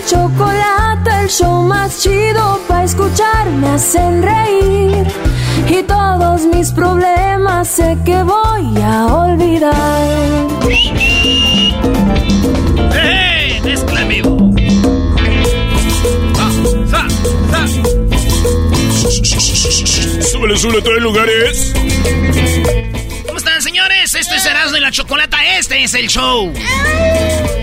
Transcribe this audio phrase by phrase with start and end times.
[0.00, 3.48] Y chocolate, el show más chido para escuchar.
[3.50, 5.06] Me hacen reír
[5.68, 10.48] y todos mis problemas sé que voy a olvidar.
[12.94, 13.60] ¡Eh!
[13.64, 14.36] ¡Mezcla vivo!
[16.90, 17.06] ¡Sa!
[17.50, 17.66] ¡Sa!
[20.30, 21.74] Súbele, súbele, tres lugares.
[23.70, 24.14] ¿Cómo están, señores?
[24.14, 25.38] Esto es Erasmo y la Chocolata.
[25.58, 26.52] Este es el show.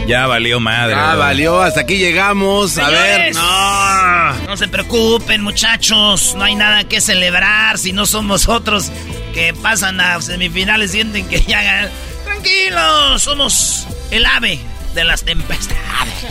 [0.07, 0.95] Ya valió madre.
[0.95, 1.19] Ah, bro.
[1.19, 2.77] valió, hasta aquí llegamos.
[2.77, 4.33] A ver, no.
[4.47, 6.33] No se preocupen, muchachos.
[6.35, 8.89] No hay nada que celebrar si no somos otros
[9.33, 10.91] que pasan a semifinales.
[10.91, 11.91] Sienten que ya ganan.
[12.23, 14.59] Tranquilos, somos el ave
[14.93, 16.25] de las tempestades.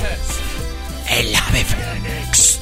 [1.10, 2.60] El ave Fénix.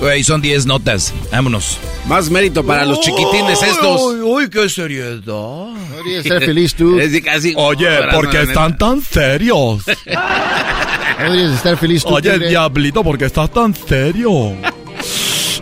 [0.00, 1.12] Güey, son 10 notas.
[1.30, 1.76] Vámonos.
[2.06, 4.00] Más mérito para los chiquitines estos.
[4.22, 5.18] Uy, qué seriedad.
[5.18, 6.98] Deberías ser feliz tú.
[6.98, 7.52] Es casi.
[7.56, 9.84] Oye, ¿por qué están tan serios?
[11.18, 12.14] Deberías estar feliz tú.
[12.14, 12.48] Oye, tigre.
[12.48, 14.54] diablito, ¿por qué estás tan serio?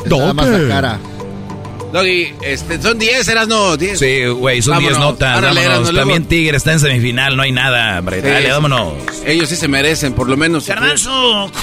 [0.07, 0.69] Nada más la Doggy.
[0.69, 0.99] cara.
[1.93, 3.99] Doggy, este, son 10, eras no, 10.
[3.99, 5.13] Sí, güey, son 10 Vámonos.
[5.15, 5.37] notas.
[5.39, 5.95] Árale, vámonos.
[5.95, 8.21] También Tigre está en semifinal, no hay nada, hombre.
[8.21, 8.93] Sí, Dale, vámonos.
[9.27, 10.67] Ellos sí se merecen, por lo menos.
[10.69, 11.51] Garbanzo,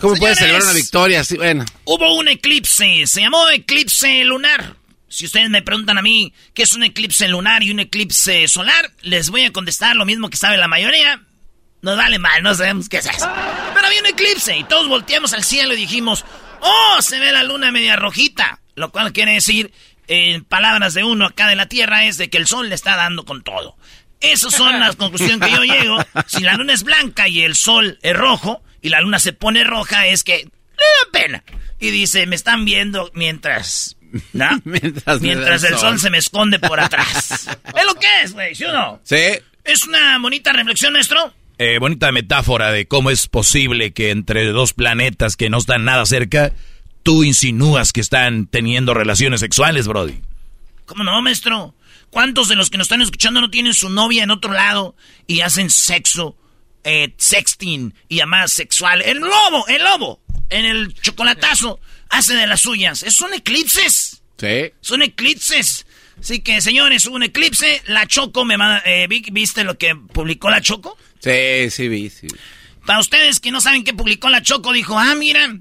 [0.00, 1.24] ¿cómo que- ¿Cómo puedes celebrar una victoria?
[1.24, 1.64] Sí, bueno.
[1.84, 4.76] Hubo un eclipse, se llamó eclipse lunar.
[5.08, 8.92] Si ustedes me preguntan a mí qué es un eclipse lunar y un eclipse solar,
[9.02, 11.22] les voy a contestar lo mismo que sabe la mayoría.
[11.80, 13.28] Nos vale mal, no sabemos qué es eso.
[13.74, 16.24] Pero había un eclipse y todos volteamos al cielo y dijimos,
[16.60, 17.00] ¡Oh!
[17.00, 18.60] Se ve la luna media rojita.
[18.74, 19.72] Lo cual quiere decir,
[20.08, 22.96] en palabras de uno acá de la Tierra, es de que el sol le está
[22.96, 23.76] dando con todo.
[24.20, 25.98] Esas son las conclusiones que yo llego.
[26.26, 29.64] Si la luna es blanca y el sol es rojo, y la luna se pone
[29.64, 31.44] roja, es que le da pena.
[31.80, 33.96] Y dice, me están viendo mientras...
[34.32, 34.48] ¿No?
[34.64, 35.90] Mientras Mientras el el sol.
[35.90, 37.46] sol se me esconde por atrás.
[37.76, 39.00] es lo que es, güey, ¿sí o no?
[39.04, 39.16] Sí.
[39.64, 41.34] Es una bonita reflexión, maestro.
[41.58, 46.06] Eh, bonita metáfora de cómo es posible que entre dos planetas que no están nada
[46.06, 46.52] cerca,
[47.02, 50.22] tú insinúas que están teniendo relaciones sexuales, Brody.
[50.86, 51.74] ¿Cómo no, maestro?
[52.10, 54.96] ¿Cuántos de los que nos están escuchando no tienen su novia en otro lado
[55.26, 56.34] y hacen sexo,
[56.88, 59.06] eh, sexting y llamadas sexuales?
[59.06, 63.02] El lobo, el lobo, en el chocolatazo, hace de las suyas.
[63.02, 64.22] Es- Son eclipses.
[64.38, 64.72] Sí.
[64.80, 65.86] Son eclipses.
[66.20, 67.82] Así que, señores, hubo un eclipse.
[67.86, 68.82] La Choco me manda...
[68.84, 70.96] eh, vi- ¿Viste lo que publicó la Choco?
[71.20, 72.26] Sí, sí, vi, sí.
[72.86, 75.54] Para ustedes que no saben qué publicó la Choco, dijo, ah, mira,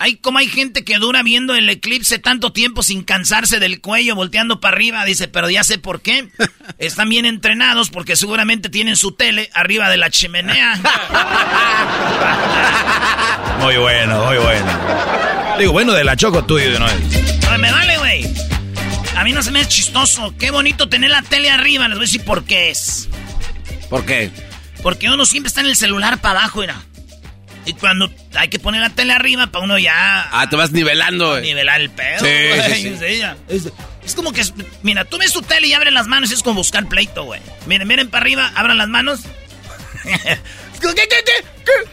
[0.00, 4.14] hay como hay gente que dura viendo el eclipse tanto tiempo sin cansarse del cuello,
[4.14, 5.04] volteando para arriba.
[5.04, 6.30] Dice, pero ya sé por qué.
[6.78, 10.80] Están bien entrenados porque seguramente tienen su tele arriba de la chimenea.
[13.60, 14.66] Muy bueno, muy bueno.
[15.58, 16.98] Digo, bueno, de la choco tuyo de nuevo.
[17.50, 18.24] Ay, me vale, güey.
[19.16, 20.34] A mí no se me es chistoso.
[20.38, 21.86] Qué bonito tener la tele arriba.
[21.88, 23.10] Les voy a decir por qué es.
[23.90, 24.30] ¿Por qué?
[24.82, 26.76] Porque uno siempre está en el celular para abajo, mira.
[27.66, 31.30] Y cuando hay que poner la tele arriba, para uno ya Ah, te vas nivelando,
[31.30, 31.42] güey.
[31.42, 32.20] nivelar el pedo.
[32.20, 33.22] Sí, sí, sí.
[33.48, 33.68] Es,
[34.04, 34.42] es como que,
[34.82, 37.40] mira, tú ves tu tele y abres las manos y es como buscar pleito, güey.
[37.66, 39.20] Miren, miren para arriba, abran las manos.
[40.02, 41.90] ¿Qué, qué, qué, qué?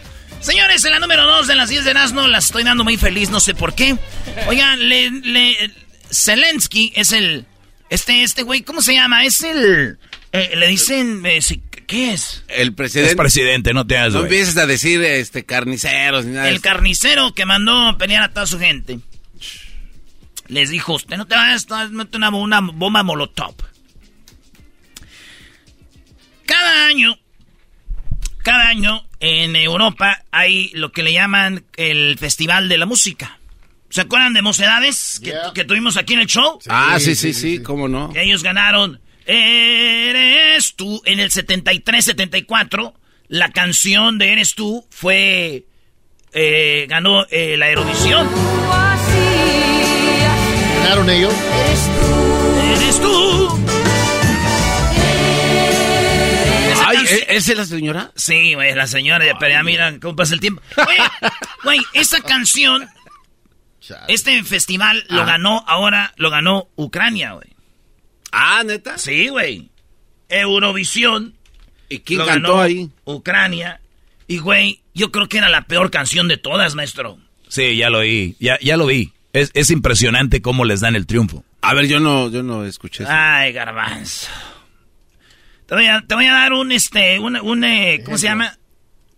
[0.53, 3.39] en la número 2 de las 10 de Erasmo, la estoy dando muy feliz, no
[3.39, 3.97] sé por qué.
[4.47, 5.71] Oigan, le, le,
[6.11, 7.45] Zelensky es el...
[7.89, 9.25] Este, este güey, ¿cómo se llama?
[9.25, 9.97] Es el...
[10.31, 11.25] Eh, le dicen...
[11.25, 11.41] Eh,
[11.87, 12.43] ¿Qué es?
[12.49, 13.11] El presidente.
[13.11, 16.49] Es presidente, no te hagas, No empieces a decir este carniceros ni nada.
[16.49, 18.99] El carnicero que mandó pelear a toda su gente.
[20.49, 23.55] Les dijo, usted no te va a meter una, una bomba molotov.
[26.45, 27.17] Cada año,
[28.43, 33.39] cada año en Europa hay lo que le llaman el Festival de la Música.
[33.89, 36.59] ¿Se acuerdan de Mocedades que, que tuvimos aquí en el show?
[36.67, 38.11] ah, sí, sí, sí, cómo no.
[38.11, 38.99] Que ellos ganaron
[39.29, 42.94] Eres tú en el 73-74.
[43.27, 45.65] La canción de Eres tú fue.
[46.31, 48.29] Eh, ganó eh, la Eurovisión.
[50.81, 51.33] ¿Ganaron ellos?
[51.33, 52.68] Eres tú.
[52.74, 53.63] Eres tú.
[56.85, 56.97] Ay,
[57.27, 58.12] ¿esa es la señora?
[58.15, 59.25] Sí, güey, la señora.
[59.38, 60.62] Pero ya mira cómo pasa el tiempo.
[60.73, 60.97] Güey,
[61.63, 62.88] güey, esa canción.
[64.07, 67.56] Este festival lo ganó ahora, lo ganó Ucrania, güey.
[68.39, 68.99] Ah, neta.
[68.99, 69.69] Sí, güey.
[70.29, 71.33] Eurovisión.
[71.89, 72.91] ¿Y quién cantó ahí?
[73.03, 73.81] Ucrania.
[74.27, 77.17] Y, güey, yo creo que era la peor canción de todas, maestro.
[77.47, 78.35] Sí, ya lo oí.
[78.39, 79.11] Ya, ya lo vi.
[79.33, 81.43] Es, es impresionante cómo les dan el triunfo.
[81.61, 83.11] A ver, yo no, yo no escuché eso.
[83.11, 84.27] Ay, garbanzo.
[85.65, 88.55] Te voy a, te voy a dar un, este, un, un eh, ¿cómo se llama?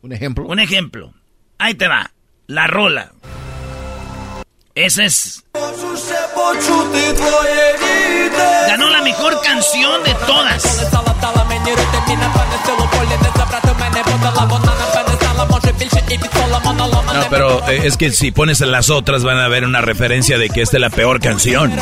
[0.01, 0.45] ¿Un ejemplo?
[0.45, 1.13] Un ejemplo.
[1.57, 2.12] Ahí te va.
[2.48, 3.12] La rola.
[4.80, 5.44] Ese es.
[8.68, 10.90] Ganó la mejor canción de todas.
[17.14, 20.38] No, pero eh, es que si pones en las otras van a ver una referencia
[20.38, 21.74] de que esta es la peor canción.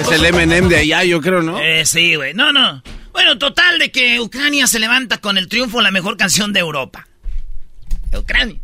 [0.00, 1.58] Es el M&M de allá, yo creo, ¿no?
[1.58, 2.32] Eh, sí, güey.
[2.32, 2.82] No, no.
[3.12, 7.08] Bueno, total de que Ucrania se levanta con el triunfo la mejor canción de Europa.
[8.16, 8.60] Ucrania.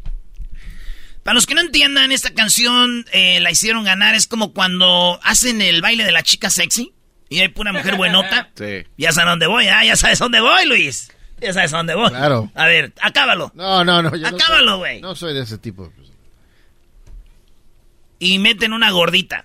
[1.22, 4.14] Para los que no entiendan, esta canción eh, la hicieron ganar.
[4.14, 6.92] Es como cuando hacen el baile de la chica sexy
[7.30, 8.50] y hay pura mujer buenota.
[8.58, 8.84] Sí.
[8.96, 9.84] Ya sabes dónde voy, ¿ah?
[9.84, 11.10] Ya sabes dónde voy, Luis.
[11.40, 12.10] Ya sabes dónde voy.
[12.10, 12.50] Claro.
[12.54, 13.50] A ver, acábalo.
[13.54, 14.14] No, no, no.
[14.14, 15.00] yo Acábalo, güey.
[15.00, 15.92] No soy de ese tipo.
[18.18, 19.44] Y meten una gordita.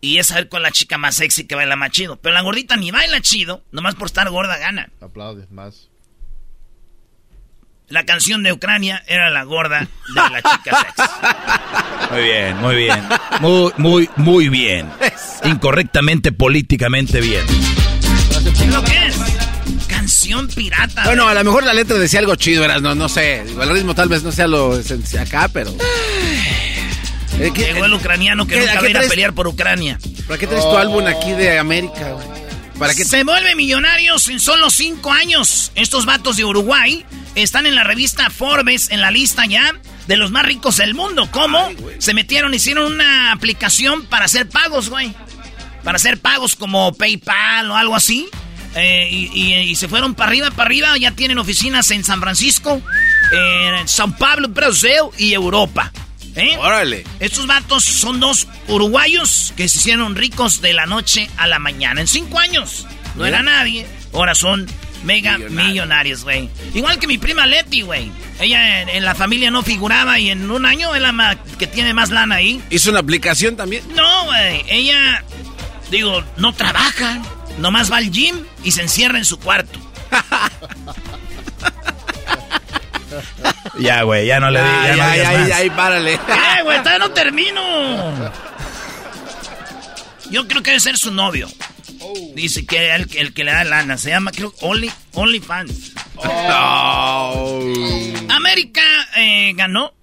[0.00, 2.16] Y es a ver con la chica más sexy que baila más chido.
[2.16, 4.90] Pero la gordita ni baila chido, nomás por estar gorda gana.
[5.00, 5.88] Aplaudes más.
[7.88, 11.10] La canción de Ucrania era la gorda de la chica sexy.
[12.12, 13.02] Muy bien, muy bien.
[13.40, 14.88] Muy, muy, muy bien.
[15.44, 17.44] Incorrectamente, políticamente bien.
[18.58, 19.16] ¿Qué lo que es?
[19.86, 21.04] Canción pirata.
[21.04, 23.42] Bueno, a lo mejor la letra decía algo chido, eras, no, no sé.
[23.42, 25.70] El ritmo tal vez no sea lo esencial acá, pero.
[27.38, 29.98] Eh, ¿qué- Llegó el ucraniano que ¿qué- nunca va a ir a pelear por Ucrania.
[30.26, 32.45] ¿Para qué traes tu álbum aquí de América, güey?
[32.78, 35.72] ¿Para qué Se vuelve millonarios en solo cinco años.
[35.74, 39.72] Estos vatos de Uruguay están en la revista Forbes, en la lista ya
[40.06, 41.28] de los más ricos del mundo.
[41.30, 41.70] ¿Cómo?
[41.98, 45.14] Se metieron, hicieron una aplicación para hacer pagos, güey.
[45.84, 48.28] Para hacer pagos como PayPal o algo así.
[48.74, 50.98] Eh, y, y- y se fueron para arriba, para arriba.
[50.98, 52.82] Ya tienen oficinas en San Francisco,
[53.32, 55.92] en San Pablo, Brasil y Europa.
[56.36, 56.56] ¿Eh?
[56.58, 57.04] Órale.
[57.18, 62.02] Estos vatos son dos uruguayos que se hicieron ricos de la noche a la mañana.
[62.02, 62.86] En cinco años.
[63.14, 63.86] No era nadie.
[64.12, 64.66] Ahora son
[65.04, 66.50] mega millonarios, güey.
[66.74, 68.10] Igual que mi prima Leti, güey.
[68.38, 71.94] Ella en, en la familia no figuraba y en un año es la que tiene
[71.94, 72.62] más lana ahí.
[72.68, 73.82] ¿Hizo una aplicación también?
[73.94, 74.64] No, güey.
[74.68, 75.24] Ella,
[75.90, 77.22] digo, no trabaja.
[77.58, 79.80] Nomás va al gym y se encierra en su cuarto.
[83.78, 85.50] Ya, güey, ya no le ya, no digas ay, más.
[85.52, 86.14] ay, párale.
[86.28, 86.78] ¡Eh, güey!
[86.78, 88.32] ¡Todavía no termino!
[90.30, 91.48] Yo creo que debe ser su novio.
[92.34, 93.96] Dice que el, el que le da lana.
[93.98, 95.92] Se llama, creo, Only, OnlyFans.
[98.28, 98.82] América
[99.16, 99.94] eh, ganó.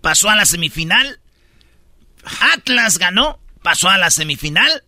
[0.00, 1.20] Pasó a la semifinal.
[2.52, 3.40] Atlas ganó.
[3.62, 4.84] Pasó a la semifinal.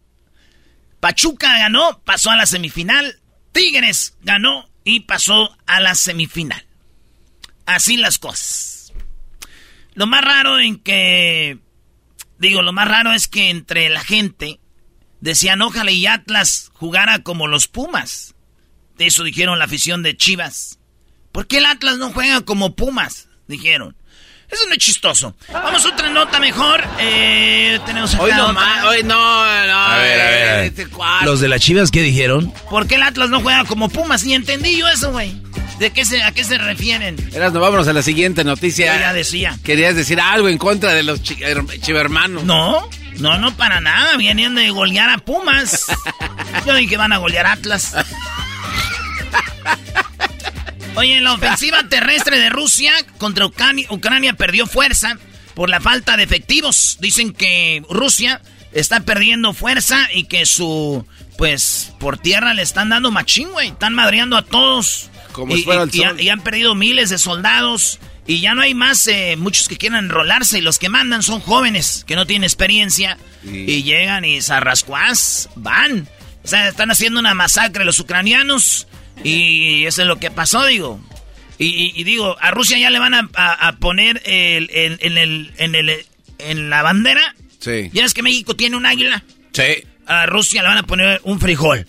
[1.01, 2.01] Pachuca ganó.
[2.05, 3.19] Pasó a la semifinal.
[3.53, 6.65] Tigres ganó y pasó a la semifinal.
[7.75, 8.93] Así las cosas.
[9.95, 11.59] Lo más raro en que...
[12.39, 14.61] Digo, lo más raro es que entre la gente
[15.21, 18.35] decían, ojalá y Atlas jugara como los Pumas.
[18.99, 20.79] Eso dijeron la afición de Chivas.
[21.33, 23.29] ¿Por qué el Atlas no juega como Pumas?
[23.47, 23.95] Dijeron.
[24.51, 25.37] Eso no es chistoso.
[25.53, 26.83] Vamos a otra nota mejor.
[26.99, 29.19] Eh, tenemos acá Hoy no, ma- hoy no, no.
[29.79, 30.65] A ver, a ver, a ver.
[30.65, 30.89] este.
[31.23, 32.53] Los de las chivas, ¿qué dijeron?
[32.69, 34.25] ¿Por qué el Atlas no juega como Pumas?
[34.25, 35.41] Ni entendí yo eso, güey.
[35.81, 37.17] ¿De qué se, a qué se refieren?
[37.33, 38.95] Eras, no, vámonos a la siguiente noticia.
[38.95, 39.59] Yo ya decía.
[39.65, 42.45] Querías decir algo en contra de los chivermanos.
[42.45, 42.87] No,
[43.19, 44.15] no, no, para nada.
[44.19, 45.87] Vienen de golear a Pumas.
[46.67, 47.95] Yo dije que van a golear a Atlas.
[50.97, 55.17] Oye, la ofensiva terrestre de Rusia contra Ucrania, Ucrania perdió fuerza
[55.55, 56.99] por la falta de efectivos.
[57.01, 61.07] Dicen que Rusia está perdiendo fuerza y que su,
[61.39, 63.69] pues, por tierra le están dando machín, güey.
[63.69, 65.10] Están madreando a todos.
[65.33, 66.07] Como y, fuera el y- y sol.
[66.09, 67.99] han- y han perdido miles de soldados.
[68.27, 70.59] Y ya no hay más, eh, muchos que quieran enrolarse.
[70.59, 73.19] Y los que mandan son jóvenes que no tienen experiencia.
[73.45, 76.09] Y- Y llegan y zarrascuás van.
[76.45, 78.87] O sea, están haciendo una masacre los ucranianos.
[79.25, 81.01] Y eso es lo que pasó, digo.
[81.59, 84.99] Y, y- y digo, a Rusia ya le van a, a- a poner el, el-
[85.03, 86.07] en, el, en, el-
[86.39, 87.35] en la bandera.
[87.59, 87.91] Sí.
[87.93, 89.23] Ya es que México tiene un águila.
[89.53, 89.85] Sí.
[90.07, 91.87] A Rusia le van a poner un frijol.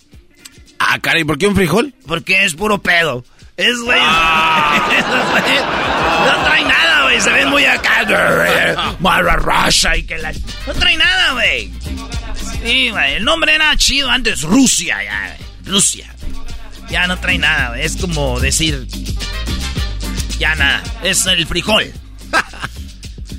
[0.79, 1.93] Ah, caray, ¿por qué un frijol?
[2.05, 3.23] Porque es puro pedo.
[3.57, 3.99] Es, güey.
[4.01, 4.89] Ah.
[6.25, 7.21] no trae nada, güey.
[7.21, 8.95] Se ven muy acá.
[8.99, 10.31] Mara Russia y que la.
[10.31, 11.71] No trae nada, güey.
[12.63, 13.13] Sí, güey.
[13.15, 14.41] El nombre era chido antes.
[14.41, 15.35] Rusia, ya.
[15.35, 15.73] güey.
[15.73, 16.07] Rusia.
[16.89, 17.83] Ya no trae nada, güey.
[17.83, 18.87] Es como decir.
[20.39, 20.81] Ya nada.
[21.03, 21.91] Es el frijol.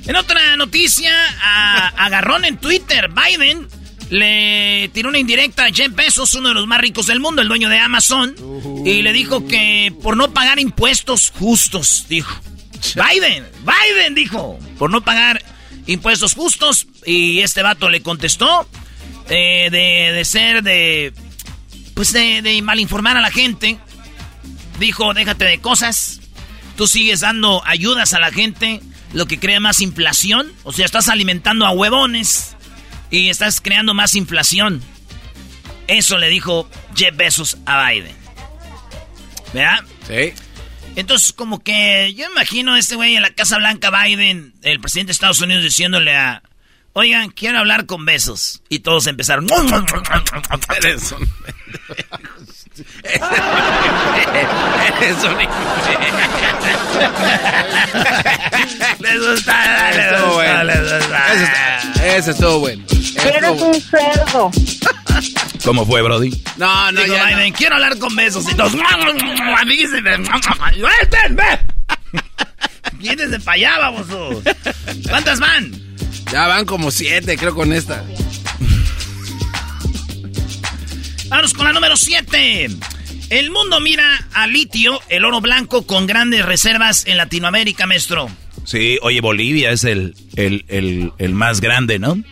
[0.04, 3.69] En otra noticia, a- agarrón en Twitter, Biden
[4.12, 7.49] le tiró una indirecta a Jeff Bezos, uno de los más ricos del mundo, el
[7.49, 8.37] dueño de Amazon,
[8.85, 12.38] y le dijo que por no pagar impuestos justos, dijo.
[12.95, 15.42] Biden, Biden dijo, por no pagar
[15.87, 18.69] impuestos justos, y este vato le contestó
[19.31, 21.14] eh, de, de ser de,
[21.95, 23.78] pues de, de malinformar a la gente.
[24.78, 26.21] Dijo, déjate de cosas,
[26.76, 28.83] tú sigues dando ayudas a la gente,
[29.14, 30.52] lo que crea más inflación.
[30.64, 32.57] O sea, estás alimentando a huevones
[33.12, 34.83] y estás creando más inflación.
[35.87, 38.16] Eso le dijo Jeff Bezos a Biden.
[39.52, 39.85] ¿Verdad?
[40.09, 40.33] Sí.
[40.97, 45.09] Entonces, como que yo imagino a este güey en la Casa Blanca, Biden, el presidente
[45.09, 46.42] de Estados Unidos, diciéndole a.
[46.95, 48.62] Oigan, quiero hablar con besos.
[48.69, 49.47] Y todos empezaron.
[53.04, 53.38] Eres un...
[55.00, 55.38] Eres un...
[59.00, 60.64] Les gusta, les Estuvo gusta, bueno.
[60.64, 61.32] les gusta.
[61.32, 62.84] Ese, está- ese estuvo bueno.
[62.90, 63.64] Estuvo Eres bueno.
[63.66, 64.50] un cerdo.
[65.64, 66.30] ¿Cómo fue, Brody?
[66.56, 67.36] No, no, Digo, ya no.
[67.36, 68.44] Biden, quiero hablar con besos.
[68.50, 68.72] Y todos.
[69.60, 70.16] Amiguíseme.
[70.78, 71.58] ¡Suéltenme!
[72.94, 74.42] Vienes de para allá, baboso.
[75.08, 75.72] ¿Cuántas van?
[76.32, 78.02] Ya van como siete, creo, con esta.
[81.32, 82.68] Vamos con la número 7.
[83.30, 88.30] El mundo mira a litio, el oro blanco, con grandes reservas en Latinoamérica, maestro.
[88.66, 92.22] Sí, oye, Bolivia es el, el, el, el más grande, ¿no?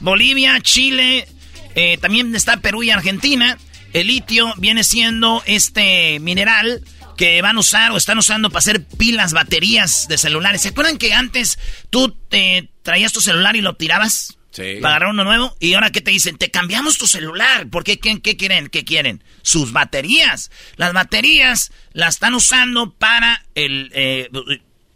[0.00, 1.26] Bolivia, Chile,
[1.74, 3.56] eh, también está Perú y Argentina.
[3.94, 6.82] El litio viene siendo este mineral
[7.16, 10.60] que van a usar o están usando para hacer pilas, baterías de celulares.
[10.60, 14.36] ¿Se acuerdan que antes tú te traías tu celular y lo tirabas?
[14.52, 14.78] Sí.
[14.82, 15.56] Para agarrar uno nuevo.
[15.60, 17.68] Y ahora que te dicen, te cambiamos tu celular.
[17.68, 17.98] ¿Por qué?
[17.98, 18.68] ¿Qué, qué quieren?
[18.68, 19.22] ¿Qué quieren?
[19.42, 20.50] Sus baterías.
[20.76, 24.28] Las baterías las están usando para el eh,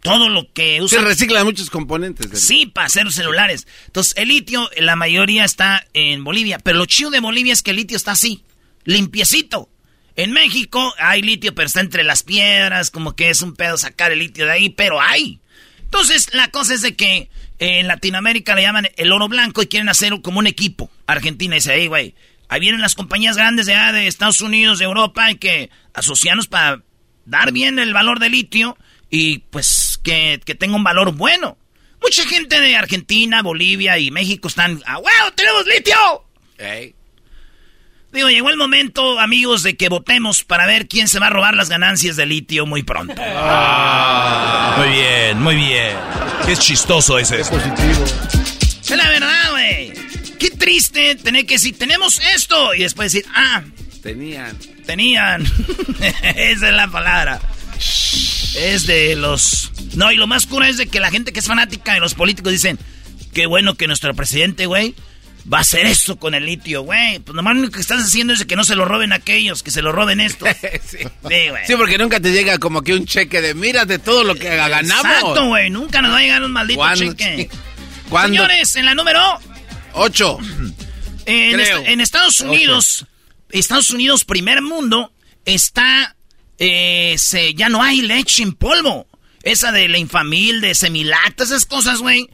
[0.01, 1.05] todo lo que Se usan.
[1.05, 2.29] reciclan muchos componentes.
[2.29, 3.65] del- Sí, para hacer celulares.
[3.87, 6.59] Entonces, el litio, la mayoría está en Bolivia.
[6.59, 8.43] Pero lo chido de Bolivia es que el litio está así,
[8.83, 9.69] limpiecito.
[10.17, 14.11] En México hay litio, pero está entre las piedras, como que es un pedo sacar
[14.11, 15.39] el litio de ahí, pero hay.
[15.83, 19.89] Entonces, la cosa es de que en Latinoamérica le llaman el oro blanco y quieren
[19.89, 20.89] hacer como un equipo.
[21.07, 22.15] Argentina dice, hey, güey,
[22.49, 26.81] ahí vienen las compañías grandes de, de Estados Unidos, de Europa, hay que asociarnos para
[27.25, 28.77] dar bien el valor del litio
[29.09, 31.57] y pues que, que tenga un valor bueno.
[32.01, 36.25] Mucha gente de Argentina, Bolivia y México están, ¡ah, wow, tenemos litio!
[36.57, 36.93] Ey.
[38.15, 41.53] Digo, llegó el momento, amigos, de que votemos para ver quién se va a robar
[41.53, 43.13] las ganancias de litio muy pronto.
[44.77, 45.97] Muy bien, muy bien.
[46.45, 47.51] Qué chistoso es eso.
[48.81, 49.91] Es la verdad, güey.
[50.39, 53.63] Qué triste tener que decir, tenemos esto, y después decir, ah,
[54.01, 54.57] Tenían.
[54.85, 55.43] tenían.
[56.21, 57.41] Esa es la palabra.
[58.55, 59.73] Es de los...
[59.95, 62.13] No, y lo más cura es de que la gente que es fanática de los
[62.13, 62.79] políticos dicen,
[63.33, 64.95] qué bueno que nuestro presidente, güey,
[65.51, 67.19] va a hacer eso con el litio, güey.
[67.19, 69.71] Pues nomás lo que estás haciendo es de que no se lo roben aquellos, que
[69.71, 70.49] se lo roben estos.
[70.85, 70.97] sí.
[70.99, 71.39] Sí.
[71.67, 75.05] Sí, porque nunca te llega como que un cheque de mírate todo lo que ganamos.
[75.05, 75.69] Exacto, güey.
[75.69, 77.49] Nunca nos va a llegar un maldito cheque.
[78.09, 78.37] ¿Cuándo?
[78.37, 79.21] Señores, en la número...
[79.93, 80.39] Ocho.
[81.27, 83.07] En, Estados Unidos,
[83.49, 85.11] Estados Unidos, primer mundo,
[85.43, 86.15] está,
[86.59, 89.07] eh, se, ya no hay leche en polvo.
[89.41, 92.29] Esa de la infamil, de semilacta, esas cosas, güey.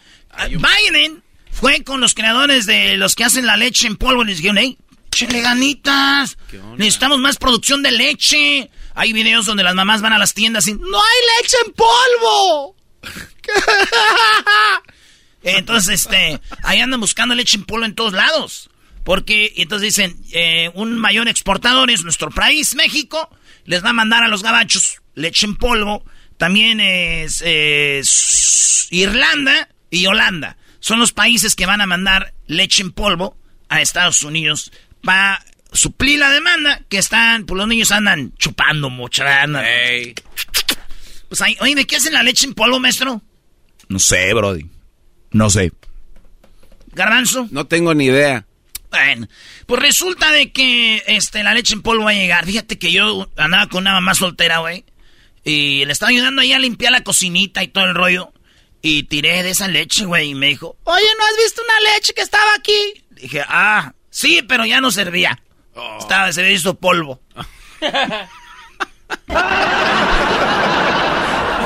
[0.50, 1.24] Biden
[1.62, 4.58] fue con los creadores de los que hacen la leche en polvo y les dijeron,
[4.58, 4.80] hey,
[5.12, 6.36] chile ganitas,
[6.76, 8.72] necesitamos más producción de leche.
[8.96, 12.76] Hay videos donde las mamás van a las tiendas y, no hay leche en polvo.
[15.44, 18.72] Entonces, este, ahí andan buscando leche en polvo en todos lados.
[19.04, 23.30] Porque, entonces dicen, eh, un mayor exportador es nuestro país, México,
[23.66, 26.06] les va a mandar a los gabachos leche en polvo.
[26.38, 30.58] También es, es Irlanda y Holanda.
[30.82, 33.38] Son los países que van a mandar leche en polvo
[33.70, 39.46] a Estados Unidos para suplir la demanda que están, pues los niños andan chupando mucha.
[41.30, 43.22] Pues ahí, oye, ¿de qué hacen la leche en polvo, maestro?
[43.88, 44.66] No sé, Brody.
[45.32, 45.72] No sé.
[46.94, 47.48] Garbanzo.
[47.52, 48.46] No tengo ni idea.
[48.90, 49.28] Bueno,
[49.68, 52.46] pues resulta de que este, la leche en polvo va a llegar.
[52.46, 54.84] Fíjate que yo andaba con una mamá soltera, güey.
[55.46, 58.34] Y le estaba ayudando ahí a limpiar la cocinita y todo el rollo.
[58.82, 60.30] Y tiré de esa leche, güey.
[60.30, 63.04] Y me dijo, oye, ¿no has visto una leche que estaba aquí?
[63.12, 65.40] Dije, ah, sí, pero ya no servía.
[66.00, 67.22] Estaba, se había visto polvo.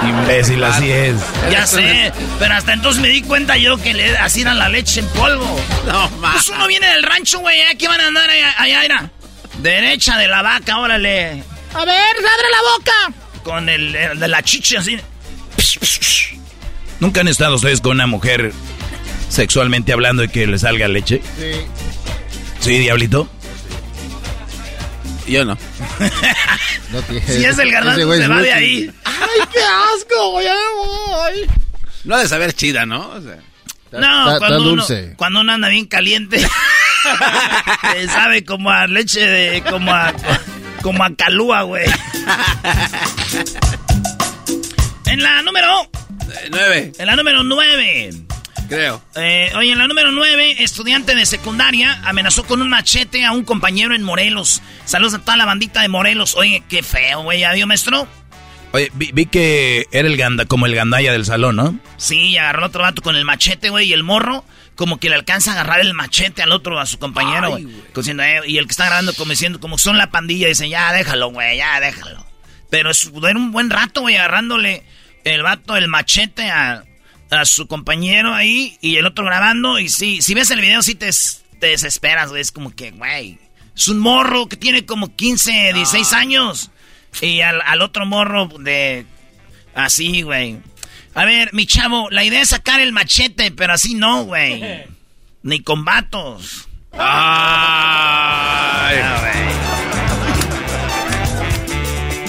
[0.03, 1.15] Imbécil, así es.
[1.49, 4.99] Ya sé, pero hasta entonces me di cuenta yo que le así era la leche
[4.99, 5.59] en polvo.
[5.87, 9.11] No, Pues uno viene del rancho, güey, aquí van a andar allá, allá era.
[9.59, 11.43] Derecha de la vaca, órale.
[11.73, 13.13] A ver, abre la boca.
[13.43, 14.99] Con el, el de la chicha así.
[16.99, 18.53] ¿Nunca han estado ustedes con una mujer
[19.29, 21.21] sexualmente hablando y que le salga leche?
[21.37, 21.51] Sí.
[22.59, 23.29] ¿Sí, diablito?
[25.27, 25.57] Yo no.
[26.91, 28.91] No tiene- Si es el garbanzo, se va de ahí.
[29.03, 30.41] ¡Ay, qué asco!
[30.41, 31.49] Ya me voy.
[32.03, 33.09] No ha de saber chida, ¿no?
[33.09, 33.37] O sea,
[33.91, 35.13] No, está- está cuando, uno, dulce.
[35.17, 36.37] cuando uno anda bien caliente,
[37.97, 39.63] eh, sabe como a leche de.
[39.63, 40.13] como a.
[40.83, 41.85] como a calúa, güey.
[45.07, 45.89] En la número.
[46.43, 48.11] Eh, nueve, En la número 9.
[48.67, 49.01] creo.
[49.15, 53.43] Eh, oye, en la número 9, estudiante de secundaria amenazó con un machete a un
[53.43, 54.61] compañero en Morelos.
[54.85, 56.35] Saludos a toda la bandita de Morelos.
[56.35, 57.39] Oye, qué feo, güey.
[57.39, 58.07] ¿Ya vio, maestro?
[58.71, 61.79] Oye, vi, vi que era el ganda, como el gandaya del salón, ¿no?
[61.97, 64.43] Sí, agarró otro vato con el machete, güey, y el morro
[64.75, 67.65] como que le alcanza a agarrar el machete al otro, a su compañero, güey.
[67.65, 71.29] Eh, y el que está grabando como diciendo, como son la pandilla, dice, ya déjalo,
[71.29, 72.25] güey, ya déjalo.
[72.69, 74.83] Pero es, era un buen rato, güey, agarrándole
[75.25, 76.85] el vato el machete a,
[77.31, 79.77] a su compañero ahí y el otro grabando.
[79.79, 82.41] Y sí, si ves el video, sí te, des- te desesperas, güey.
[82.41, 83.37] Es como que, güey,
[83.75, 86.71] es un morro que tiene como 15, 16 años.
[87.21, 89.05] Y al, al otro morro de...
[89.73, 90.57] Así, güey.
[91.13, 94.85] A ver, mi chavo, la idea es sacar el machete, pero así no, güey.
[95.43, 96.67] Ni con vatos.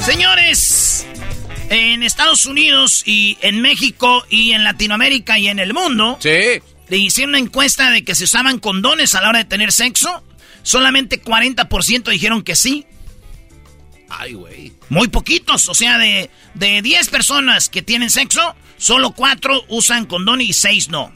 [0.01, 0.59] Señores,
[1.71, 6.61] en Estados Unidos y en México y en Latinoamérica y en el mundo, Sí.
[6.89, 10.23] le hicieron una encuesta de que se usaban condones a la hora de tener sexo.
[10.63, 12.87] Solamente 40% dijeron que sí.
[14.09, 14.73] Ay, güey.
[14.89, 20.41] Muy poquitos, o sea, de, de 10 personas que tienen sexo, solo 4 usan condón
[20.41, 21.13] y 6 no.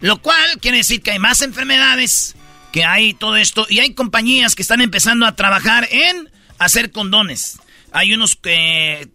[0.00, 2.34] Lo cual quiere decir que hay más enfermedades,
[2.72, 7.58] que hay todo esto, y hay compañías que están empezando a trabajar en hacer condones.
[7.92, 9.08] Hay unos que...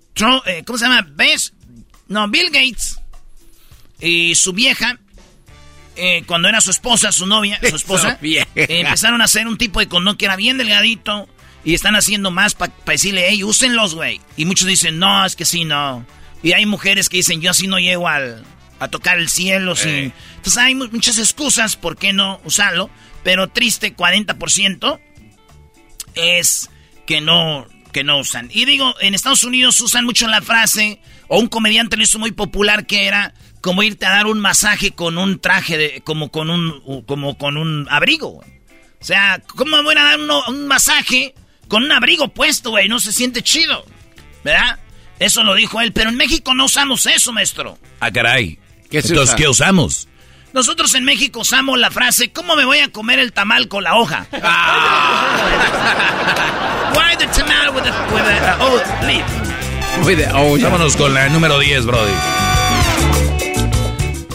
[0.46, 1.08] Eh, ¿Cómo se llama?
[1.12, 1.54] ¿Ves?
[2.08, 3.00] No, Bill Gates
[4.00, 5.00] y su vieja,
[5.96, 9.80] eh, cuando era su esposa, su novia, su esposa, eh, empezaron a hacer un tipo
[9.80, 11.28] de condón que era bien delgadito
[11.64, 14.20] y están haciendo más para decirle, hey, úsenlos, güey.
[14.36, 16.06] Y muchos dicen, no, es que sí, no.
[16.44, 18.44] Y hay mujeres que dicen, yo así no llego al,
[18.80, 19.76] a tocar el cielo.
[19.78, 20.12] sí.
[20.36, 22.90] Entonces hay mu- muchas excusas por qué no usarlo,
[23.24, 25.00] pero triste, 40%
[26.16, 26.70] es
[27.08, 28.50] que no, que no usan.
[28.52, 32.32] Y digo, en Estados Unidos usan mucho la frase, o un comediante lo hizo muy
[32.34, 36.50] popular que era como irte a dar un masaje con un traje de, como con
[36.50, 38.28] un, como con un abrigo.
[38.30, 38.50] güey.
[39.00, 41.34] O sea, ¿cómo me voy a dar uno- un masaje
[41.70, 42.90] con un abrigo puesto, güey?
[42.90, 43.86] No se siente chido,
[44.44, 44.80] ¿verdad?
[45.20, 47.78] Eso lo dijo él, pero en México no usamos eso, maestro.
[48.02, 48.60] Ah, caray.
[48.90, 49.36] ¿Qué Entonces, usa?
[49.38, 50.08] ¿qué usamos?
[50.54, 53.96] Nosotros en México usamos la frase, ¿cómo me voy a comer el tamal con la
[53.96, 54.28] hoja?
[56.96, 57.92] Why the tamal with uh,
[58.60, 59.26] oh, leaf?
[60.36, 60.58] Oh.
[60.62, 62.14] Vámonos con la número 10, Brody.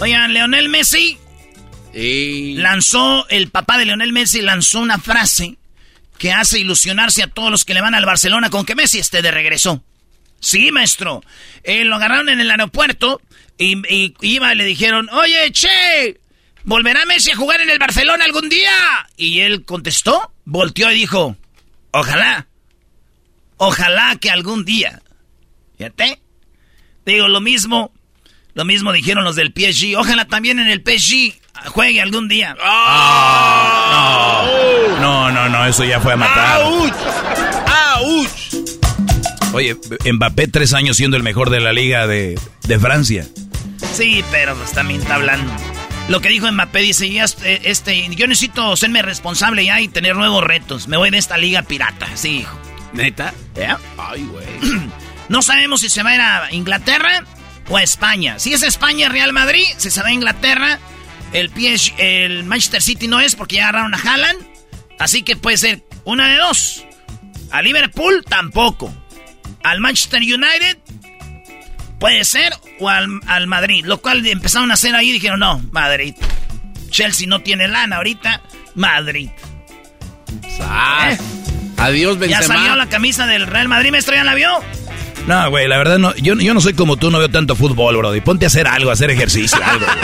[0.00, 1.18] Oigan, Leonel Messi
[1.94, 2.56] Y.
[2.56, 5.56] lanzó, el papá de Leonel Messi lanzó una frase
[6.18, 9.22] que hace ilusionarse a todos los que le van al Barcelona con que Messi esté
[9.22, 9.84] de regreso.
[10.40, 11.22] Sí, maestro.
[11.62, 13.20] Eh, lo agarraron en el aeropuerto
[13.58, 16.20] y, y iba y le dijeron, oye, che,
[16.64, 18.70] ¿volverá Messi a jugar en el Barcelona algún día?
[19.16, 21.36] Y él contestó, volteó y dijo,
[21.90, 22.46] ojalá,
[23.56, 25.02] ojalá que algún día.
[25.76, 26.20] Fíjate.
[27.04, 27.92] Digo, lo mismo,
[28.54, 29.96] lo mismo dijeron los del PSG.
[29.96, 31.34] Ojalá también en el PSG
[31.66, 32.54] juegue algún día.
[35.00, 36.62] No, no, no, eso ya fue a matar.
[36.62, 36.92] ¡Auch!
[37.96, 38.30] ¡Auch!
[39.54, 39.76] Oye,
[40.12, 43.26] Mbappé tres años siendo el mejor de la liga de, de Francia.
[43.92, 45.52] Sí, pero pues también está hablando.
[46.08, 50.16] Lo que dijo Mbappé dice, ya este, este, yo necesito serme responsable ya y tener
[50.16, 50.88] nuevos retos.
[50.88, 52.58] Me voy de esta liga pirata, sí, hijo.
[52.94, 53.34] ¿Neta?
[53.54, 53.78] ¿Ya?
[53.98, 54.46] Ay, güey.
[55.28, 57.22] No sabemos si se va a ir a Inglaterra
[57.68, 58.38] o a España.
[58.38, 60.78] Si es España, Real Madrid, si se va a Inglaterra,
[61.34, 64.40] el, PSG, el Manchester City no es porque ya agarraron a Haaland.
[64.98, 66.86] Así que puede ser una de dos.
[67.50, 68.90] A Liverpool tampoco.
[69.62, 70.78] Al Manchester United
[71.98, 73.84] puede ser o al, al Madrid.
[73.84, 76.14] Lo cual empezaron a hacer ahí y dijeron, no, Madrid.
[76.90, 78.40] Chelsea no tiene lana ahorita.
[78.74, 79.30] Madrid.
[80.60, 81.18] Ah, ¿Eh?
[81.76, 82.54] Adiós, Ya Benzema.
[82.54, 84.50] salió la camisa del Real Madrid, maestro, ¿ya la vio?
[85.26, 87.96] No, güey, la verdad no, yo, yo no soy como tú, no veo tanto fútbol,
[87.98, 88.14] bro.
[88.16, 89.86] Y ponte a hacer algo, a hacer ejercicio, algo.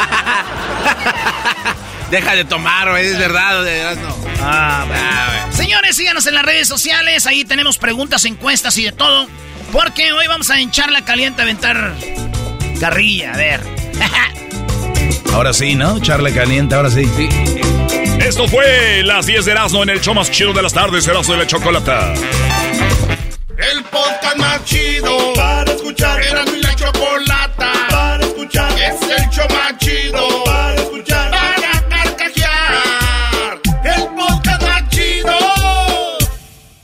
[2.11, 4.17] Deja de tomar, güey, es verdad, de no.
[4.41, 5.03] Ah, bueno.
[5.05, 5.57] Ah, güey.
[5.57, 7.27] Señores, síganos en las redes sociales.
[7.27, 9.27] Ahí tenemos preguntas, encuestas y de todo.
[9.75, 11.95] Porque hoy vamos a hinchar la caliente, a aventar
[12.79, 13.35] carrilla.
[13.35, 13.61] A ver.
[15.33, 15.99] Ahora sí, ¿no?
[15.99, 17.11] Charla caliente, ahora sí.
[18.21, 21.35] Esto fue las 10 de Erasmo en el show más chido de las tardes, Erasmo
[21.35, 22.15] de la Chocolata.
[22.15, 26.23] El podcast más chido para escuchar.
[26.23, 28.71] Era mi la chocolata para escuchar.
[28.75, 30.54] Es el show más chido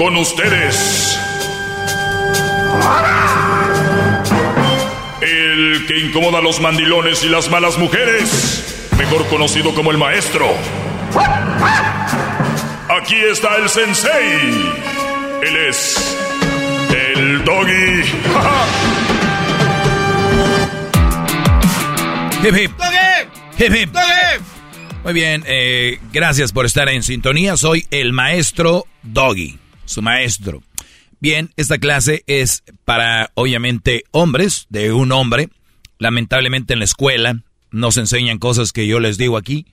[0.00, 1.20] Con ustedes.
[5.20, 8.88] El que incomoda a los mandilones y las malas mujeres.
[8.96, 10.46] Mejor conocido como el maestro.
[12.88, 14.72] Aquí está el sensei.
[15.42, 16.16] Él es.
[16.88, 18.02] El doggy.
[22.42, 22.70] Hip, hip.
[23.58, 23.90] Hip, hip.
[25.04, 27.58] Muy bien, eh, gracias por estar en sintonía.
[27.58, 29.58] Soy el maestro Doggy,
[29.90, 30.62] su maestro.
[31.20, 35.50] Bien, esta clase es para, obviamente, hombres, de un hombre.
[35.98, 39.66] Lamentablemente en la escuela nos enseñan cosas que yo les digo aquí.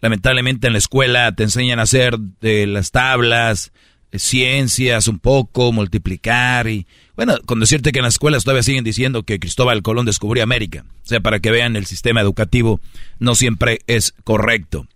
[0.00, 3.72] Lamentablemente en la escuela te enseñan a hacer de las tablas,
[4.12, 6.86] eh, ciencias un poco, multiplicar y...
[7.14, 10.84] Bueno, con decirte que en las escuelas todavía siguen diciendo que Cristóbal Colón descubrió América.
[11.04, 12.80] O sea, para que vean el sistema educativo
[13.18, 14.86] no siempre es correcto.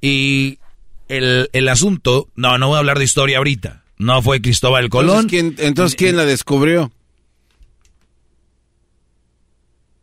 [0.00, 0.58] Y
[1.08, 3.79] el, el asunto, no, no voy a hablar de historia ahorita.
[4.00, 5.26] No fue Cristóbal Colón.
[5.28, 6.90] Entonces, ¿quién, entonces, ¿quién la descubrió?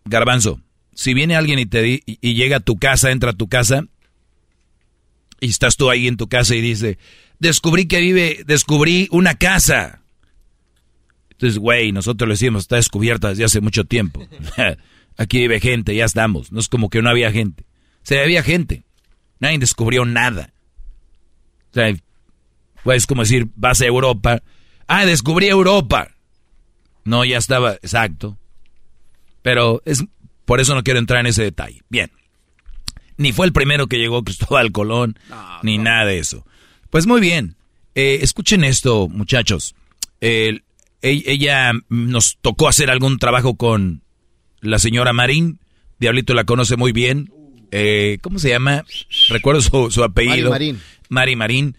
[0.05, 0.61] Garbanzo,
[0.93, 3.85] si viene alguien y te di- y llega a tu casa, entra a tu casa
[5.39, 6.97] y estás tú ahí en tu casa y dice,
[7.39, 10.01] descubrí que vive, descubrí una casa.
[11.31, 14.27] Entonces, güey, nosotros le decimos, está descubierta desde hace mucho tiempo.
[15.17, 16.51] Aquí vive gente, ya estamos.
[16.51, 17.65] No es como que no había gente.
[18.03, 18.83] Se había gente.
[19.39, 20.53] Nadie descubrió nada.
[21.71, 21.93] O sea,
[22.87, 24.41] pues, es como decir, vas a Europa.
[24.87, 26.07] Ah, descubrí Europa.
[27.03, 28.37] No, ya estaba, exacto.
[29.41, 30.05] Pero es
[30.45, 31.81] por eso no quiero entrar en ese detalle.
[31.89, 32.09] Bien.
[33.17, 35.19] Ni fue el primero que llegó Cristóbal Colón,
[35.63, 36.45] ni nada de eso.
[36.89, 37.57] Pues muy bien.
[37.93, 39.75] Eh, escuchen esto, muchachos.
[40.21, 40.61] E-
[41.01, 44.01] ella nos tocó hacer algún trabajo con
[44.61, 45.59] la señora Marín.
[45.99, 47.33] Diablito la conoce muy bien.
[47.71, 48.85] Eh, ¿Cómo se llama?
[49.27, 50.51] Recuerdo su, su apellido.
[50.51, 50.81] Mari Marín.
[51.09, 51.77] Mari Marín.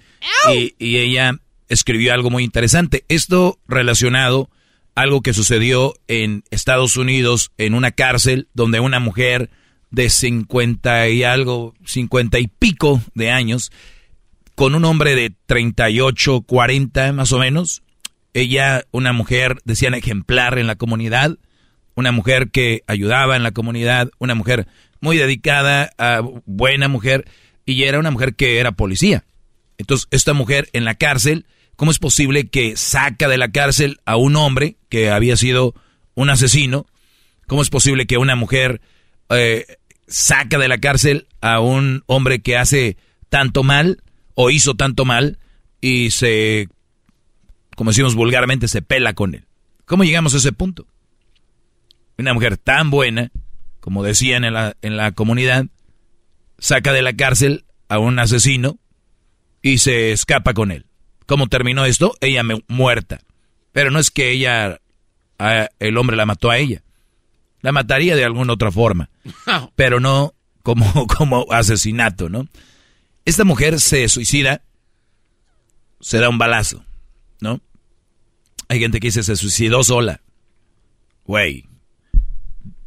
[0.52, 1.38] Y, y ella
[1.68, 3.04] escribió algo muy interesante.
[3.08, 4.50] Esto relacionado
[4.94, 9.50] a algo que sucedió en Estados Unidos, en una cárcel, donde una mujer
[9.90, 13.70] de 50 y algo, 50 y pico de años,
[14.54, 17.82] con un hombre de 38, 40 más o menos,
[18.34, 21.38] ella, una mujer, decían ejemplar en la comunidad,
[21.94, 24.66] una mujer que ayudaba en la comunidad, una mujer
[25.00, 27.24] muy dedicada, a buena mujer,
[27.72, 29.24] y era una mujer que era policía.
[29.76, 34.16] Entonces, esta mujer en la cárcel, ¿cómo es posible que saca de la cárcel a
[34.16, 35.74] un hombre que había sido
[36.14, 36.86] un asesino?
[37.46, 38.80] ¿Cómo es posible que una mujer
[39.28, 39.66] eh,
[40.06, 42.96] saca de la cárcel a un hombre que hace
[43.28, 44.02] tanto mal?
[44.40, 45.36] o hizo tanto mal
[45.80, 46.68] y se,
[47.74, 49.46] como decimos vulgarmente, se pela con él.
[49.84, 50.86] ¿Cómo llegamos a ese punto?
[52.18, 53.32] Una mujer tan buena,
[53.80, 55.66] como decían en la, en la comunidad,
[56.58, 58.78] saca de la cárcel a un asesino
[59.62, 60.86] y se escapa con él.
[61.26, 62.14] ¿Cómo terminó esto?
[62.20, 63.20] Ella muerta.
[63.72, 64.80] Pero no es que ella,
[65.78, 66.82] el hombre la mató a ella.
[67.60, 69.10] La mataría de alguna otra forma.
[69.76, 72.46] Pero no como, como asesinato, ¿no?
[73.24, 74.62] Esta mujer se suicida,
[76.00, 76.84] se da un balazo,
[77.40, 77.60] ¿no?
[78.68, 80.22] Hay gente que dice se suicidó sola.
[81.24, 81.66] Güey,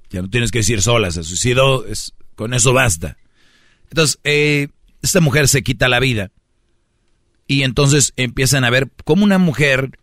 [0.09, 3.17] ya no tienes que decir sola, se suicidó, es, con eso basta.
[3.91, 4.69] Entonces, eh,
[5.01, 6.31] esta mujer se quita la vida.
[7.45, 9.99] Y entonces empiezan a ver como una mujer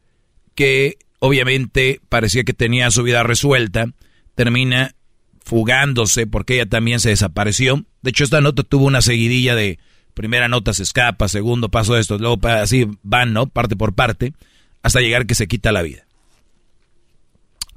[0.55, 3.87] que obviamente parecía que tenía su vida resuelta,
[4.35, 4.95] termina
[5.43, 7.85] fugándose porque ella también se desapareció.
[8.03, 9.79] De hecho, esta nota tuvo una seguidilla de
[10.19, 13.47] primera nota se escapa, segundo paso esto, luego así van, ¿no?
[13.47, 14.35] Parte por parte,
[14.83, 16.07] hasta llegar que se quita la vida.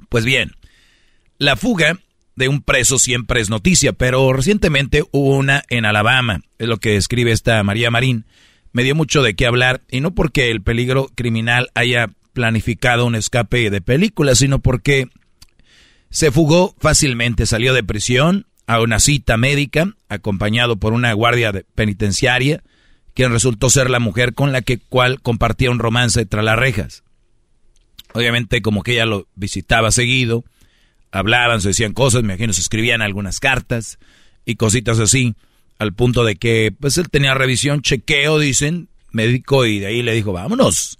[0.08, 0.50] Pues bien,
[1.38, 2.00] la fuga
[2.36, 6.96] de un preso siempre es noticia, pero recientemente hubo una en Alabama, es lo que
[6.96, 8.24] escribe esta María Marín.
[8.72, 13.14] Me dio mucho de qué hablar, y no porque el peligro criminal haya planificado un
[13.14, 15.08] escape de película, sino porque
[16.10, 22.62] se fugó fácilmente, salió de prisión a una cita médica, acompañado por una guardia penitenciaria,
[23.14, 27.02] quien resultó ser la mujer con la que cual compartía un romance tras las rejas.
[28.14, 30.44] Obviamente, como que ella lo visitaba seguido,
[31.12, 33.98] hablaban, se decían cosas, me imagino se escribían algunas cartas
[34.44, 35.34] y cositas así,
[35.78, 40.14] al punto de que pues él tenía revisión, chequeo, dicen, médico, y de ahí le
[40.14, 40.98] dijo, vámonos.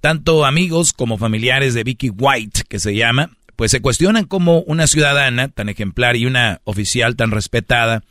[0.00, 4.86] Tanto amigos como familiares de Vicky White, que se llama, pues se cuestionan cómo una
[4.86, 8.04] ciudadana tan ejemplar y una oficial tan respetada,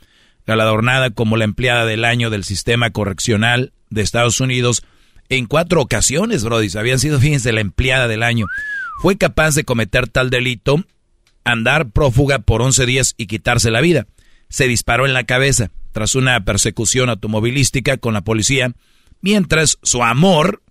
[0.45, 4.83] galardonada como la empleada del año del sistema correccional de Estados Unidos,
[5.29, 8.45] en cuatro ocasiones, Brody, habían sido, fíjense, la empleada del año,
[9.01, 10.83] fue capaz de cometer tal delito
[11.51, 14.07] andar prófuga por 11 días y quitarse la vida.
[14.49, 18.73] Se disparó en la cabeza tras una persecución automovilística con la policía,
[19.21, 20.62] mientras su amor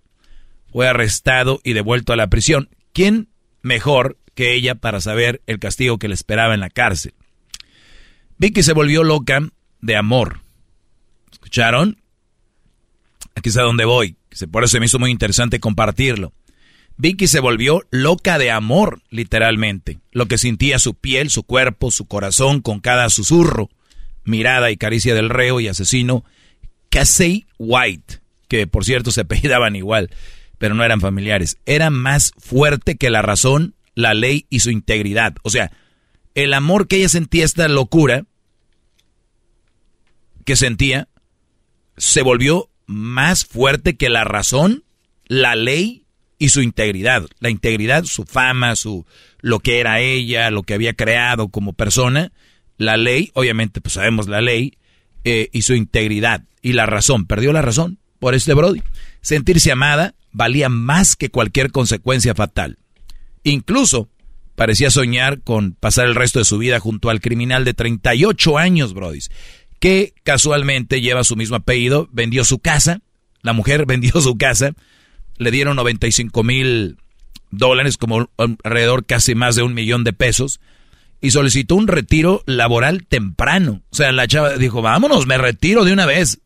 [0.71, 2.69] fue arrestado y devuelto a la prisión.
[2.93, 3.27] ¿Quién
[3.61, 7.13] mejor que ella para saber el castigo que le esperaba en la cárcel?
[8.37, 9.41] Vicky se volvió loca
[9.81, 10.41] de amor.
[11.31, 11.97] ¿Escucharon?
[13.35, 14.15] Aquí es a donde voy.
[14.51, 16.33] Por eso me hizo muy interesante compartirlo.
[16.97, 19.99] Vicky se volvió loca de amor, literalmente.
[20.11, 23.69] Lo que sentía su piel, su cuerpo, su corazón con cada susurro,
[24.23, 26.25] mirada y caricia del reo y asesino
[26.89, 30.09] Casey White, que por cierto se apellidaban igual,
[30.57, 31.57] pero no eran familiares.
[31.67, 35.35] Era más fuerte que la razón, la ley y su integridad.
[35.43, 35.71] O sea,
[36.33, 38.25] el amor que ella sentía, esta locura
[40.45, 41.09] que sentía,
[41.95, 44.83] se volvió más fuerte que la razón,
[45.27, 46.06] la ley
[46.37, 47.25] y su integridad.
[47.39, 49.05] La integridad, su fama, su
[49.41, 52.31] lo que era ella, lo que había creado como persona.
[52.77, 54.77] La ley, obviamente, pues sabemos la ley,
[55.23, 56.43] eh, y su integridad.
[56.61, 58.81] Y la razón, perdió la razón por este Brody.
[59.21, 62.77] Sentirse amada valía más que cualquier consecuencia fatal.
[63.43, 64.09] Incluso
[64.55, 68.93] parecía soñar con pasar el resto de su vida junto al criminal de 38 años,
[68.93, 69.19] Brody,
[69.79, 73.01] que casualmente lleva su mismo apellido, vendió su casa,
[73.41, 74.73] la mujer vendió su casa,
[75.37, 76.97] le dieron 95 mil
[77.51, 78.29] dólares, como
[78.63, 80.59] alrededor casi más de un millón de pesos,
[81.21, 83.81] y solicitó un retiro laboral temprano.
[83.89, 86.39] O sea, la chava dijo, vámonos, me retiro de una vez,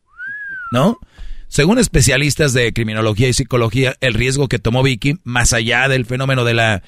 [0.71, 0.99] ¿no?
[1.47, 6.45] Según especialistas de criminología y psicología, el riesgo que tomó Vicky, más allá del fenómeno
[6.45, 6.83] de la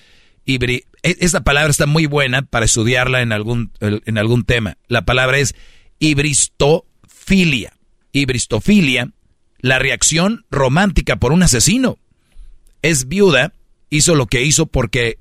[0.46, 0.86] hibri...
[1.04, 4.78] E, esta palabra está muy buena para estudiarla en algún, en algún tema.
[4.88, 5.54] La palabra es
[6.00, 7.74] hibristofilia.
[8.14, 9.10] Hibristofilia
[9.64, 11.98] la reacción romántica por un asesino.
[12.82, 13.54] Es viuda,
[13.90, 15.18] hizo lo que hizo porque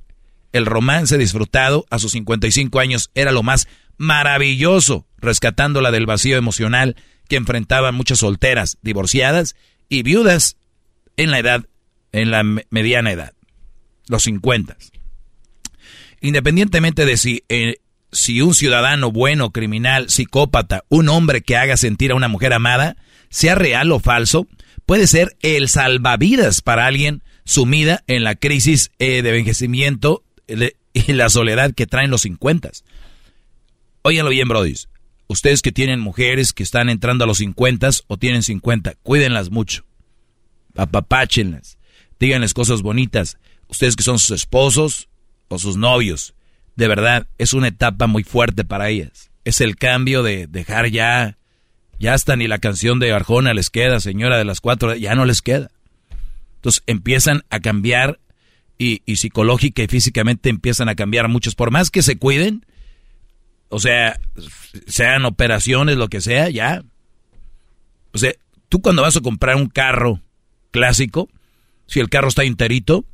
[0.52, 6.96] el romance disfrutado a sus 55 años era lo más maravilloso, rescatándola del vacío emocional
[7.28, 9.54] que enfrentaban muchas solteras, divorciadas
[9.88, 10.56] y viudas
[11.16, 11.64] en la edad,
[12.10, 13.34] en la mediana edad,
[14.08, 14.76] los 50.
[16.20, 17.76] Independientemente de si, eh,
[18.10, 22.96] si un ciudadano bueno, criminal, psicópata, un hombre que haga sentir a una mujer amada,
[23.32, 24.46] sea real o falso,
[24.86, 30.22] puede ser el salvavidas para alguien sumida en la crisis eh, de envejecimiento
[30.92, 32.70] y la soledad que traen los 50.
[34.02, 34.88] Óiganlo bien, brodis.
[35.28, 39.86] Ustedes que tienen mujeres que están entrando a los 50 o tienen 50, cuídenlas mucho.
[40.76, 41.78] Apapáchenlas.
[42.20, 43.38] Díganles cosas bonitas.
[43.66, 45.08] Ustedes que son sus esposos
[45.48, 46.34] o sus novios.
[46.76, 49.30] De verdad, es una etapa muy fuerte para ellas.
[49.44, 51.38] Es el cambio de dejar ya
[52.02, 55.24] Ya hasta ni la canción de Arjona les queda, señora de las cuatro, ya no
[55.24, 55.70] les queda.
[56.56, 58.18] Entonces empiezan a cambiar
[58.76, 61.54] y, y psicológica y físicamente empiezan a cambiar muchos.
[61.54, 62.66] Por más que se cuiden,
[63.68, 64.18] o sea,
[64.88, 66.82] sean operaciones, lo que sea, ya.
[68.12, 68.32] O sea,
[68.68, 70.20] tú cuando vas a comprar un carro
[70.72, 71.28] clásico,
[71.86, 73.04] si el carro está enterito,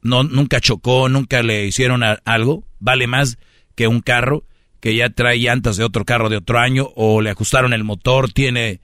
[0.00, 3.36] no, nunca chocó, nunca le hicieron algo, vale más
[3.74, 4.44] que un carro
[4.80, 8.32] que ya trae llantas de otro carro de otro año o le ajustaron el motor,
[8.32, 8.80] tiene...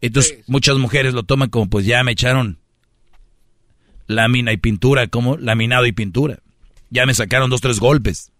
[0.00, 2.60] Entonces muchas mujeres lo toman como pues ya me echaron
[4.10, 6.40] lámina y pintura, como laminado y pintura.
[6.90, 8.32] Ya me sacaron dos, tres golpes.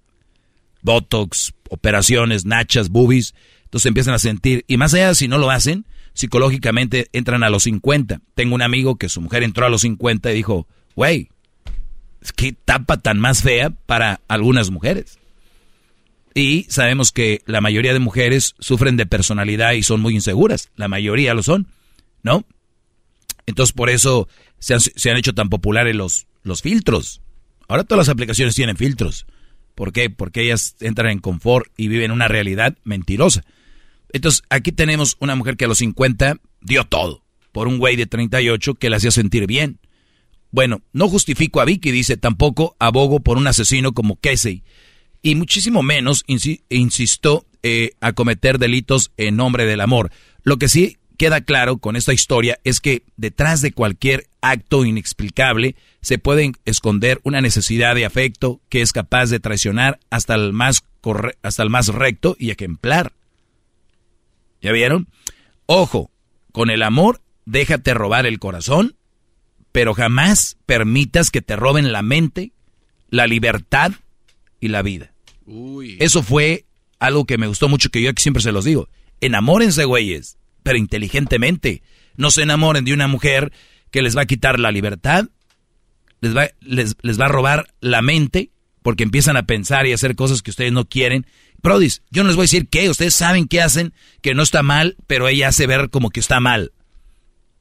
[0.82, 3.34] Botox, operaciones, nachas, boobies.
[3.64, 7.62] Entonces empiezan a sentir, y más allá si no lo hacen, psicológicamente entran a los
[7.62, 8.20] 50.
[8.34, 11.28] Tengo un amigo que su mujer entró a los 50 y dijo, güey,
[12.34, 15.19] qué tapa tan más fea para algunas mujeres.
[16.34, 20.70] Y sabemos que la mayoría de mujeres sufren de personalidad y son muy inseguras.
[20.76, 21.66] La mayoría lo son,
[22.22, 22.44] ¿no?
[23.46, 24.74] Entonces por eso se
[25.10, 27.20] han, hecho tan populares los, los filtros.
[27.66, 29.26] Ahora todas las aplicaciones tienen filtros.
[29.74, 30.10] ¿Por qué?
[30.10, 33.44] Porque ellas entran en confort y viven una realidad mentirosa.
[34.12, 38.06] Entonces aquí tenemos una mujer que a los 50 dio todo por un güey de
[38.06, 39.80] 38 que la hacía sentir bien.
[40.52, 44.64] Bueno, no justifico a Vicky, dice, tampoco abogo por un asesino como Casey
[45.22, 50.10] y muchísimo menos insisto eh, a cometer delitos en nombre del amor.
[50.42, 55.76] Lo que sí queda claro con esta historia es que detrás de cualquier acto inexplicable
[56.00, 60.82] se puede esconder una necesidad de afecto que es capaz de traicionar hasta el más,
[61.42, 63.12] hasta el más recto y ejemplar.
[64.62, 65.08] ¿Ya vieron?
[65.66, 66.10] Ojo,
[66.52, 68.96] con el amor déjate robar el corazón,
[69.72, 72.52] pero jamás permitas que te roben la mente,
[73.10, 73.92] la libertad
[74.60, 75.12] y la vida.
[75.98, 76.66] Eso fue
[76.98, 78.88] algo que me gustó mucho, que yo aquí siempre se los digo.
[79.20, 81.82] Enamórense, güeyes, pero inteligentemente.
[82.16, 83.52] No se enamoren de una mujer
[83.90, 85.26] que les va a quitar la libertad,
[86.20, 88.50] les va, les, va a robar la mente,
[88.82, 91.26] porque empiezan a pensar y a hacer cosas que ustedes no quieren.
[91.62, 93.92] Prodis, yo no les voy a decir qué, ustedes saben qué hacen,
[94.22, 96.72] que no está mal, pero ella hace ver como que está mal.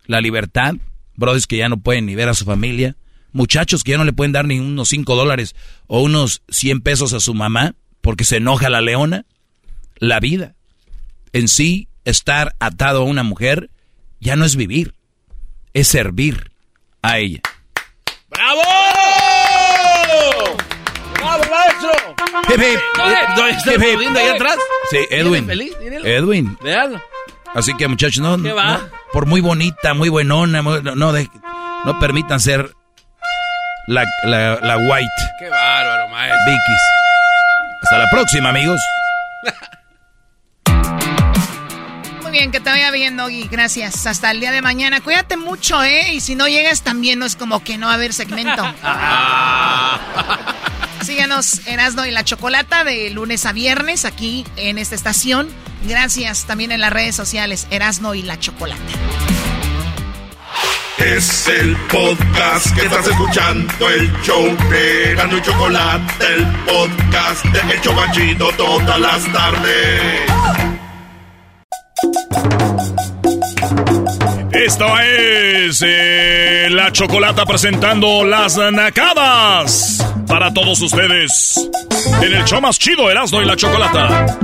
[0.06, 0.76] La libertad,
[1.16, 2.96] brodis que ya no pueden ni ver a su familia,
[3.32, 5.56] muchachos que ya no le pueden dar ni unos 5 dólares
[5.88, 9.26] o unos 100 pesos a su mamá porque se enoja la leona.
[9.98, 10.56] La vida
[11.34, 13.70] en sí, estar atado a una mujer,
[14.20, 14.94] ya no es vivir,
[15.74, 16.52] es servir
[17.02, 17.42] a ella.
[18.30, 18.62] ¡Bravo!
[21.16, 21.92] ¡Bravo, maestro!
[22.50, 24.58] ¿Está ahí atrás?
[24.90, 25.50] Sí, Edwin.
[26.04, 26.58] Edwin.
[27.54, 28.38] Así que muchachos, no,
[29.12, 31.14] por muy bonita, muy buenona, no, no,
[31.86, 32.76] no permitan ser
[33.90, 35.10] la, la, la White.
[35.40, 36.38] Qué bárbaro, maestro.
[36.46, 36.82] Vicky's.
[37.84, 38.80] Hasta la próxima, amigos.
[42.22, 43.48] Muy bien, que te vaya bien, Doggy.
[43.48, 44.06] Gracias.
[44.06, 45.02] Hasta el día de mañana.
[45.02, 46.14] Cuídate mucho, ¿eh?
[46.14, 48.62] Y si no llegas también, no es como que no va a haber segmento.
[51.02, 55.50] Síganos Erasno y la Chocolata de lunes a viernes aquí en esta estación.
[55.86, 58.84] Gracias también en las redes sociales Erasno y la Chocolata.
[61.00, 67.74] Es el podcast que estás escuchando, el show de Gano y Chocolate, el podcast de
[67.74, 70.22] El Chocachito todas las tardes.
[74.52, 81.70] Esta es eh, la Chocolata presentando las nacadas para todos ustedes
[82.22, 84.38] en el show más chido Erasmo y la Chocolata.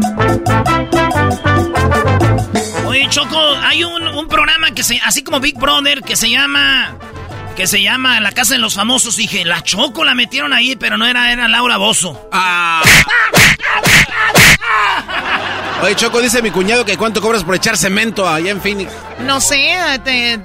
[2.96, 6.98] Oye, Choco, hay un, programa que se, así como Big Brother, que se llama,
[7.58, 9.18] que se llama La Casa de los Famosos.
[9.18, 12.30] Dije, la Choco la metieron ahí, pero no era, era Laura Bozo.
[12.32, 12.82] Ah.
[15.84, 18.94] Oye, Choco, dice mi cuñado que cuánto cobras por echar cemento allá en Phoenix.
[19.20, 19.76] No sé,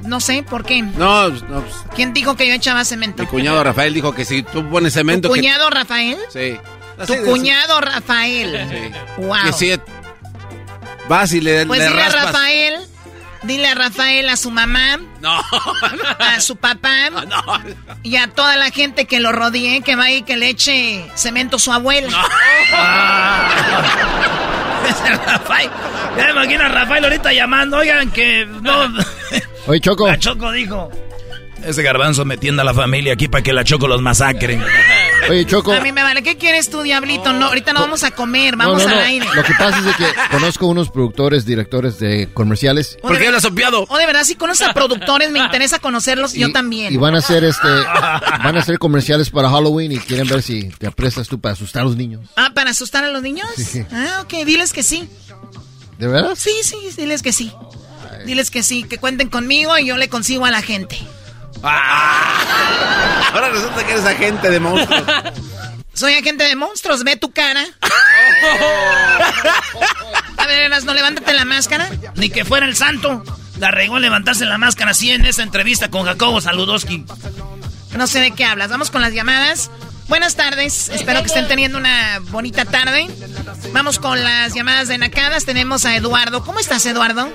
[0.03, 0.83] no sé, ¿por qué?
[0.83, 1.61] No, no.
[1.61, 3.23] Pues, ¿Quién dijo que yo echaba cemento?
[3.23, 5.29] Mi cuñado Rafael dijo que si tú pones cemento...
[5.29, 6.19] ¿Tu cuñado Rafael?
[6.33, 6.59] Sí.
[7.07, 8.69] tu cuñado Rafael.
[8.69, 9.23] Sí.
[9.23, 9.37] Wow.
[9.45, 9.71] Que si
[11.11, 12.75] Vas y le, pues dile a Rafael,
[13.43, 15.43] dile a Rafael, a su mamá, no,
[16.21, 17.11] a su papá
[18.05, 21.57] y a toda la gente que lo rodee, que vaya y que le eche cemento
[21.57, 22.11] a su abuela.
[25.27, 25.71] Rafael.
[26.17, 28.95] Ya me imagino a Rafael ahorita llamando, oigan que no.
[29.67, 30.07] Oye, Choco.
[30.07, 30.93] La Choco dijo.
[31.65, 34.61] Ese garbanzo metiendo a la familia aquí para que la Choco los masacre.
[35.29, 35.73] Oye, Choco.
[35.73, 36.23] A mí me vale.
[36.23, 37.33] ¿Qué quieres tú, diablito?
[37.33, 39.27] No, ahorita no vamos a comer, vamos al aire.
[39.35, 42.99] Lo que pasa es que conozco unos productores, directores de comerciales.
[43.03, 43.87] ¿Por qué has sopiado?
[43.89, 46.93] Oh, de verdad, si conoces a productores, me interesa conocerlos, yo también.
[46.93, 50.69] Y van a hacer este, van a hacer comerciales para Halloween y quieren ver si
[50.71, 52.29] te aprestas tú para asustar a los niños.
[52.37, 53.49] Ah, ¿para asustar a los niños?
[53.93, 55.09] Ah, ok, diles que sí.
[55.99, 56.39] ¿De veras?
[56.39, 57.53] Sí, sí, diles que sí.
[58.27, 60.99] Diles que sí, que cuenten conmigo y yo le consigo a la gente.
[61.63, 63.31] Ah.
[63.33, 65.03] ahora resulta que eres agente de monstruos.
[65.93, 67.65] Soy agente de monstruos, ve tu cara.
[70.37, 71.91] a ver, Eras, no levántate la máscara.
[72.15, 73.23] Ni que fuera el santo.
[73.59, 77.05] La regó levantarse la máscara así en esa entrevista con Jacobo Saludowski.
[77.97, 78.71] No sé de qué hablas.
[78.71, 79.71] Vamos con las llamadas.
[80.09, 83.09] Buenas tardes, espero que estén teniendo una bonita tarde.
[83.73, 85.45] Vamos con las llamadas de Nacadas.
[85.45, 86.43] Tenemos a Eduardo.
[86.43, 87.31] ¿Cómo estás, Eduardo?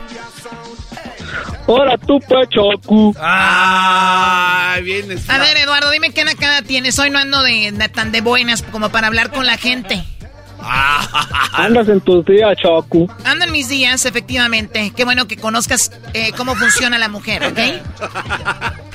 [1.67, 2.19] Hola, tú,
[2.49, 3.13] Choco.
[3.19, 5.05] Ah, bien.
[5.27, 6.97] A ver, Eduardo, dime qué Nakada tienes.
[6.99, 10.03] Hoy no ando de, tan de buenas como para hablar con la gente.
[11.53, 13.07] Andas en tus días, Choco.
[13.23, 14.91] Ando en mis días, efectivamente.
[14.95, 17.59] Qué bueno que conozcas eh, cómo funciona la mujer, ¿ok?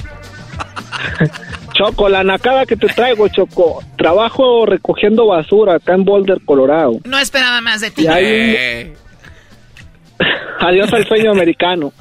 [1.75, 3.85] Choco, la nacada que te traigo, Choco.
[3.97, 6.99] Trabajo recogiendo basura acá en Boulder, Colorado.
[7.05, 8.07] No esperaba más de ti.
[10.61, 11.93] Adiós al sueño americano.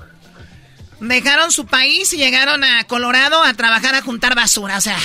[0.99, 4.97] Dejaron su país y llegaron a Colorado a trabajar a juntar basura, o sea.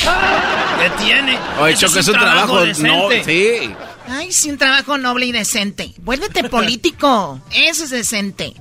[0.80, 1.38] ¿Qué tiene?
[1.60, 3.74] Oye, Choco, es un trabajo, no, sí.
[4.08, 5.92] Ay, sí, un trabajo noble y decente.
[5.98, 7.40] Vuélvete político.
[7.54, 8.52] Eso es decente.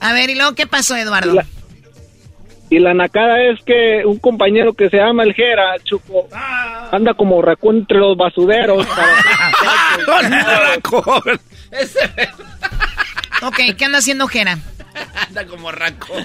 [0.00, 1.40] A ver, ¿y luego qué pasó, Eduardo?
[2.70, 6.28] Y la nacada es que un compañero que se llama El Jera, Chuco,
[6.92, 8.86] anda como racón entre los basureros.
[13.42, 14.56] ok, ¿qué anda haciendo Jera?
[15.28, 16.24] anda como racón.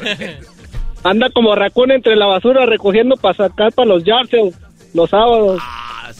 [1.05, 4.31] Anda como racón entre la basura recogiendo para sacar para los yards
[4.93, 5.61] los sábados.
[5.61, 6.11] Ah,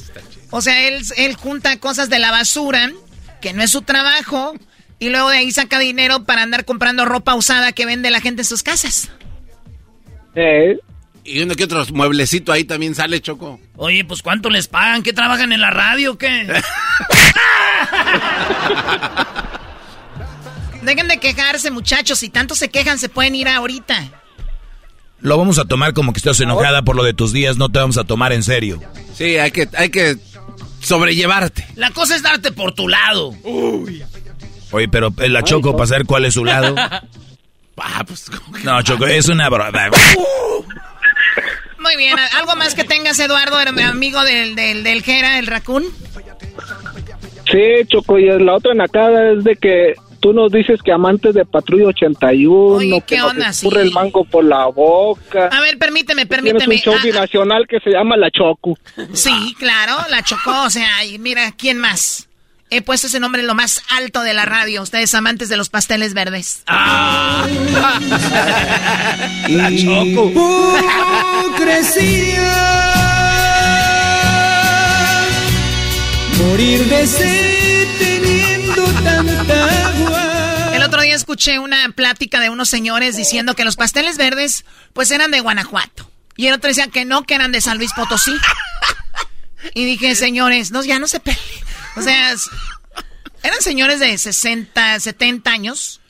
[0.51, 2.91] o sea, él, él junta cosas de la basura,
[3.41, 4.53] que no es su trabajo,
[4.99, 8.43] y luego de ahí saca dinero para andar comprando ropa usada que vende la gente
[8.43, 9.09] en sus casas.
[10.36, 10.77] Eh.
[11.23, 13.59] Y uno que otro mueblecito ahí también sale, Choco.
[13.77, 15.01] Oye, pues ¿cuánto les pagan?
[15.01, 16.45] ¿Qué trabajan en la radio o qué?
[20.83, 22.19] Dejen de quejarse, muchachos.
[22.19, 24.24] Si tanto se quejan, se pueden ir ahorita.
[25.26, 27.57] Lo vamos a tomar como que estás enojada por lo de tus días.
[27.57, 28.80] No te vamos a tomar en serio.
[29.15, 30.17] Sí, hay que, hay que
[30.82, 31.65] sobrellevarte.
[31.76, 33.34] La cosa es darte por tu lado.
[33.43, 34.03] Uy.
[34.69, 36.76] Oye, pero la Choco para saber cuál es su lado.
[37.78, 38.32] Ah, pues,
[38.63, 39.69] no, Choco, es una broma.
[41.80, 45.84] Muy bien, ¿algo más que tengas, Eduardo, mi amigo del, del, del Jera, el raccoon?
[47.51, 49.93] Sí, Choco, y la otra en acá es de que
[50.26, 54.26] tú nos dices que amantes de Patrulla 81, Oye, ¿qué que onda, nos el mango
[54.26, 55.49] por la boca.
[55.51, 56.65] A ver, permíteme, permíteme.
[56.65, 58.76] Tienes un show ah, nacional que se llama La Choco.
[59.13, 62.28] Sí, claro, La Choco, o sea, mira, ¿quién más?
[62.71, 64.82] He puesto ese nombre en lo más alto de la radio.
[64.82, 66.63] Ustedes amantes de los pasteles verdes.
[66.65, 67.45] ¡Ah!
[69.47, 70.32] la Choco.
[76.39, 77.44] Morir de sed
[81.16, 85.39] día escuché una plática de unos señores diciendo que los pasteles verdes pues eran de
[85.39, 86.11] Guanajuato.
[86.36, 88.34] Y el otro decía que no, que eran de San Luis Potosí.
[89.74, 91.41] Y dije, señores, no, ya no se peleen.
[91.95, 92.36] O sea,
[93.41, 96.01] eran señores de 60, 70 años.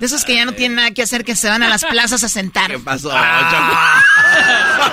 [0.00, 2.24] De esos que ya no tienen nada que hacer, que se van a las plazas
[2.24, 2.70] a sentar.
[2.70, 3.10] ¿Qué pasó?
[3.12, 4.02] Ah.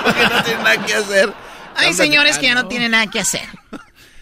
[0.18, 1.32] que no tienen nada que hacer.
[1.76, 3.48] Hay señores que ya no tienen nada que hacer.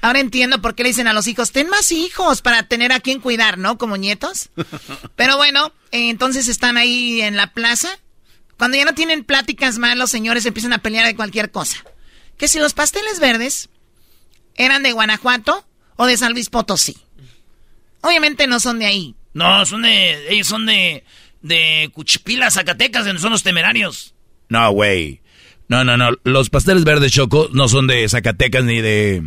[0.00, 3.00] Ahora entiendo por qué le dicen a los hijos, ten más hijos para tener a
[3.00, 3.78] quien cuidar, ¿no?
[3.78, 4.50] Como nietos.
[5.16, 7.88] Pero bueno, entonces están ahí en la plaza.
[8.56, 11.84] Cuando ya no tienen pláticas más, los señores empiezan a pelear de cualquier cosa.
[12.36, 13.68] Que si los pasteles verdes
[14.56, 15.64] eran de Guanajuato,
[15.98, 16.96] o de San Luis Potosí.
[18.00, 19.16] Obviamente no son de ahí.
[19.34, 20.32] No, son de.
[20.32, 21.04] Ellos son de.
[21.42, 24.14] De Cuchipila, Zacatecas, donde son los temerarios.
[24.48, 25.20] No, güey.
[25.68, 26.10] No, no, no.
[26.24, 29.22] Los pasteles verdes Choco no son de Zacatecas ni de.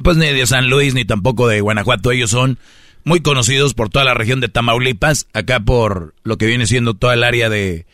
[0.00, 2.12] Pues ni de San Luis ni tampoco de Guanajuato.
[2.12, 2.58] Ellos son
[3.04, 7.14] muy conocidos por toda la región de Tamaulipas, acá por lo que viene siendo toda
[7.14, 7.86] el área de.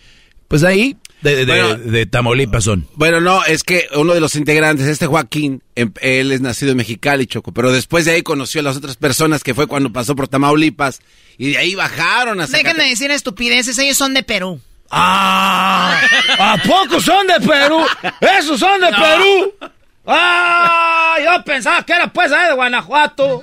[0.49, 2.87] Pues ahí, de, de, Tamaulipas son.
[2.95, 6.77] Bueno, no, es que uno de los integrantes, este Joaquín, em, él es nacido en
[6.77, 10.15] Mexicali, Choco, pero después de ahí conoció a las otras personas que fue cuando pasó
[10.15, 11.01] por Tamaulipas
[11.37, 14.61] y de ahí bajaron a Déjenme decir estupideces, ellos son de Perú.
[14.91, 16.01] ¡Ah!
[16.39, 17.81] ¿A poco son de Perú?
[18.39, 19.71] ¡Esos son de Perú!
[20.09, 21.17] ¡Ah!
[21.23, 23.41] Yo pensaba que era pues de Guanajuato.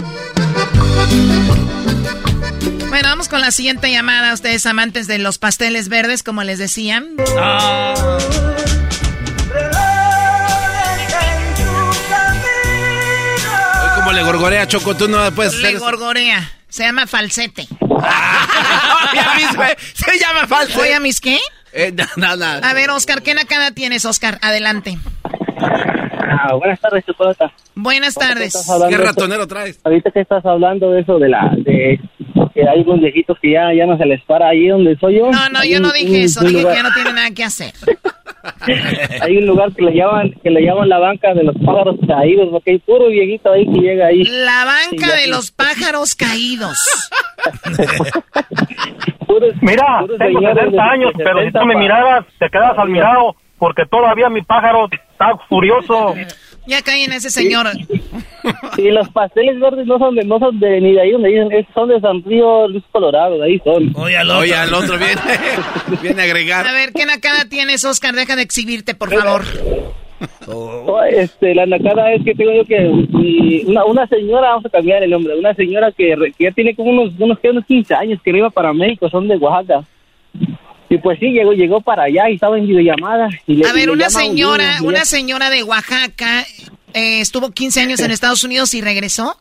[2.89, 4.34] Bueno, vamos con la siguiente llamada.
[4.34, 7.09] Ustedes amantes de los pasteles verdes, como les decían.
[7.38, 7.93] Ah.
[13.95, 16.51] Como le gorgorea, Choco, tú no puedes Le gorgorea.
[16.70, 17.68] Se llama falsete.
[19.93, 20.82] se llama falsete.
[20.82, 21.39] ¿Oye, a mis qué?
[21.74, 22.57] Eh, nada.
[22.57, 24.39] A ver, Oscar, ¿qué nakada tienes, Oscar?
[24.41, 24.97] Adelante.
[26.38, 27.52] Ah, buenas tardes, Chocolata.
[27.76, 28.54] Buenas tardes.
[28.90, 29.80] ¿Qué ratonero traes?
[29.84, 32.00] Ahorita que estás hablando de eso de la de
[32.54, 35.32] que hay unos viejitos que ya, ya no se les para ahí donde soy yo.
[35.32, 37.74] No, no, yo no dije eso, dije que ya no tiene nada que hacer.
[39.22, 42.50] hay un lugar que le llaman que le llaman la banca de los pájaros caídos,
[42.52, 44.24] porque hay puro viejito ahí que llega ahí.
[44.24, 46.78] La banca de los pájaros caídos.
[49.62, 54.30] Mira, tengo 70 años, pero si tú me miraras, te quedas al mirado, porque todavía
[54.30, 56.13] mi pájaro está furioso.
[56.68, 57.68] Ya caí en ese señor.
[58.78, 61.68] Y los pasteles verdes no son de, no son de ni de ahí donde dicen,
[61.76, 63.93] son de San Río Luis Colorado, de ahí son.
[63.95, 65.22] Oye, al otro, Oye, al otro viene,
[66.01, 66.68] viene a agregar.
[66.68, 68.16] A ver, ¿qué nacada tienes, Oscar?
[68.16, 69.43] Deja de exhibirte, por favor.
[70.47, 72.88] Oh, este, la nacada es que tengo yo que
[73.68, 76.89] una, una señora, vamos a cambiar el nombre, una señora que, que ya tiene como
[76.89, 79.84] unos, unos, unos 15 años que no iba para México, son de Oaxaca.
[80.90, 83.30] Y pues sí, llegó, llegó para allá y estaba en videollamada.
[83.48, 86.46] Y a ver, una señora, una señora de Oaxaca
[86.94, 89.36] eh, estuvo 15 años en Estados Unidos y regresó.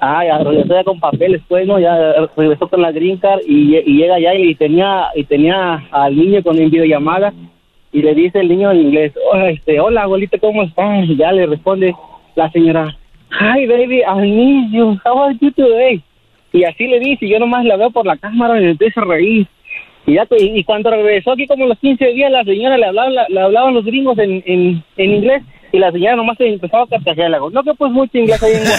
[0.00, 1.78] Ah, ya regresó ya con papeles, pues, ¿no?
[1.78, 1.96] Ya
[2.36, 6.58] regresó con la green card y, llega allá y tenía, y tenía al niño con
[6.58, 7.32] en videollamada
[7.90, 11.08] y le dice el niño en inglés, oh, este, hola, abuelita, ¿cómo estás?
[11.08, 11.94] Y ya le responde
[12.34, 12.94] la señora,
[13.30, 16.02] hi, baby, I need you, how are you today?
[16.52, 19.00] Y así le dice, y yo nomás la veo por la cámara y me empiezo
[19.00, 19.46] a reír.
[20.06, 23.40] Y, ya, y, cuando regresó aquí como los 15 días, la señora le hablaban, le
[23.40, 25.42] hablaban los gringos en, en, en inglés
[25.72, 27.30] y la señora nomás se empezaba a carcajear.
[27.30, 28.64] No que pues mucho inglés ahí en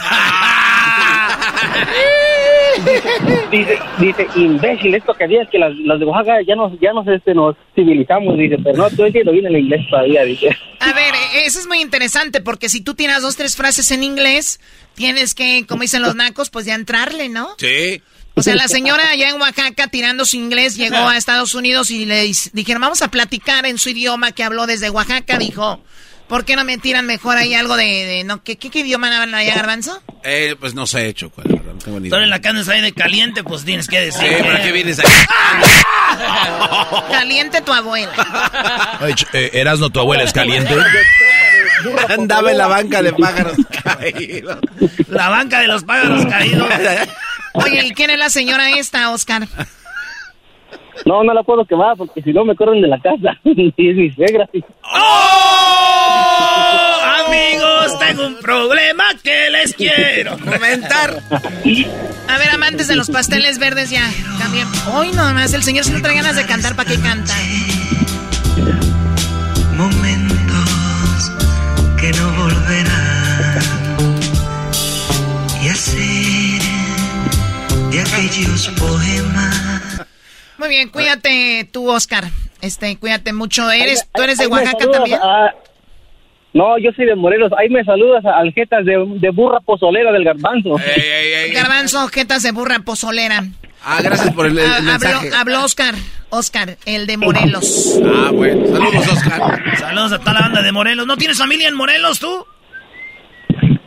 [3.51, 7.07] dice, dice, imbécil, esto que es que las, las, de Oaxaca ya nos, ya nos,
[7.07, 10.49] este, nos civilizamos, dice, pero no, tú entiendo bien el inglés todavía, dice.
[10.79, 11.13] A ver,
[11.45, 14.59] eso es muy interesante, porque si tú tienes dos, tres frases en inglés,
[14.93, 17.49] tienes que, como dicen los nacos, pues ya entrarle, ¿no?
[17.57, 18.01] Sí.
[18.35, 22.05] O sea, la señora allá en Oaxaca tirando su inglés llegó a Estados Unidos y
[22.05, 25.37] le dijeron, vamos a platicar en su idioma que habló desde Oaxaca.
[25.37, 25.81] Dijo,
[26.27, 28.23] ¿por qué no me tiran mejor ahí algo de...
[28.25, 30.01] no, ¿qué, ¿qué, idioma hablan allá, Garbanzo?
[30.23, 32.21] Eh, pues no sé, hecho, cuál, no tengo ni idea.
[32.21, 34.27] en la carne ahí de caliente, pues tienes que decir.
[34.27, 35.09] Sí, ¿para qué vienes aquí?
[37.11, 38.11] caliente tu abuela.
[39.33, 40.75] Eh, Erasno, tu abuela es caliente.
[42.09, 44.59] Andaba en la banca de pájaros caídos.
[45.07, 46.67] La banca de los pájaros caídos.
[47.55, 49.47] Oye, ¿y quién es la señora esta, Oscar?
[51.05, 53.37] No, no la puedo quemar porque si no me corren de la casa.
[53.43, 54.49] y es mi suegra.
[54.83, 55.65] ¡Oh!
[57.27, 61.21] Amigos, tengo un problema que les quiero comentar.
[62.27, 64.09] A ver, amantes de los pasteles verdes, ya.
[64.39, 64.67] También.
[64.93, 67.33] Hoy no más, el señor si no trae ganas de cantar, ¿para qué canta?
[69.75, 71.31] Momentos
[71.99, 72.34] que no
[77.99, 80.05] aquellos poemas.
[80.57, 82.25] Muy bien, cuídate tú, Oscar.
[82.61, 83.69] Este, cuídate mucho.
[83.71, 85.19] ¿Eres, ¿Tú eres de Oaxaca también?
[86.53, 87.51] no, yo soy de Morelos.
[87.57, 90.75] Ahí me saludas a Aljetas de, de burra pozolera del garbanzo.
[91.53, 93.43] garbanzo, jetas de burra pozolera.
[93.87, 95.29] Ah, gracias por el, ah, mensaje.
[95.35, 95.93] Habló, Oscar,
[96.29, 97.99] Oscar, el de Morelos.
[98.03, 98.65] Ah, bueno.
[98.65, 99.77] Saludos, Oscar.
[99.77, 101.05] Saludos a toda la banda de Morelos.
[101.05, 102.47] ¿No tienes familia en Morelos, tú?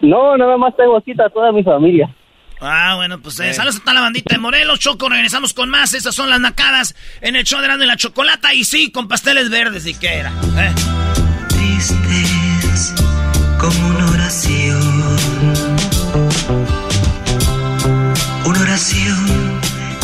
[0.00, 2.08] No, nada más tengo aquí a toda mi familia.
[2.60, 5.94] Ah, bueno, pues eh, saludos a toda la bandita de Morelos, Choco, regresamos con más.
[5.94, 9.86] Esas son las nacadas en el show de la chocolata y sí, con pasteles verdes
[9.86, 10.32] y qué era.
[10.56, 10.74] ¿eh?
[11.48, 12.94] Tristes
[13.58, 15.16] como una oración.
[18.44, 19.60] Una oración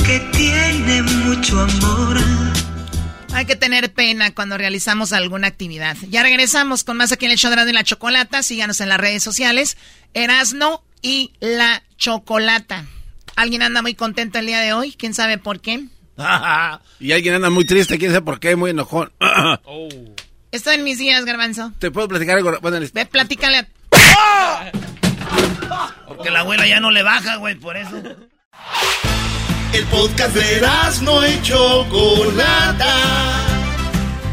[0.07, 2.19] que tiene mucho amor.
[3.33, 5.97] Hay que tener pena cuando realizamos alguna actividad.
[6.09, 8.45] Ya regresamos con más aquí en el show de la chocolata.
[8.45, 9.77] Síganos en las redes sociales.
[10.13, 12.87] Erasno y la chocolata.
[13.37, 14.95] ¿Alguien anda muy contento el día de hoy?
[14.99, 15.85] ¿Quién sabe por qué?
[16.99, 19.13] y alguien anda muy triste, quién sabe por qué, muy enojón.
[19.21, 19.89] oh.
[20.51, 21.73] Estoy en mis días, garbanzo.
[21.79, 22.59] ¿Te puedo platicar algo?
[22.63, 23.69] Bueno, Ve, platícale a...
[26.09, 27.97] Porque la abuela ya no le baja, güey, por eso.
[29.73, 30.67] El podcast de
[31.03, 32.95] no y Chocolata.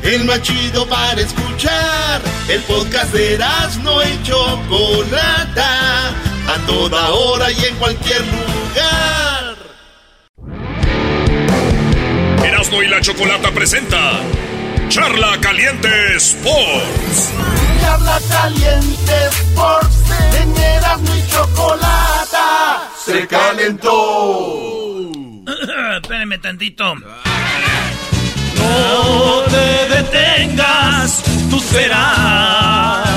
[0.03, 2.21] El más chido para escuchar.
[2.47, 3.39] El podcast de
[3.83, 6.15] no y Chocolata
[6.51, 9.55] a toda hora y en cualquier lugar.
[12.43, 14.19] Erasmo y la Chocolata presenta
[14.89, 17.31] Charla Caliente Sports.
[17.81, 19.95] Charla Caliente Sports.
[20.41, 25.09] En Erasmo y Chocolata se calentó.
[26.01, 26.95] Espérenme tantito.
[28.55, 33.11] No te detengas, tú serás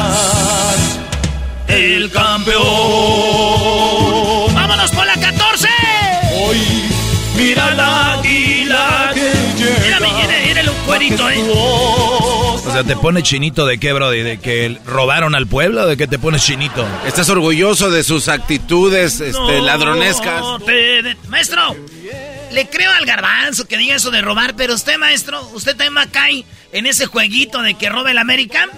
[1.74, 2.62] el campeón.
[4.54, 5.68] ¡Vámonos por la 14!
[6.36, 6.58] Hoy,
[7.36, 9.98] mira la águila que llega.
[10.00, 10.00] Mira,
[10.46, 11.42] mira, el cuerito, eh.
[12.74, 14.22] sea, ¿te pone chinito de qué, Brody?
[14.22, 16.86] ¿De que robaron al pueblo o de que te pones chinito?
[17.06, 20.42] ¿Estás orgulloso de sus actitudes este, ladronescas?
[21.28, 21.76] Maestro,
[22.52, 26.44] le creo al garbanzo que diga eso de robar, pero usted, maestro, ¿usted también cae
[26.72, 28.68] en ese jueguito de que roba el América?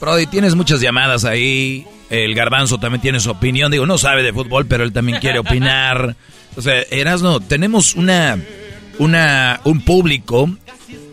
[0.00, 1.86] Brody, tienes muchas llamadas ahí.
[2.10, 3.70] El garbanzo también tiene su opinión.
[3.70, 6.16] Digo, no sabe de fútbol, pero él también quiere opinar.
[6.56, 8.38] O sea, Erasno, tenemos una,
[8.98, 10.48] una, un público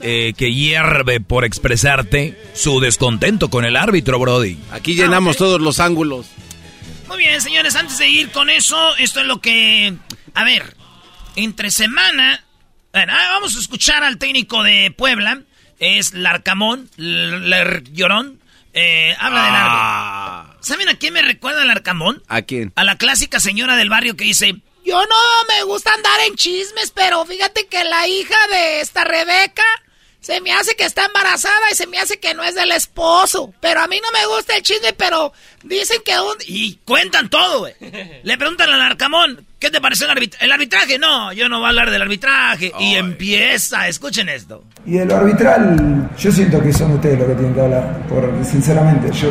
[0.01, 4.57] eh, que hierve por expresarte su descontento con el árbitro, Brody.
[4.71, 6.27] Aquí llenamos todos los ángulos.
[7.07, 9.93] Muy bien, señores, antes de ir con eso, esto es lo que...
[10.33, 10.75] A ver,
[11.35, 12.43] entre semana...
[12.93, 15.41] Bueno, ah, vamos a escuchar al técnico de Puebla.
[15.79, 18.39] Es Larcamón, Llorón.
[18.75, 19.79] Eh, habla del árbitro.
[19.81, 20.57] Ah.
[20.59, 22.21] ¿Saben a quién me recuerda el Arcamón?
[22.27, 22.73] ¿A quién?
[22.75, 24.55] A la clásica señora del barrio que dice...
[24.83, 25.15] Yo no
[25.47, 29.63] me gusta andar en chismes, pero fíjate que la hija de esta Rebeca
[30.19, 33.53] se me hace que está embarazada y se me hace que no es del esposo.
[33.61, 35.31] Pero a mí no me gusta el chisme, pero
[35.63, 36.35] dicen que un...
[36.45, 37.73] Y cuentan todo, güey.
[38.23, 40.99] Le preguntan al Arcamón, ¿qué te pareció el, el arbitraje?
[40.99, 42.71] No, yo no voy a hablar del arbitraje.
[42.79, 44.63] Y empieza, escuchen esto.
[44.85, 48.05] Y de lo arbitral, yo siento que son ustedes los que tienen que hablar.
[48.07, 49.29] Porque sinceramente, yo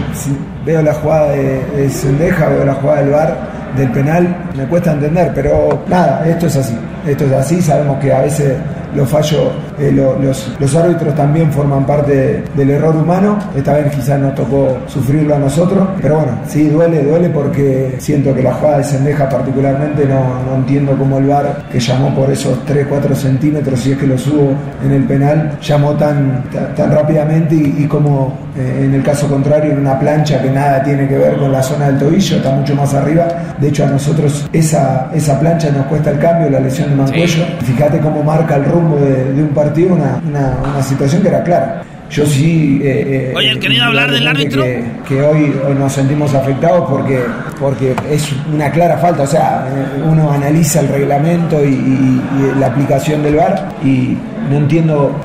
[0.65, 4.93] veo la jugada de, de Sendeja, veo la jugada del bar, del penal, me cuesta
[4.93, 6.77] entender, pero nada, esto es así.
[7.07, 8.57] Esto es así, sabemos que a veces
[8.95, 13.39] los fallos, eh, los, los, árbitros también forman parte del error humano.
[13.57, 18.35] Esta vez quizás nos tocó sufrirlo a nosotros, pero bueno, sí, duele, duele porque siento
[18.35, 22.31] que la jugada de Sendeja particularmente no, no entiendo cómo el VAR, que llamó por
[22.31, 24.53] esos 3-4 centímetros, si es que lo subo
[24.85, 26.45] en el penal, llamó tan,
[26.77, 31.09] tan, rápidamente y, como eh, en el caso contrario en una plancha que nada tiene
[31.09, 33.27] que ver con la zona del tobillo, está mucho más arriba.
[33.59, 37.45] De hecho a nosotros esa, esa plancha nos cuesta el cambio, la lesión de Mancuello.
[37.63, 41.83] Fíjate cómo marca el rumbo de, un partido una, una, situación que era clara.
[42.11, 42.81] Yo sí.
[42.83, 44.63] Eh, eh Oye, ¿el querido hablar del árbitro?
[44.63, 47.25] Que, hoy, hoy, nos sentimos afectados porque,
[47.59, 49.23] porque es una clara falta.
[49.23, 49.67] O sea,
[50.05, 52.21] uno analiza el reglamento y,
[52.59, 54.17] la aplicación del VAR y
[54.49, 55.25] no entiendo.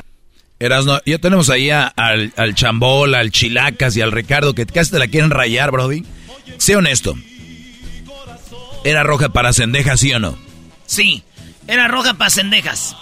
[0.58, 4.98] Erasno, ya tenemos ahí al, al Chambol, al Chilacas y al Ricardo que casi te
[4.98, 6.04] la quieren rayar, Brody.
[6.58, 7.14] Sé honesto.
[8.84, 10.38] ¿Era roja para Cendeja, sí o no?
[10.86, 11.22] Sí,
[11.68, 12.96] era roja para Cendejas.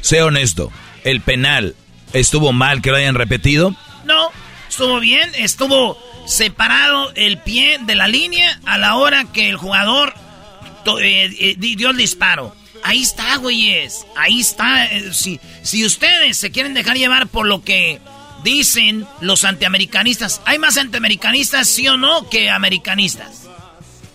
[0.00, 0.70] Sé honesto,
[1.04, 1.74] ¿el penal
[2.12, 3.74] estuvo mal que lo hayan repetido?
[4.04, 4.30] No,
[4.68, 10.14] estuvo bien, estuvo separado el pie de la línea a la hora que el jugador
[11.00, 12.54] eh, eh, dio el disparo.
[12.84, 14.06] Ahí está, güeyes.
[14.16, 14.86] Ahí está.
[14.86, 18.00] Eh, si, si ustedes se quieren dejar llevar por lo que
[18.42, 23.42] dicen los antiamericanistas, ¿hay más antiamericanistas, sí o no, que americanistas?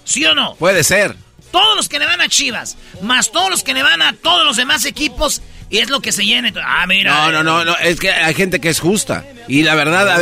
[0.04, 0.56] ¿Sí o no?
[0.56, 1.16] Puede ser.
[1.52, 4.46] Todos los que le van a Chivas, más todos los que le van a todos
[4.46, 6.52] los demás equipos, y es lo que se llena.
[6.64, 7.14] Ah, mira.
[7.14, 9.26] No, no, no, no, es que hay gente que es justa.
[9.48, 10.22] Y la verdad,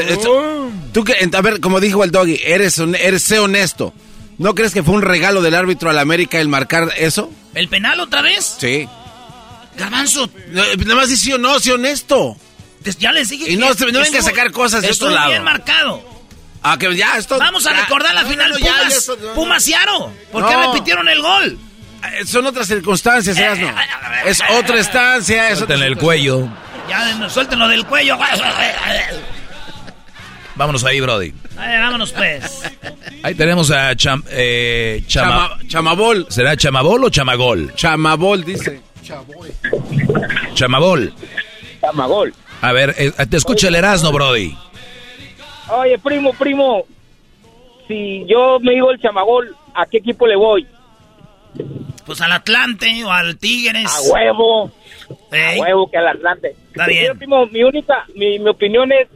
[0.91, 3.93] tú que, a ver, como dijo el doggy, eres, eres sé honesto.
[4.37, 7.31] ¿No crees que fue un regalo del árbitro al América el marcar eso?
[7.53, 8.57] ¿El penal otra vez?
[8.59, 8.87] Sí.
[9.77, 10.29] Garbanzo.
[10.51, 12.37] nada más dice sí o no, sé honesto.
[12.99, 15.29] Ya les dije Y no, no venga a sacar cosas de estos lados.
[15.29, 16.03] bien marcado.
[16.61, 17.37] Ah, que ya, esto.
[17.37, 20.11] Vamos a recordar la final Pumas, Pumas Aro.
[20.31, 21.59] ¿Por qué repitieron el gol?
[22.13, 24.29] Eh, son otras circunstancias, eh, no?
[24.29, 25.49] Es otra estancia.
[25.49, 26.47] Es en el cuello.
[26.89, 28.17] Ya, suéltenlo del cuello.
[30.55, 31.33] Vámonos ahí, Brody.
[31.55, 32.63] vámonos pues.
[33.23, 33.93] Ahí tenemos a
[34.29, 36.27] eh, Chamabol.
[36.29, 37.73] ¿Será Chamabol o Chamagol?
[37.75, 38.81] Chamabol, dice.
[40.53, 41.13] Chamabol.
[41.81, 42.33] Chamagol.
[42.61, 42.95] A ver,
[43.29, 44.55] te escucha el Erasmo, Brody.
[45.69, 46.85] Oye, primo, primo.
[47.87, 50.67] Si yo me digo el Chamagol, ¿a qué equipo le voy?
[52.05, 53.85] Pues al Atlante o al Tigres.
[53.85, 54.71] A huevo.
[55.09, 56.55] A huevo que al Atlante.
[56.67, 57.13] Está bien.
[57.51, 59.07] mi única, mi, mi opinión es,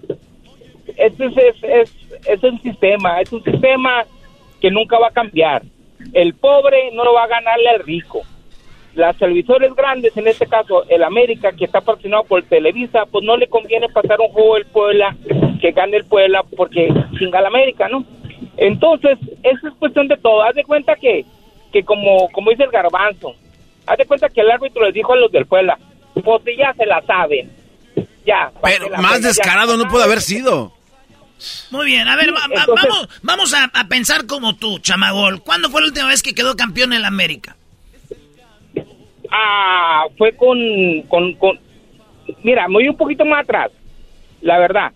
[0.97, 1.91] este es, es,
[2.25, 4.05] es, un sistema, es un sistema
[4.59, 5.63] que nunca va a cambiar.
[6.13, 8.21] El pobre no lo va a ganarle al rico.
[8.95, 13.37] Las televisores grandes, en este caso el América, que está patrocinado por Televisa, pues no
[13.37, 15.15] le conviene pasar un juego del Puebla,
[15.61, 16.87] que gane el Puebla, porque
[17.17, 18.03] chinga el América, ¿no?
[18.57, 20.41] Entonces, eso es cuestión de todo.
[20.41, 21.23] Haz de cuenta que
[21.71, 23.35] que como, como dice el garbanzo,
[23.85, 25.77] haz de cuenta que el árbitro les dijo a los del Puebla,
[26.13, 27.51] pues ya se la saben.
[28.25, 28.51] Ya.
[28.61, 30.73] Pero más descarado no puede haber sido.
[31.71, 35.41] Muy bien, a ver, vamos, vamos a, pensar como tú, Chamagol.
[35.41, 37.55] ¿Cuándo fue la última vez que quedó campeón en la América?
[39.31, 40.57] Ah, fue con,
[41.07, 41.59] con, con...
[42.43, 43.71] Mira, me voy un poquito más atrás,
[44.41, 44.91] la verdad.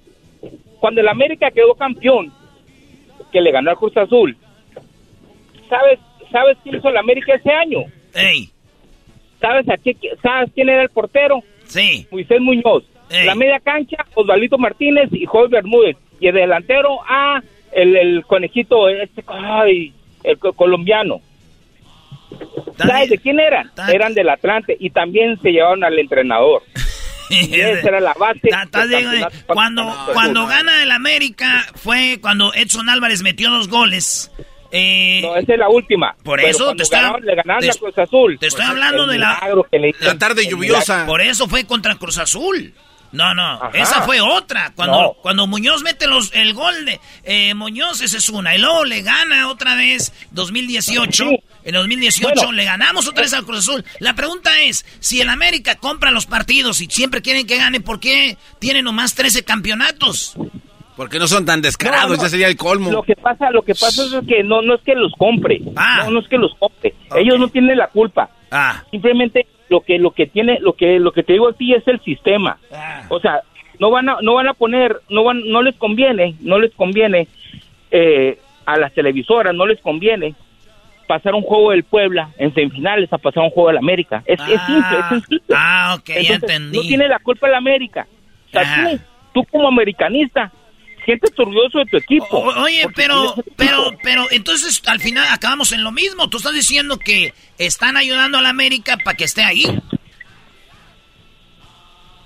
[0.80, 2.34] Cuando el América quedó campeón,
[3.32, 4.36] que le ganó al Cruz Azul,
[5.69, 5.99] ¿sabes
[6.34, 7.79] ¿Sabes quién hizo la América ese año?
[8.13, 8.49] Ey.
[9.39, 11.41] ¿Sabes, a qué, ¿Sabes quién era el portero?
[11.65, 12.05] Sí.
[12.11, 12.84] Moisés Muñoz.
[13.09, 15.95] La media cancha, Osvalito Martínez y Jorge Bermúdez.
[16.19, 21.21] Y el delantero, a el, el conejito, este, ay, el co- colombiano.
[22.77, 23.69] ¿Sabes de quién eran?
[23.93, 26.63] Eran del Atlante y también se llevaron al entrenador.
[27.29, 28.49] Esa era la base.
[28.71, 28.86] Para
[29.47, 34.31] Cuando, cuando gana el América fue cuando Edson Álvarez metió dos goles.
[34.76, 36.15] Eh, No, esa es la última.
[36.24, 38.39] Por eso te estoy, ganaron- le ganaron te- a Cruz Azul.
[38.39, 39.39] te estoy Pues, hablando de la,
[39.71, 41.05] le tarde lluviosa.
[41.05, 42.74] Por eso fue contra Cruz Azul.
[43.11, 43.69] No, no, Ajá.
[43.76, 44.74] esa fue otra.
[44.76, 45.13] Cuando, No.
[45.21, 48.55] cuando Muñoz mete los, el gol de eh, Muñoz, esa es una.
[48.55, 51.24] Y luego le gana otra vez 2018.
[51.30, 51.39] Sí.
[51.63, 52.51] En 2018 Bueno.
[52.53, 53.86] le ganamos otra vez al Cruz Azul.
[53.99, 57.99] La pregunta es, si el América compra los partidos y siempre quieren que gane, ¿por
[57.99, 60.34] qué tiene nomás 13 campeonatos?
[60.95, 62.21] Porque no son tan descarados, No, no.
[62.23, 62.91] ya sería el colmo.
[62.91, 65.59] Lo que pasa, lo que pasa es que no, no es que los compre.
[65.75, 66.03] Ah.
[66.05, 66.93] No, no es que los compre.
[67.15, 68.29] Ellos no tienen la culpa.
[68.51, 68.83] Ah.
[68.91, 71.87] Simplemente lo que lo que tiene, lo que lo que te digo a ti es
[71.87, 72.57] el sistema.
[72.71, 73.03] Ah.
[73.09, 73.41] O sea,
[73.79, 77.27] no van a no van a poner, no van, no les conviene, no les conviene
[77.91, 80.35] eh, a las televisoras, no les conviene
[81.07, 84.23] pasar un juego del Puebla en semifinales a pasar un juego del América.
[84.25, 85.41] Es, es simple, es sencillo.
[85.55, 86.77] Ah, ok, ya entendí.
[86.77, 88.07] No tiene la culpa el América.
[88.47, 88.99] O sea, tú,
[89.33, 90.51] tú como americanista,
[91.05, 92.25] sientes orgulloso de tu equipo.
[92.31, 94.01] O- oye, pero, pero, equipo.
[94.03, 96.29] pero, entonces al final acabamos en lo mismo.
[96.29, 99.65] Tú estás diciendo que están ayudando a la América para que esté ahí.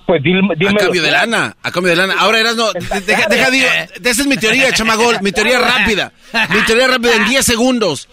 [0.06, 2.14] Pues dime, A cambio de lana, a cambio de lana.
[2.18, 3.68] Ahora eras no, deja, deja digo,
[4.02, 6.14] esa es mi teoría, chamagol, mi teoría rápida,
[6.48, 8.08] mi teoría rápida en 10 segundos.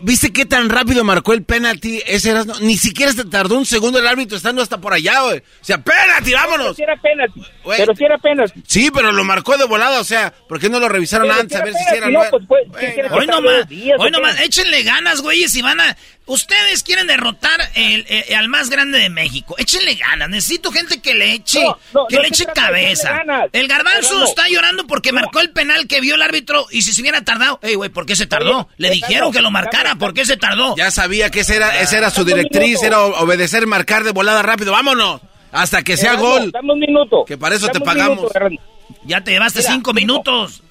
[0.00, 2.02] ¿Viste qué tan rápido marcó el penalti?
[2.06, 2.54] Ese Erasno?
[2.60, 5.38] Ni siquiera se tardó un segundo el árbitro estando hasta por allá, güey.
[5.38, 6.76] O sea, penalti, vámonos.
[6.76, 8.62] Si era penalti, pero si era penalti.
[8.66, 11.56] Sí, pero lo marcó de volada, o sea, ¿por qué no lo revisaron Pero antes
[11.56, 13.66] si a ver era si era penalti, no, pues, pues, ¿qué quieres Hoy nomás,
[13.98, 15.96] hoy nomás, échenle ganas, güeyes, y van a...
[16.28, 19.54] Ustedes quieren derrotar el- el- al más grande de México.
[19.58, 20.28] Échenle ganas.
[20.28, 23.22] Necesito gente que le eche, No, no, que no le eche cabeza.
[23.52, 27.00] El garbanzo está llorando porque marcó el penal que vio el árbitro y si se
[27.00, 27.58] hubiera tardado...
[27.62, 28.58] Ey, güey, ¿por qué se tardó?
[28.58, 30.76] Oye, Le dijeron que lo marcara, ¿por qué se tardó?
[30.76, 34.72] Ya sabía que esa era, esa era su directriz, era obedecer, marcar de volada rápido,
[34.72, 35.20] vámonos.
[35.50, 36.50] Hasta que sea gol.
[36.52, 37.24] Dame un minuto.
[37.24, 38.18] Que para eso te pagamos.
[38.34, 38.62] minuto.
[39.04, 40.12] Ya te llevaste Mira, cinco primo.
[40.12, 40.62] minutos.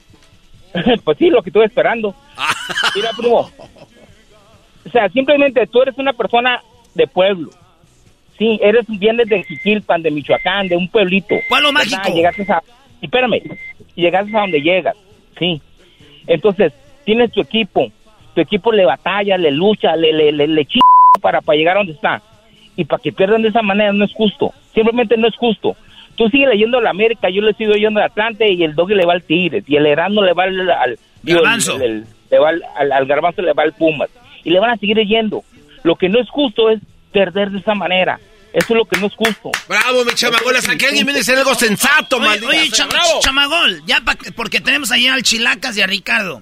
[1.03, 2.15] pues sí, lo que estuve esperando.
[2.95, 3.51] Mira, primo.
[4.87, 6.61] O sea, simplemente tú eres una persona
[6.95, 7.49] de pueblo.
[8.37, 11.35] Sí, eres vienes de Jiquilpan, de Michoacán, de un pueblito.
[11.49, 12.13] Pueblo mágico.
[12.13, 12.61] Llegaste a...
[13.01, 13.41] y Espérame.
[13.95, 14.95] Llegaste a donde llegas.
[15.37, 15.61] Sí.
[16.27, 16.71] Entonces,
[17.03, 17.91] tienes tu equipo.
[18.33, 20.67] Tu equipo le batalla, le lucha, le, le, le, le
[21.19, 22.21] para, para llegar a donde está.
[22.75, 24.53] Y para que pierdan de esa manera no es justo.
[24.73, 25.75] Simplemente no es justo.
[26.15, 29.05] Tú sigues leyendo la América, yo le sigo leyendo al Atlante y el Doggy le
[29.05, 30.69] va al Tigres y el Erasmo le va al...
[30.69, 30.99] al
[32.29, 34.09] al, al, al Garbanzo le va al Pumas.
[34.47, 35.43] Y le van a seguir leyendo.
[35.83, 36.79] Lo que no es justo es
[37.11, 38.17] perder de esa manera.
[38.53, 39.51] Eso es lo que no es justo.
[39.67, 42.87] Bravo, mi chamagol, hasta que alguien viene a decir algo sensato, Oye, maldita oye, cham-
[42.89, 43.19] bravo.
[43.21, 46.41] chamagol, ya pa- porque tenemos allá al Chilacas y a Ricardo.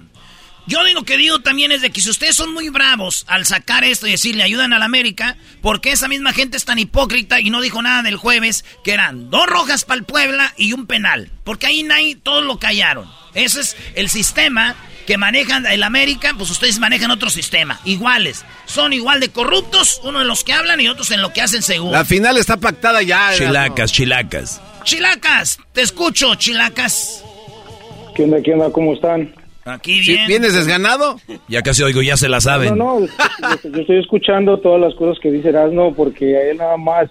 [0.68, 3.82] Yo lo que digo también es de que si ustedes son muy bravos al sacar
[3.82, 7.50] esto y decirle ayudan a la América, porque esa misma gente es tan hipócrita y
[7.50, 11.30] no dijo nada del jueves, que eran dos rojas para el Puebla y un penal.
[11.44, 13.08] Porque ahí nadie, todos lo callaron.
[13.34, 14.74] Ese es el sistema
[15.06, 18.44] que manejan el América, pues ustedes manejan otro sistema, iguales.
[18.66, 21.62] Son igual de corruptos, uno en los que hablan y otros en lo que hacen
[21.62, 21.92] según.
[21.92, 23.30] La final está pactada ya.
[23.34, 24.60] Chilacas, chilacas.
[24.82, 27.24] Chilacas, te escucho, Chilacas.
[28.14, 28.70] ¿Qué onda, qué onda?
[28.70, 29.32] ¿Cómo están?
[29.64, 30.28] Aquí ¿Sí, bien.
[30.28, 31.20] ¿Vienes desganado?
[31.48, 32.78] Ya casi oigo, ya se la saben.
[32.78, 36.76] No, no, yo, yo estoy escuchando todas las cosas que dice Erasmo porque él nada
[36.76, 37.10] más,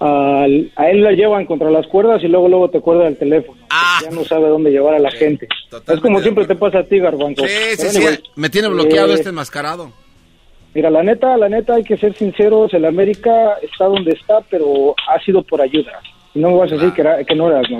[0.00, 3.60] a él la llevan contra las cuerdas y luego luego te cuelga el teléfono.
[3.70, 3.98] Ah.
[4.02, 5.46] Ya no sabe dónde llevar a la gente.
[5.86, 7.44] Es como siempre te pasa a ti, Garbanzo.
[7.46, 8.18] Sí, sí, sí.
[8.36, 9.92] Me tiene bloqueado eh, este enmascarado.
[10.72, 14.94] Mira, la neta, la neta, hay que ser sinceros, el América está donde está, pero
[15.08, 15.92] ha sido por ayuda.
[16.34, 17.78] No me vas a decir que, era- que no eras, no.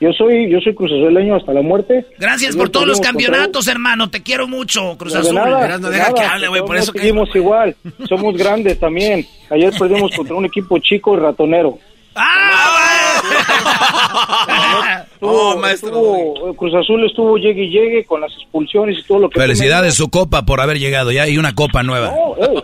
[0.00, 2.06] Yo soy, yo soy cruzazueleño hasta la muerte.
[2.18, 4.10] Gracias por todos los contra- campeonatos, hermano.
[4.10, 5.34] Te quiero mucho, Cruz No, de Azul.
[5.34, 6.14] nada, de deja nada.
[6.14, 7.74] que hable, güey, por eso que- seguimos igual.
[8.08, 9.26] Somos grandes también.
[9.50, 11.78] Ayer perdimos contra un equipo chico y ratonero.
[12.14, 12.64] ¡Ah!
[15.20, 15.88] Oh, Estuvo- maestro.
[15.88, 19.40] estuvo- Cruz Azul estuvo llegue y llegue con las expulsiones y todo lo que...
[19.40, 22.10] Felicidades su copa por haber llegado ya y una copa nueva.
[22.10, 22.62] No, ey,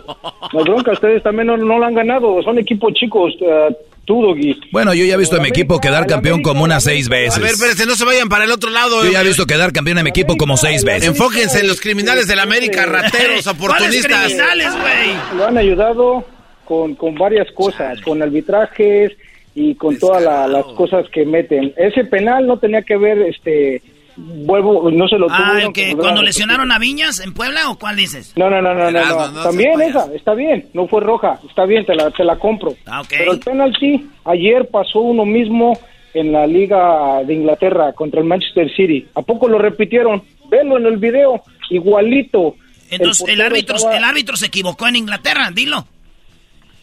[0.53, 2.41] no bronca, ustedes también no, no lo han ganado.
[2.43, 3.75] Son equipos chicos, eh,
[4.05, 4.59] tú, Doggy.
[4.71, 7.25] Bueno, yo ya he visto a mi equipo quedar campeón como unas seis A ver,
[7.29, 7.43] veces.
[7.53, 9.03] espérense, no se vayan para el otro lado.
[9.03, 9.13] Yo eh.
[9.13, 11.09] ya he visto quedar campeón a mi equipo como seis veces.
[11.09, 13.11] Enfóquense en los criminales de la América, rateros,
[13.43, 14.23] ¿Cuáles oportunistas.
[14.25, 15.37] criminales, güey?
[15.37, 16.25] Lo han ayudado
[16.63, 19.11] con, con varias cosas, con arbitrajes
[19.53, 21.73] y con todas la- las cosas que meten.
[21.77, 23.81] Ese penal no tenía que ver, este,
[24.17, 27.69] vuelvo, no se lo Ah, tuvieron el que cuando a lesionaron a Viñas en Puebla
[27.69, 28.33] o cuál dices?
[28.35, 29.31] No, no, no, no, no, Erasmo, no.
[29.31, 32.73] no También esa, está bien, no fue roja, está bien, te la, te la compro.
[32.85, 33.07] Ah, ok.
[33.09, 35.77] Pero el penalti, ayer pasó uno mismo
[36.13, 39.05] en la Liga de Inglaterra contra el Manchester City.
[39.15, 40.23] ¿A poco lo repitieron?
[40.49, 42.55] Velo en el video, igualito.
[42.89, 45.85] Entonces, el, árbitro, estaba- el árbitro se equivocó en Inglaterra, dilo.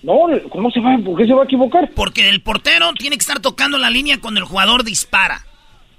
[0.02, 0.14] No,
[0.50, 0.98] ¿cómo se va?
[1.04, 1.88] ¿Por qué se va a equivocar?
[1.94, 5.46] Porque el portero tiene que estar tocando la línea cuando el jugador dispara.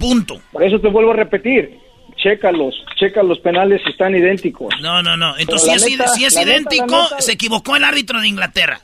[0.03, 0.41] Punto.
[0.51, 1.79] Por eso te vuelvo a repetir.
[2.17, 4.73] Chécalos, checa los penales si están idénticos.
[4.81, 5.37] No, no, no.
[5.37, 8.27] Entonces, si, es, neta, si es la neta, idéntico, neta- se equivocó el árbitro de
[8.27, 8.81] Inglaterra.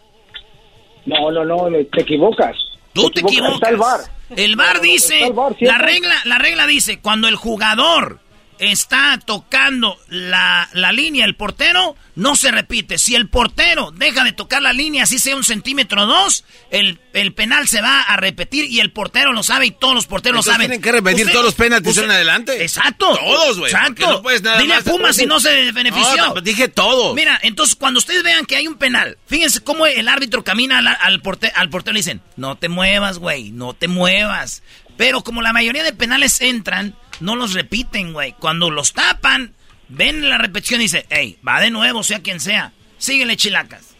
[1.05, 2.55] No, no, no, te equivocas.
[2.93, 3.53] Tú te equivocas.
[3.55, 3.99] Está el VAR.
[4.35, 5.35] El VAR dice, el
[5.67, 8.19] la regla, la regla dice, cuando el jugador
[8.59, 12.97] está tocando la, la línea, el portero, no se repite.
[12.97, 16.99] Si el portero deja de tocar la línea, así sea un centímetro o dos, el,
[17.13, 20.45] el penal se va a repetir y el portero lo sabe y todos los porteros
[20.45, 20.67] lo saben.
[20.67, 22.61] tienen que repetir Usted- todos los penaltis en adelante.
[22.61, 23.15] Exacto.
[23.17, 23.71] Todos, güey.
[23.71, 24.09] Exacto.
[24.11, 26.33] No puedes nada Dile más- a Pumas si no se benefició.
[26.35, 27.15] No, dije todos.
[27.15, 30.87] Mira, entonces cuando ustedes vean que hay un penal, fíjense cómo el árbitro camina al,
[30.87, 34.61] al, porte- al portero y le dicen, no te muevas, güey, no te muevas.
[34.99, 38.33] Pero como la mayoría de penales entran, no los repiten, güey.
[38.37, 39.53] Cuando los tapan,
[39.87, 42.73] ven la repetición y dicen, hey, va de nuevo, sea quien sea.
[42.97, 43.95] Síguele, chilacas.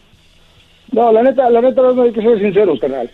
[0.92, 3.10] No, la neta, la neta, no hay que ser sinceros, carnal.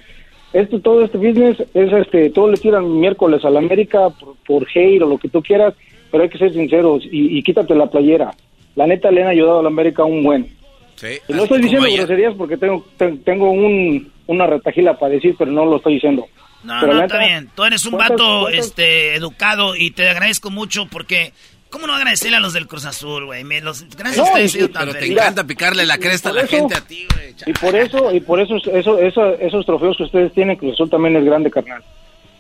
[0.52, 4.68] Esto, todo este business es este, todo le tiran miércoles a la América por, por
[4.74, 5.76] hate o lo que tú quieras,
[6.10, 8.32] pero hay que ser sinceros y, y quítate la playera.
[8.76, 10.50] La neta le han ayudado a la América un buen.
[10.96, 15.36] Sí, Y no estoy diciendo groserías porque tengo, te- tengo un, una retajila para decir,
[15.38, 16.26] pero no lo estoy diciendo.
[16.66, 17.50] No, Pero no, está bien.
[17.56, 21.32] Tú eres un ¿cuántas- vato este, educado y te agradezco mucho porque...
[21.70, 23.44] ¿Cómo no agradecerle a los del Cruz Azul, güey?
[23.44, 24.56] Me los- Gracias No, a ustedes.
[24.56, 27.36] y- Pero te encanta picarle la cresta a la eso- gente a ti, güey.
[27.46, 30.90] Y por eso, y por eso, eso, eso- esos trofeos que ustedes tienen, Cruz Azul
[30.90, 31.84] también es grande, carnal.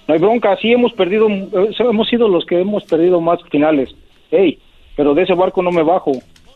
[0.07, 1.49] No hay bronca, sí hemos perdido, eh,
[1.79, 3.89] hemos sido los que hemos perdido más finales.
[4.31, 4.57] Ey,
[4.95, 6.13] pero de ese barco no me bajo.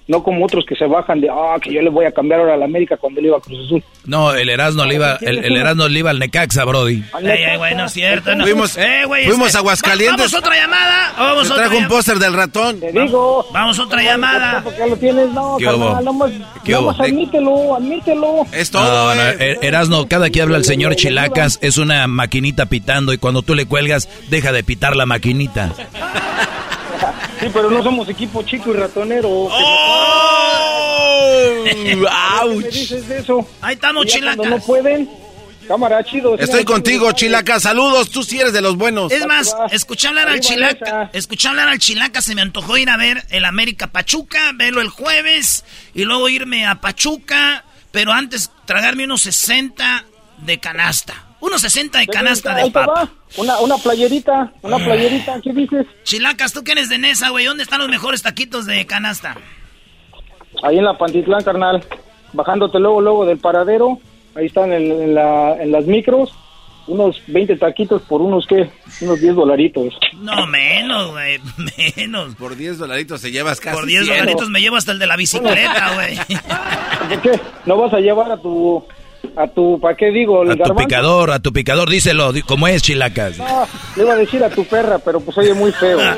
[0.09, 2.55] No como otros que se bajan de, ah, que yo le voy a cambiar ahora
[2.55, 3.83] a la América cuando le iba a Cruz Azul.
[4.05, 7.03] No, el Erasmo le iba, el, el Erasmo le iba al Necaxa, Brody.
[7.23, 8.35] Ey, güey, no es cierto.
[8.35, 8.43] No.
[8.43, 10.17] Fuimos- Eh, güey, fuimos este, a Aguascalientes.
[10.17, 11.13] va- Vamos a otra llamada.
[11.15, 12.79] Vamos otra trajo un póster del ratón.
[12.79, 13.45] Te digo.
[13.53, 14.63] Vamos a otra llamada.
[14.63, 15.29] ¿Por qué lo tienes?
[15.29, 15.89] No, ¿Qué carnal,
[16.65, 16.81] ¿Qué hubo?
[16.81, 18.47] nomás admítelo, admítelo.
[18.51, 19.35] Es No, todo, no, güey.
[19.51, 23.53] Er- Erasmo, cada que habla el señor Chilacas es una maquinita pitando y cuando tú
[23.53, 25.71] le cuelgas, deja de pitar la maquinita.
[27.39, 29.29] Sí, pero no somos equipo chico y ratonero.
[29.29, 30.49] ¡Oh!
[31.63, 33.47] ¿Qué me dices de eso?
[33.61, 34.45] Ahí estamos, chilacas.
[34.45, 35.09] no pueden,
[35.67, 36.37] cámara, chido.
[36.37, 37.59] Estoy contigo, Chilaca.
[37.59, 39.11] Saludos, tú sí eres de los buenos.
[39.11, 41.09] Es más, escuché hablar al Chilaca.
[41.13, 42.21] Escuché hablar al Chilaca.
[42.21, 45.63] Se me antojó ir a ver el América Pachuca, verlo el jueves
[45.93, 47.63] y luego irme a Pachuca.
[47.91, 50.05] Pero antes tragarme unos 60
[50.39, 51.28] de canasta.
[51.41, 52.93] Unos 60 de canasta de papa.
[52.93, 53.09] va.
[53.37, 55.85] Una, una playerita, una playerita, ¿qué dices?
[56.03, 57.45] Chilacas, tú que eres de Nesa, güey.
[57.45, 59.35] ¿Dónde están los mejores taquitos de canasta?
[60.63, 61.83] Ahí en la Pantitlán, carnal.
[62.33, 63.99] Bajándote luego, luego del paradero.
[64.35, 66.31] Ahí están en, en la, en las micros.
[66.87, 68.69] Unos 20 taquitos por unos, ¿qué?
[69.01, 69.93] Unos 10 dolaritos.
[70.17, 71.39] No, menos, güey.
[71.97, 72.33] Menos.
[72.35, 74.17] Por 10 dolaritos te llevas casi Por 10 100.
[74.17, 76.17] dolaritos me llevo hasta el de la bicicleta, güey.
[77.09, 77.39] ¿Por qué?
[77.67, 78.83] ¿No vas a llevar a tu,
[79.35, 80.43] a tu, ¿para qué digo?
[80.43, 83.37] El A tu picador, a tu picador, díselo, como es Chilacas.
[83.37, 85.99] No, le iba a decir a tu perra, pero pues oye muy feo.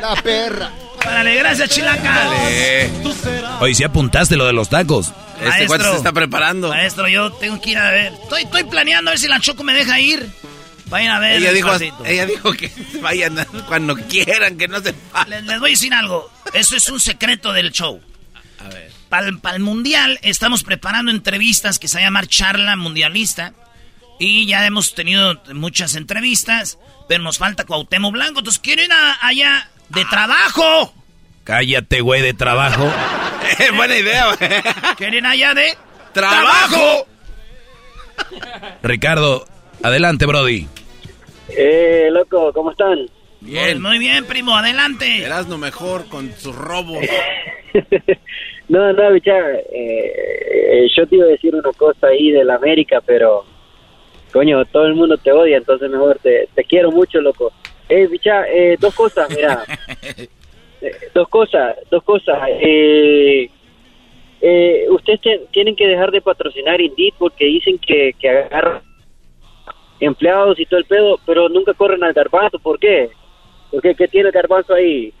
[0.00, 0.70] La perra.
[1.06, 2.28] Órale, gracias, Chilacas.
[3.60, 5.12] Hoy sí apuntaste lo de los tacos.
[5.40, 6.68] Este cuate se está preparando.
[6.68, 8.12] Maestro, yo tengo que ir a ver.
[8.12, 10.28] Estoy, estoy planeando a ver si la Choco me deja ir.
[10.86, 11.36] Vayan a ver.
[11.38, 12.04] Ella el dijo, pasito.
[12.04, 12.70] ella dijo que
[13.02, 13.34] vayan
[13.66, 14.94] cuando quieran, que no se
[15.26, 16.30] Les, les voy a decir algo.
[16.52, 18.00] Eso es un secreto del show.
[18.60, 18.91] A ver.
[19.12, 23.52] Para el mundial estamos preparando entrevistas que se va a llamar Charla Mundialista.
[24.18, 28.38] Y ya hemos tenido muchas entrevistas, pero nos falta Cuauhtémoc Blanco.
[28.38, 30.94] Entonces, quiero ir a- allá de trabajo.
[31.44, 32.90] Cállate, güey, de trabajo.
[33.76, 34.50] Buena idea, güey.
[34.96, 35.76] Quiero ir allá de
[36.14, 37.06] ¡Trabajo!
[38.82, 39.44] Ricardo,
[39.82, 40.68] adelante, Brody.
[41.50, 42.98] Eh, loco, ¿cómo están?
[43.42, 45.22] Muy, muy bien, primo, adelante.
[45.22, 47.04] Erasno mejor con sus robos.
[48.68, 49.34] No, no, bicha,
[49.72, 53.44] eh, yo te iba a decir una cosa ahí del América, pero
[54.32, 57.52] coño, todo el mundo te odia, entonces mejor te, te quiero mucho, loco.
[57.88, 59.64] Eh, bicha, eh, dos cosas, mira.
[60.84, 62.36] Eh, dos cosas, dos cosas.
[62.60, 63.48] Eh,
[64.40, 68.82] eh, ustedes te- tienen que dejar de patrocinar Indeed porque dicen que, que agarran
[70.00, 72.58] empleados y todo el pedo, pero nunca corren al garbanzo.
[72.58, 73.10] ¿Por qué?
[73.70, 75.12] Porque ¿qué tiene el garbanzo ahí?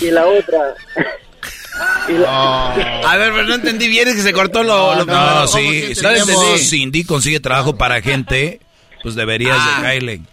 [0.00, 0.72] Y la otra...
[1.76, 6.02] A ver, pero no entendí bien, es que se cortó lo, lo No, sí, sí,
[6.02, 6.58] No entendí.
[6.58, 8.60] si Cindy consigue trabajo para gente,
[9.02, 9.76] pues deberías Ah.
[9.78, 10.20] de caerle.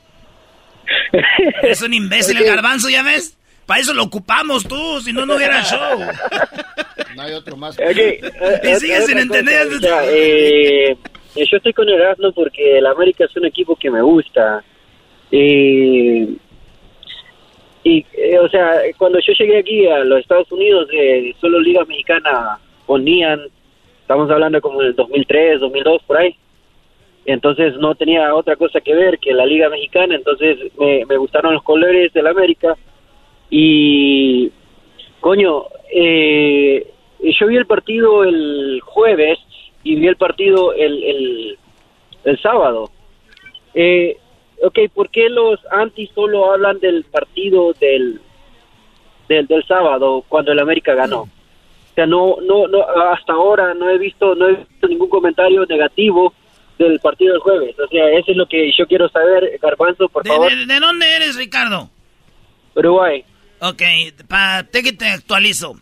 [1.64, 3.38] Es un imbécil el garbanzo, ¿ya ves?
[3.66, 6.00] Para eso lo ocupamos tú, si no, no hubiera show.
[7.16, 7.76] No hay otro más.
[7.76, 8.22] Ok, eh,
[8.64, 9.68] Y sigues sin entender.
[9.68, 13.76] cosa, o sea, eh, eh, yo estoy con Erasmo porque el América es un equipo
[13.76, 14.64] que me gusta.
[15.32, 16.38] Y,
[17.84, 21.84] y eh, o sea, cuando yo llegué aquí a los Estados Unidos, eh, solo Liga
[21.86, 23.42] Mexicana ponían,
[24.02, 26.36] estamos hablando como del 2003, 2002, por ahí.
[27.26, 31.54] Entonces no tenía otra cosa que ver que la Liga Mexicana, entonces me, me gustaron
[31.54, 32.76] los colores del América.
[33.50, 34.52] Y,
[35.20, 36.88] coño, eh,
[37.20, 39.40] yo vi el partido el jueves
[39.84, 41.58] y vi el partido el, el,
[42.24, 42.90] el sábado.
[43.74, 44.18] Eh,
[44.62, 48.20] ok, ¿por qué los anti solo hablan del partido del,
[49.30, 51.22] del, del sábado cuando el América ganó?
[51.22, 52.82] O sea, no, no, no,
[53.12, 56.34] hasta ahora no he visto, no he visto ningún comentario negativo
[56.80, 57.76] del partido del jueves.
[57.80, 60.50] O sea, eso es lo que yo quiero saber, Garbanzo, por ¿De, favor.
[60.56, 61.90] de- de dónde eres, Ricardo?
[62.76, 63.24] Uruguay.
[63.60, 63.82] Ok,
[64.28, 65.76] para que te actualizo.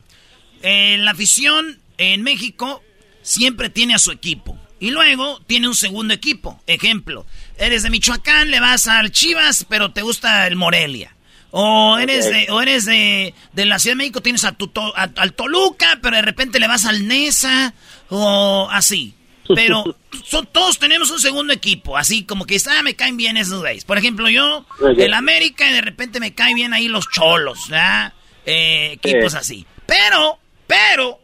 [0.61, 2.81] Eh, la afición en México
[3.21, 4.57] siempre tiene a su equipo.
[4.79, 6.59] Y luego tiene un segundo equipo.
[6.65, 7.25] Ejemplo,
[7.59, 11.15] eres de Michoacán, le vas al Chivas, pero te gusta el Morelia.
[11.51, 15.09] O eres, de, o eres de, de la Ciudad de México, tienes a tu, a-
[15.15, 17.73] al Toluca, pero de repente le vas al Nesa,
[18.09, 19.13] o así.
[19.55, 19.95] Pero
[20.25, 23.83] son, todos tenemos un segundo equipo, así como que ah, me caen bien esos güeyes.
[23.83, 24.63] Por ejemplo, yo,
[24.95, 28.13] el América, y de repente me caen bien ahí los cholos, ¿verdad?
[28.45, 29.37] Eh, equipos Sí.
[29.39, 29.65] así.
[29.87, 30.37] Pero,
[30.67, 31.19] pero,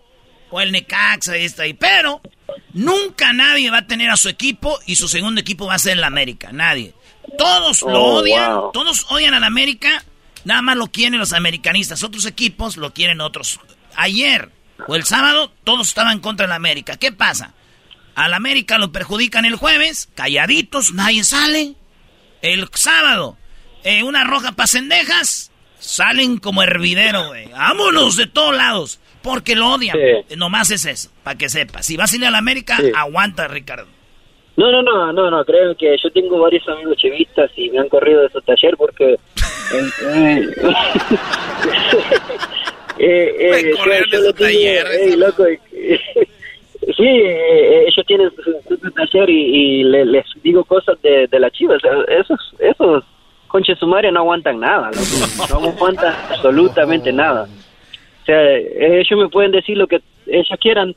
[0.50, 2.20] o el Necaxa y está ahí, pero
[2.74, 5.94] nunca nadie va a tener a su equipo y su segundo equipo va a ser
[5.98, 6.94] el América, nadie.
[7.38, 8.72] Todos lo Oh, odian, wow.
[8.72, 10.04] todos odian al América,
[10.44, 13.60] nada más lo quieren los americanistas, otros equipos lo quieren otros.
[13.96, 14.52] Ayer
[14.88, 16.98] o el sábado todos estaban contra el América.
[16.98, 17.54] ¿Qué pasa?
[18.14, 21.76] Al América lo perjudican el jueves, calladitos, nadie sale.
[22.42, 23.38] El sábado,
[23.84, 27.48] eh, una roja para cendejas, salen como hervidero, güey.
[27.48, 29.98] Vámonos de todos lados, porque lo odian.
[30.30, 30.36] Sí.
[30.38, 31.86] Nomás es eso, para que sepas.
[31.86, 32.92] Si vas a ir a la América, Sí.
[32.96, 33.88] aguanta, Ricardo.
[34.58, 37.90] No, no, no, no, no, creo que yo tengo varios amigos chivistas y me han
[37.90, 39.18] corrido de su taller porque...
[39.76, 40.46] eh,
[43.00, 48.78] eh, eh, Me corrieron yo de su taller, "Ey, loco, sí, eh, ellos tienen su,
[48.78, 49.42] su taller y,
[49.80, 53.04] y le- les digo cosas de, de la chiva, o sea, esos, esos
[53.48, 57.48] conches sumarios no aguantan nada, loco, no aguantan absolutamente nada.
[58.26, 60.96] O sea, eh, ellos me pueden decir lo que ellos quieran,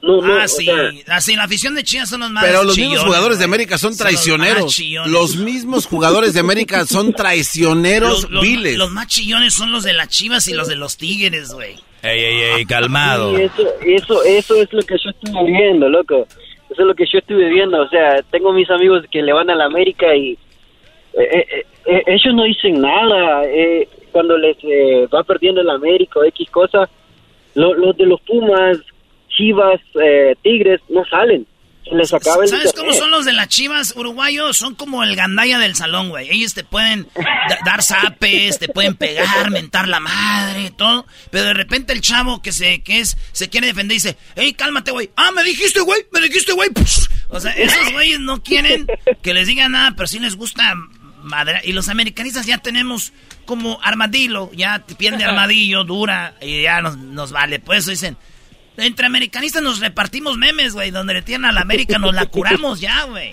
[0.00, 0.64] no, no, ah, sí.
[0.66, 3.44] sea, Así, la afición de Chivas son los más Pero los mismos jugadores de.
[3.44, 4.74] América son los más traicioneros.
[4.74, 5.10] chillones.
[5.12, 8.76] Los mismos jugadores de América son traicioneros Los, los- viles.
[8.78, 11.74] los más chillones son los de las Chivas y los de los Tigres, güey.
[12.02, 13.34] Ey, ey, ey, calmado.
[13.36, 16.26] Sí, eso, eso, eso es lo que yo estuve viendo, loco.
[16.70, 17.80] Eso es lo que yo estuve viendo.
[17.80, 22.02] O sea, tengo mis amigos que le van a la América y eh, eh, eh,
[22.08, 23.42] ellos no dicen nada.
[24.14, 26.88] Cuando les eh, va perdiendo el América o X cosa,
[27.54, 28.78] lo- los de los Pumas,
[29.28, 31.44] Chivas, eh, Tigres, no salen.
[31.82, 34.56] Se les acaba el ¿Sabes cómo son los de las chivas uruguayos?
[34.56, 36.30] Son como el gandaya del salón, güey.
[36.30, 41.04] Ellos te pueden da- dar zapes, te pueden pegar, mentar la madre, todo.
[41.30, 44.92] Pero de repente el chavo que se, que es, se quiere defender dice, hey, cálmate,
[44.92, 45.10] güey.
[45.16, 46.70] Ah, me dijiste, güey, me dijiste, güey.
[47.28, 48.86] O sea, esos güeyes no quieren
[49.22, 50.72] que les digan nada, pero sí les gusta
[51.24, 51.60] madre.
[51.64, 53.12] Y los americanistas ya tenemos
[53.44, 57.58] como armadillo, ya te pierde armadillo, dura, y ya nos, nos vale.
[57.58, 58.16] Por eso dicen,
[58.76, 60.90] entre americanistas nos repartimos memes, güey.
[60.90, 63.30] Donde le tienen a la América nos la curamos ya, güey.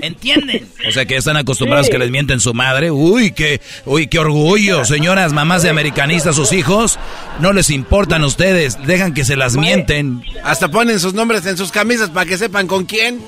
[0.00, 0.68] ¿Entienden?
[0.86, 2.90] O sea que ya están acostumbrados que les mienten su madre.
[2.90, 4.84] Uy, qué, uy, qué orgullo.
[4.84, 6.98] Señoras, mamás de americanistas, sus hijos,
[7.40, 8.78] no les importan a ustedes.
[8.86, 10.22] Dejan que se las mienten.
[10.42, 13.20] Hasta ponen sus nombres en sus camisas para que sepan con quién.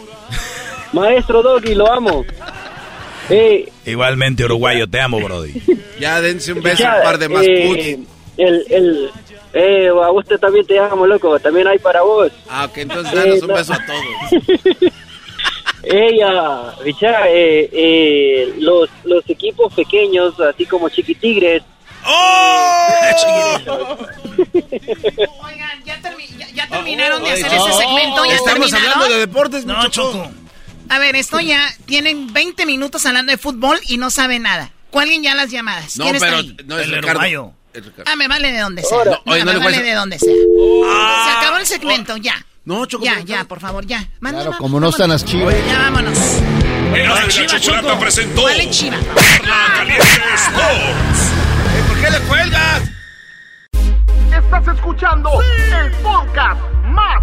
[0.92, 2.24] Maestro Doggy, lo amo.
[3.86, 5.52] Igualmente, uruguayo, te amo, Brody.
[6.00, 8.08] Ya dense un beso, Ya, un par de más eh, puts.
[8.38, 9.10] El, el,
[9.52, 11.38] eh, a usted también te amo, loco.
[11.40, 12.32] También hay para vos.
[12.48, 13.54] Ah, ok, entonces danos Eh, un no.
[13.54, 14.02] beso a todos.
[15.82, 21.62] Ella, Richard, eh, eh, los, los equipos pequeños, así como Chiquitigres.
[25.42, 28.24] Oigan, ya, termi- ya- ya terminaron de hacer ese Oh, segmento.
[28.24, 28.92] ¿Ya estamos terminaron?
[28.92, 29.88] hablando de deportes, No.
[29.88, 30.30] Choco.
[30.90, 31.72] A ver, esto ya.
[31.86, 34.70] Tienen 20 minutos hablando de fútbol y no saben nada.
[34.90, 35.96] ¿Cuál ya las llamadas?
[35.96, 36.56] No, ¿Quién está pero ahí?
[36.66, 37.54] no es El Ricardo.
[38.04, 38.98] Ah, me vale de donde sea.
[39.04, 40.34] No, No, oye, no me le vale de donde sea.
[40.34, 42.44] Se acabó el segmento, ya.
[42.64, 43.04] No, Choco.
[43.04, 44.04] Ya, ya, por favor, ya.
[44.18, 45.54] Manda, Claro, como no están las chivas.
[45.68, 46.18] Ya vámonos.
[46.92, 47.98] Y la Chiva, Choco.
[48.00, 48.96] presentó ¿Cuál es Chiva?
[49.14, 51.30] Charla Caliente Sports.
[51.88, 52.82] ¿Por qué le cuelgas?
[54.32, 57.22] Estás escuchando el podcast más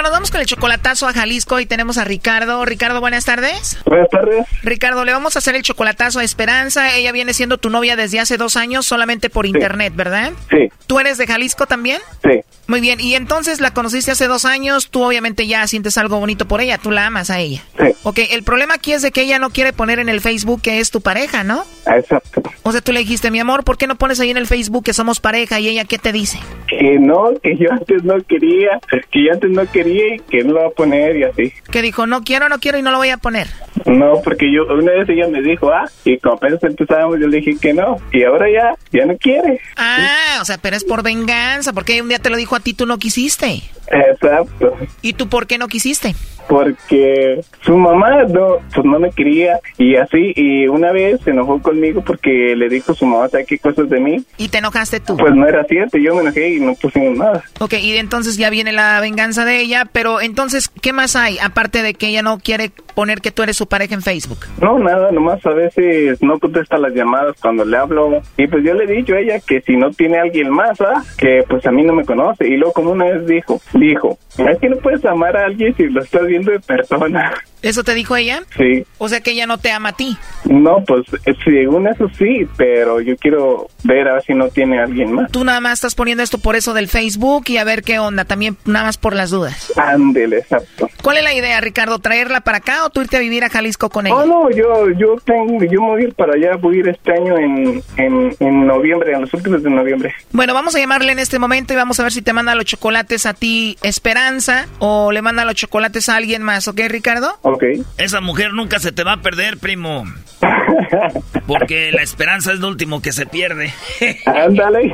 [0.00, 2.64] Bueno, nos vamos con el chocolatazo a Jalisco y tenemos a Ricardo.
[2.64, 3.76] Ricardo, buenas tardes.
[3.84, 4.46] Buenas tardes.
[4.62, 6.96] Ricardo, le vamos a hacer el chocolatazo a Esperanza.
[6.96, 10.32] Ella viene siendo tu novia desde hace dos años solamente por internet, ¿verdad?
[10.48, 10.70] Sí.
[10.86, 12.00] ¿Tú eres de Jalisco también?
[12.22, 12.40] Sí.
[12.66, 16.46] Muy bien, y entonces la conociste hace dos años, tú obviamente ya sientes algo bonito
[16.46, 17.62] por ella, tú la amas a ella.
[17.78, 17.92] Sí.
[18.04, 20.78] Ok, el problema aquí es de que ella no quiere poner en el Facebook que
[20.78, 21.64] es tu pareja, ¿no?
[21.84, 22.42] Exacto.
[22.62, 24.84] O sea, tú le dijiste, mi amor, ¿por qué no pones ahí en el Facebook
[24.84, 25.58] que somos pareja?
[25.58, 26.38] Y ella, ¿qué te dice?
[26.68, 28.78] Que no, que yo antes no quería,
[29.10, 31.52] que yo antes no quería y que no lo va a poner y así.
[31.70, 33.48] Que dijo, no quiero, no quiero y no lo voy a poner.
[33.86, 37.38] No, porque yo una vez ella me dijo, ah, y como apenas empezábamos yo le
[37.38, 39.60] dije que no, y ahora ya, ya no quiere.
[39.76, 42.74] Ah, o sea, pero es por venganza, porque un día te lo dijo a ti,
[42.74, 43.62] tú no quisiste.
[43.90, 44.76] Exacto.
[45.02, 46.14] ¿Y tú por qué no quisiste?
[46.48, 51.60] Porque su mamá no, pues no me quería y así, y una vez se enojó
[51.62, 54.24] conmigo porque le dijo su mamá, ¿sabes qué cosas de mí?
[54.36, 55.16] ¿Y te enojaste tú?
[55.16, 57.42] Pues no era cierto, yo me enojé y no pusimos nada.
[57.60, 61.38] Ok, y entonces ya viene la venganza de ella, pero entonces, ¿qué más hay?
[61.38, 64.38] Aparte de que ella no quiere poner que tú eres su pareja en Facebook.
[64.60, 68.20] No, nada, nomás a veces no contesta las llamadas cuando le hablo.
[68.36, 71.02] Y pues yo le he dicho a ella que si no tiene alguien más, ¿ah?
[71.16, 72.46] que pues a mí no me conoce.
[72.48, 74.18] Y luego como una vez dijo, dijo,
[74.48, 77.32] es que no puedes amar a alguien si lo estás viendo de persona.
[77.62, 78.42] ¿Eso te dijo ella?
[78.56, 78.84] Sí.
[78.98, 80.16] O sea que ella no te ama a ti.
[80.44, 84.80] No, pues eh, según eso sí, pero yo quiero ver a ver si no tiene
[84.80, 85.30] alguien más.
[85.30, 88.24] Tú nada más estás poniendo esto por eso del Facebook y a ver qué onda,
[88.24, 89.72] también nada más por las dudas.
[89.76, 90.88] Ándele, exacto.
[91.02, 91.98] ¿Cuál es la idea, Ricardo?
[91.98, 94.16] ¿Traerla para acá o tú irte a vivir a Jalisco con ella?
[94.16, 96.88] Oh, no, yo, yo tengo, yo me voy a ir para allá, voy a ir
[96.88, 100.14] este año en, en, en noviembre, en los últimos de noviembre.
[100.32, 102.64] Bueno, vamos a llamarle en este momento y vamos a ver si te manda los
[102.64, 107.38] chocolates a ti Esperanza o le manda los chocolates a alguien más, ¿ok, Ricardo?
[107.52, 107.64] Ok.
[107.98, 110.04] Esa mujer nunca se te va a perder, primo.
[111.46, 113.72] Porque la esperanza es lo último que se pierde.
[114.26, 114.92] Ándale.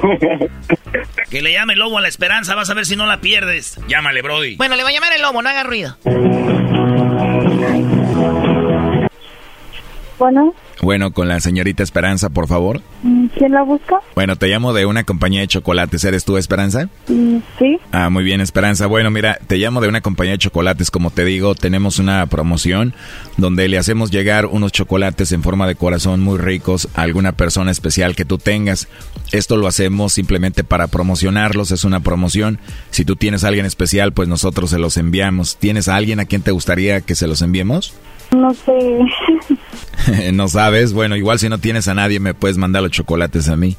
[1.31, 3.79] que le llame el lobo a la esperanza, vas a ver si no la pierdes.
[3.89, 4.57] Llámale, Brody.
[4.57, 5.97] Bueno, le va a llamar el lobo, no haga ruido.
[10.19, 12.81] Bueno, Bueno, con la señorita Esperanza, por favor.
[13.03, 14.01] mm, ¿quién la busca?
[14.15, 16.05] Bueno, te llamo de una compañía de chocolates.
[16.05, 16.89] ¿Eres tú, Esperanza?
[17.09, 18.87] Mm, Sí, Ah, muy bien, Esperanza.
[18.87, 20.91] Bueno, mira, te llamo de una compañía de chocolates.
[20.91, 22.95] Como te digo, tenemos una promoción
[23.37, 27.71] donde le hacemos llegar unos chocolates en forma de corazón muy ricos a alguna persona
[27.71, 28.89] especial que tú tengas.
[29.33, 31.71] Esto lo hacemos simplemente para promocionarlos.
[31.73, 32.59] Es una promoción.
[32.91, 35.57] Si tú tienes a alguien especial, pues nosotros se los enviamos.
[35.57, 37.95] ¿Tienes a alguien a quien te gustaría que se los enviemos?
[38.33, 38.73] no sé.
[40.33, 40.93] no sabes.
[40.93, 43.77] Bueno, igual si no tienes a nadie, me puedes mandar los chocolates a mí.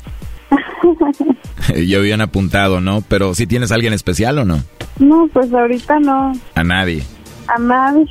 [1.87, 3.01] Yo habían apuntado, ¿no?
[3.07, 4.63] Pero si tienes a alguien especial o no?
[4.99, 6.33] no, pues ahorita no.
[6.55, 7.03] A nadie.
[7.47, 8.07] A nadie.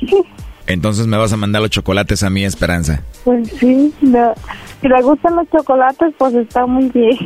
[0.67, 3.01] Entonces me vas a mandar los chocolates a mi Esperanza.
[3.23, 4.33] Pues sí, no.
[4.81, 7.17] si le gustan los chocolates, pues está muy bien.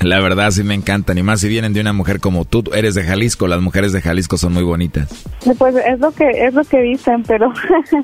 [0.00, 2.62] La verdad sí me encantan, y más si vienen de una mujer como tú.
[2.74, 5.24] Eres de Jalisco, las mujeres de Jalisco son muy bonitas.
[5.58, 7.52] Pues es lo que es lo que dicen, pero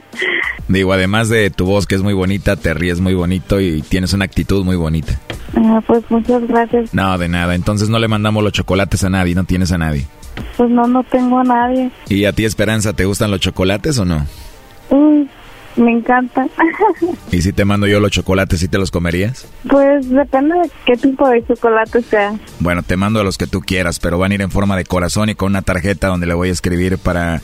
[0.68, 4.12] Digo, además de tu voz que es muy bonita, te ríes muy bonito y tienes
[4.12, 5.18] una actitud muy bonita.
[5.56, 6.94] Ah, pues muchas gracias.
[6.94, 7.54] No, de nada.
[7.54, 10.06] Entonces no le mandamos los chocolates a nadie, no tienes a nadie.
[10.56, 11.90] Pues no, no tengo a nadie.
[12.08, 14.26] ¿Y a ti, Esperanza, te gustan los chocolates o no?
[14.90, 15.28] Uy,
[15.76, 16.46] me encanta.
[17.30, 19.48] ¿Y si te mando yo los chocolates, sí te los comerías?
[19.68, 22.34] Pues depende de qué tipo de chocolate sea.
[22.58, 24.84] Bueno, te mando a los que tú quieras, pero van a ir en forma de
[24.84, 27.40] corazón y con una tarjeta donde le voy a escribir para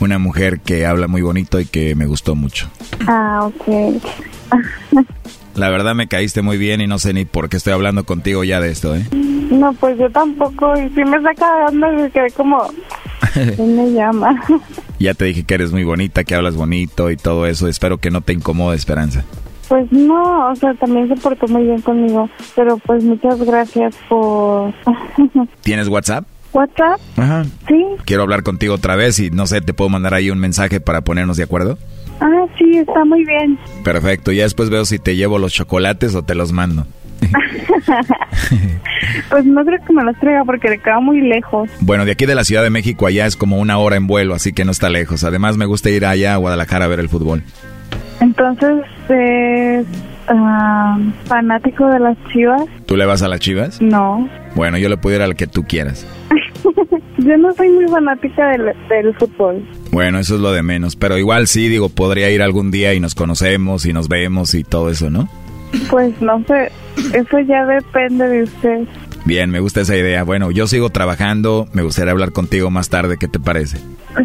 [0.00, 2.68] una mujer que habla muy bonito y que me gustó mucho.
[3.06, 4.02] Ah, ok.
[5.54, 8.44] La verdad me caíste muy bien y no sé ni por qué estoy hablando contigo
[8.44, 9.06] ya de esto, ¿eh?
[9.12, 10.74] No, pues yo tampoco.
[10.78, 12.62] Y si me saca de onda, me quedé como...
[13.56, 14.42] ¿Quién me llama?
[14.98, 17.68] Ya te dije que eres muy bonita, que hablas bonito y todo eso.
[17.68, 19.24] Espero que no te incomode, Esperanza.
[19.68, 22.30] Pues no, o sea, también se portó muy bien conmigo.
[22.54, 24.72] Pero pues muchas gracias por...
[25.60, 26.24] ¿Tienes WhatsApp?
[26.54, 26.98] ¿WhatsApp?
[27.18, 27.44] Ajá.
[27.68, 27.84] Sí.
[28.06, 31.02] Quiero hablar contigo otra vez y no sé, ¿te puedo mandar ahí un mensaje para
[31.02, 31.76] ponernos de acuerdo?
[32.20, 33.58] Ah, sí, está muy bien.
[33.84, 36.86] Perfecto, ya después veo si te llevo los chocolates o te los mando.
[39.30, 41.70] pues no creo que me los traiga porque le queda muy lejos.
[41.80, 44.34] Bueno, de aquí de la Ciudad de México allá es como una hora en vuelo,
[44.34, 45.24] así que no está lejos.
[45.24, 47.42] Además me gusta ir allá a Guadalajara a ver el fútbol.
[48.20, 49.86] Entonces, ¿es
[50.28, 52.62] ah, fanático de las chivas?
[52.86, 53.80] ¿Tú le vas a las chivas?
[53.80, 54.28] No.
[54.54, 56.06] Bueno, yo le puedo ir al que tú quieras.
[57.18, 59.66] Yo no soy muy fanática del, del fútbol.
[59.90, 63.00] Bueno, eso es lo de menos, pero igual sí, digo, podría ir algún día y
[63.00, 65.28] nos conocemos y nos vemos y todo eso, ¿no?
[65.90, 66.70] Pues no sé,
[67.14, 68.80] eso ya depende de usted.
[69.24, 70.22] Bien, me gusta esa idea.
[70.22, 73.78] Bueno, yo sigo trabajando, me gustaría hablar contigo más tarde, ¿qué te parece?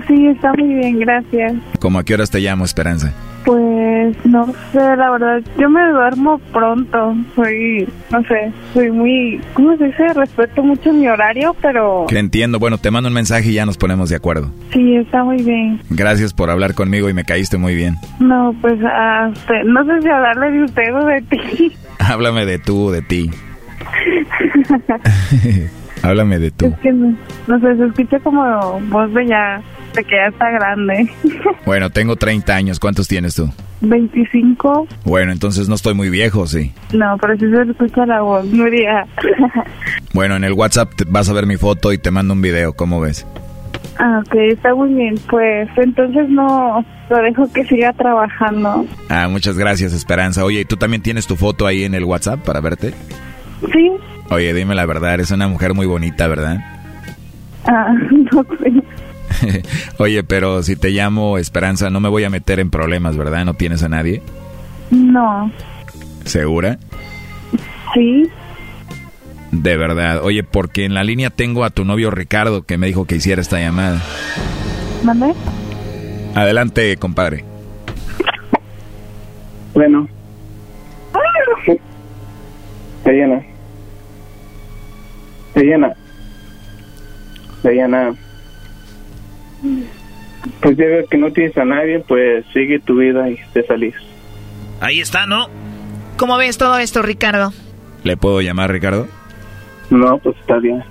[0.07, 1.53] Sí, está muy bien, gracias.
[1.79, 3.11] ¿Cómo a qué horas te llamo, Esperanza?
[3.45, 9.75] Pues no sé, la verdad, yo me duermo pronto, soy, no sé, soy muy, ¿cómo
[9.77, 10.13] se dice?
[10.13, 12.05] Respeto mucho mi horario, pero...
[12.07, 14.51] Que entiendo, bueno, te mando un mensaje y ya nos ponemos de acuerdo.
[14.73, 15.81] Sí, está muy bien.
[15.89, 17.95] Gracias por hablar conmigo y me caíste muy bien.
[18.19, 21.71] No, pues a usted, no sé si hablarle de usted o de ti.
[21.99, 23.31] Háblame de tú, de ti.
[26.03, 26.67] Háblame de tú.
[26.67, 27.15] Es que no,
[27.47, 29.61] no sé, se escucha como voz de ya,
[29.93, 31.09] que ya está grande.
[31.65, 33.49] Bueno, tengo 30 años, ¿cuántos tienes tú?
[33.81, 34.87] 25.
[35.05, 36.71] Bueno, entonces no estoy muy viejo, sí.
[36.93, 39.05] No, pero sí se escucha la voz, Nuria.
[40.13, 42.73] Bueno, en el WhatsApp te- vas a ver mi foto y te mando un video,
[42.73, 43.25] ¿cómo ves?
[43.99, 45.15] Ah, ok, está muy bien.
[45.29, 48.85] Pues entonces no lo dejo que siga trabajando.
[49.09, 50.43] Ah, muchas gracias, Esperanza.
[50.43, 52.93] Oye, ¿y tú también tienes tu foto ahí en el WhatsApp para verte?
[53.71, 53.91] Sí.
[54.31, 56.57] Oye, dime la verdad, eres una mujer muy bonita, ¿verdad?
[57.65, 57.93] Ah,
[58.31, 58.73] no sé.
[59.97, 63.45] Oye, pero si te llamo Esperanza, no me voy a meter en problemas, ¿verdad?
[63.45, 64.21] ¿No tienes a nadie?
[64.89, 65.51] No.
[66.25, 66.77] ¿Segura?
[67.93, 68.29] Sí.
[69.51, 70.21] De verdad.
[70.23, 73.41] Oye, porque en la línea tengo a tu novio Ricardo que me dijo que hiciera
[73.41, 74.01] esta llamada.
[75.03, 75.33] ¿Mande?
[76.35, 77.43] Adelante, compadre.
[79.73, 80.07] Bueno.
[83.03, 83.41] Diana.
[85.55, 85.93] Diana.
[87.63, 88.15] Diana.
[90.61, 93.95] Pues ya veo que no tienes a nadie, pues sigue tu vida y te salís.
[94.79, 95.47] Ahí está, ¿no?
[96.17, 97.53] ¿Cómo ves todo esto, Ricardo?
[98.03, 99.07] ¿Le puedo llamar Ricardo?
[99.89, 100.83] No, pues está bien.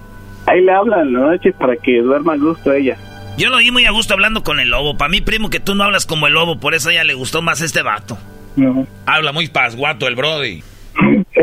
[0.47, 2.97] Ahí le hablan en la noche para que duerma a gusto ella.
[3.36, 4.97] Yo lo vi muy a gusto hablando con el lobo.
[4.97, 7.14] Para mí, primo, que tú no hablas como el lobo, por eso a ella le
[7.14, 8.18] gustó más este vato.
[8.56, 8.86] No.
[9.06, 10.62] Habla muy pasguato el Brody.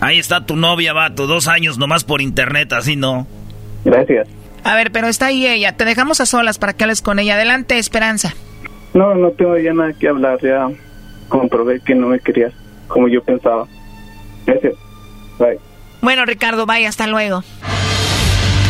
[0.00, 1.26] Ahí está tu novia, vato.
[1.26, 3.26] Dos años nomás por internet, así no.
[3.84, 4.28] Gracias.
[4.64, 5.76] A ver, pero está ahí ella.
[5.76, 7.34] Te dejamos a solas para que hables con ella.
[7.34, 8.34] Adelante, Esperanza.
[8.94, 10.38] No, no tengo ya nada que hablar.
[10.42, 10.68] Ya
[11.28, 12.52] comprobé que no me querías
[12.88, 13.66] como yo pensaba.
[14.46, 14.74] Gracias.
[15.38, 15.58] Bye.
[16.00, 17.42] Bueno, Ricardo, vaya, hasta luego.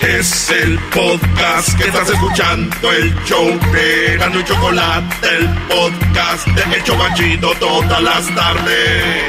[0.00, 6.76] Es el podcast que estás escuchando, el show de Erasmo y Chocolate, el podcast de
[6.76, 9.24] El Chobachito todas las tardes.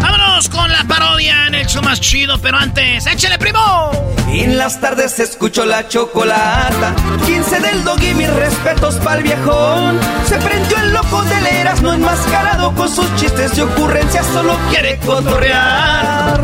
[0.00, 0.48] ¡Vámonos!
[0.48, 3.90] Con la parodia en el show más chido, pero antes, ¡échale, primo!
[4.32, 6.94] Y en las tardes escucho la chocolata.
[7.26, 10.00] 15 del dog y mis respetos pa'l viejón.
[10.26, 14.98] Se prendió el loco de leras, no enmascarado con sus chistes y ocurrencias, solo quiere
[15.00, 16.40] cotorrear.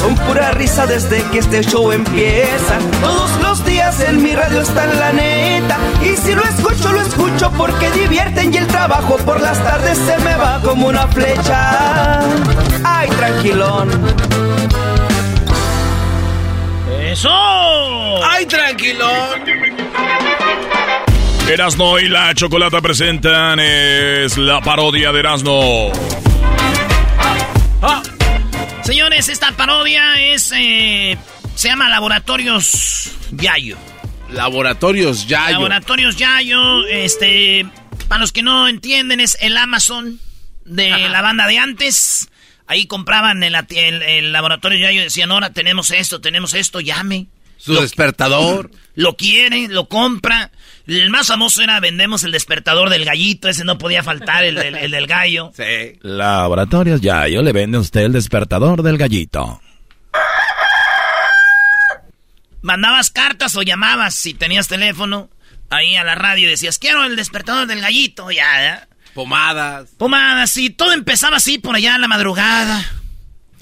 [0.00, 2.78] Son pura risa desde que este show empieza.
[3.00, 5.78] Todos los días en mi radio está en la neta.
[6.02, 10.16] Y si lo escucho, lo escucho porque divierten y el trabajo por las tardes se
[10.18, 12.20] me va como una flecha.
[12.84, 13.88] Ay, tranquilón.
[17.02, 17.30] ¡Eso!
[18.24, 19.42] ¡Ay, tranquilón!
[21.48, 25.60] Erasno y la Chocolata presentan es la parodia de Erasno.
[27.80, 28.02] Ah.
[28.88, 30.50] Señores, esta parodia es.
[30.56, 31.18] Eh,
[31.54, 33.76] se llama Laboratorios Yayo.
[34.30, 35.58] Laboratorios Yayo.
[35.58, 36.86] Laboratorios Yayo.
[36.86, 37.66] Este.
[38.08, 40.18] Para los que no entienden, es el Amazon
[40.64, 42.30] de la banda de antes.
[42.66, 47.26] Ahí compraban el, el, el laboratorio Yayo y decían: Ahora tenemos esto, tenemos esto, llame.
[47.58, 48.70] Su despertador.
[48.94, 50.50] Lo quiere, lo compra.
[50.88, 54.74] El más famoso era vendemos el despertador del gallito, ese no podía faltar, el, el,
[54.74, 55.52] el del gallo.
[55.58, 55.98] Sí.
[56.00, 59.60] Laboratorios Yayo le vende a usted el despertador del gallito.
[62.62, 65.28] Mandabas cartas o llamabas si tenías teléfono
[65.68, 68.88] ahí a la radio y decías, quiero el despertador del gallito, ya, ya.
[69.14, 69.90] Pomadas.
[69.98, 72.84] Pomadas, y todo empezaba así por allá en la madrugada.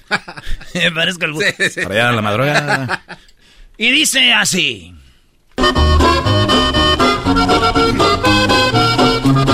[0.74, 1.34] Me parezco el...
[1.34, 1.80] Sí, sí.
[1.82, 3.02] Por allá en la madrugada.
[3.78, 4.94] Y dice así.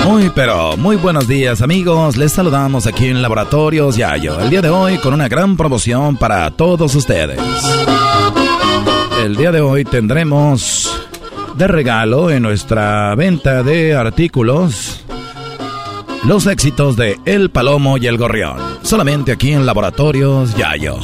[0.05, 4.69] Muy pero muy buenos días amigos, les saludamos aquí en Laboratorios Yayo, el día de
[4.69, 7.39] hoy con una gran promoción para todos ustedes.
[9.23, 11.07] El día de hoy tendremos
[11.55, 15.03] de regalo en nuestra venta de artículos
[16.25, 20.97] los éxitos de El Palomo y el Gorrión, solamente aquí en Laboratorios Yayo.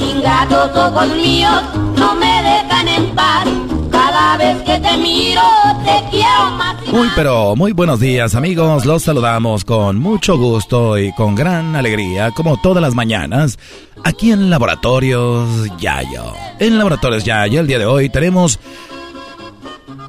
[4.30, 5.42] Cada vez que te miro
[5.84, 6.76] te quiero más.
[6.86, 12.30] Muy pero muy buenos días amigos, los saludamos con mucho gusto y con gran alegría
[12.30, 13.58] como todas las mañanas
[14.04, 16.32] aquí en Laboratorios Yayo.
[16.60, 18.60] En Laboratorios Yayo el día de hoy tenemos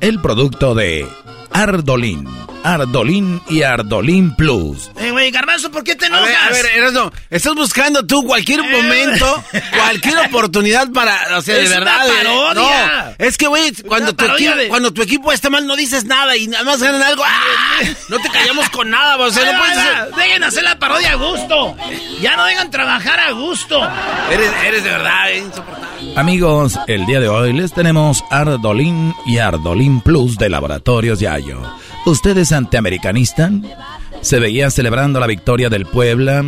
[0.02, 1.07] el producto de
[1.53, 2.28] Ardolín,
[2.64, 4.90] Ardolín y Ardolín Plus.
[4.99, 6.28] Eh, güey, Garbanzo, ¿por qué te A enojas?
[6.28, 9.44] ver, a ver, Erasno, estás buscando tú cualquier momento,
[9.78, 12.07] cualquier oportunidad para, o sea, de Es una verdad.
[12.07, 13.06] eh, parodia.
[13.19, 16.06] No, es que, güey, cuando, tu equipo- de- cuando tu equipo está mal no dices
[16.06, 17.23] nada y nada más ganan algo.
[17.26, 17.80] ¡ah!
[18.10, 20.15] No te callamos con nada, o sea, no puedes hacer-.
[20.15, 21.76] Dejen hacer la parodia a gusto.
[22.22, 23.82] Ya no dejan trabajar a gusto.
[24.32, 25.91] Eres, eres de verdad eh, insoportable.
[26.15, 31.19] Amigos, el día de hoy les tenemos Ardolín y Ardolín Plus de Laboratorios
[32.06, 33.52] ¿Usted es antiamericanista?
[34.22, 36.44] ¿Se veía celebrando la victoria del Puebla,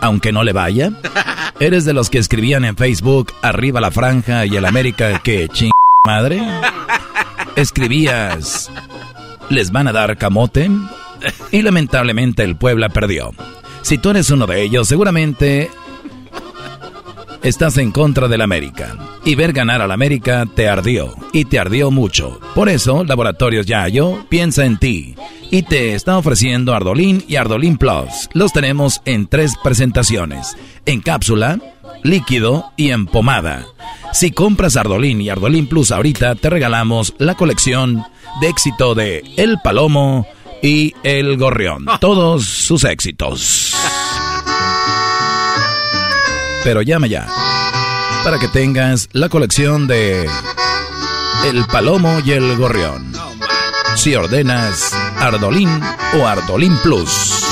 [0.00, 0.90] aunque no le vaya?
[1.60, 5.70] ¿Eres de los que escribían en Facebook, arriba la franja y el América que ching
[6.06, 6.42] madre?
[7.56, 8.70] ¿Escribías,
[9.50, 10.70] les van a dar camote?
[11.50, 13.32] Y lamentablemente el Puebla perdió.
[13.82, 15.70] Si tú eres uno de ellos, seguramente
[17.42, 18.96] estás en contra del América.
[19.24, 21.14] Y ver ganar al América te ardió.
[21.32, 22.40] Y te ardió mucho.
[22.54, 25.14] Por eso, Laboratorios Yayo piensa en ti.
[25.50, 28.28] Y te está ofreciendo Ardolín y Ardolín Plus.
[28.32, 30.56] Los tenemos en tres presentaciones.
[30.86, 31.58] En cápsula,
[32.02, 33.66] líquido y en pomada.
[34.12, 38.04] Si compras Ardolín y Ardolín Plus ahorita, te regalamos la colección
[38.40, 40.26] de éxito de El Palomo
[40.62, 41.86] y El Gorrión.
[42.00, 43.71] Todos sus éxitos.
[46.64, 47.26] Pero llama ya.
[48.24, 50.28] Para que tengas la colección de
[51.44, 53.12] El Palomo y el Gorrión.
[53.96, 55.68] Si ordenas Ardolín
[56.18, 57.44] o Ardolín Plus.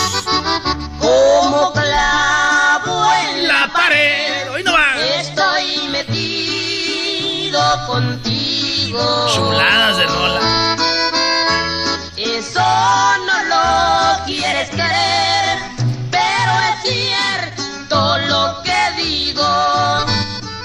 [0.98, 4.50] Como clavo en La pared.
[4.52, 4.96] Hoy no va.
[5.20, 9.28] Estoy metido contigo.
[9.34, 10.76] Chuladas de rola.
[12.16, 12.60] Eso
[13.26, 15.09] no lo quieres creer,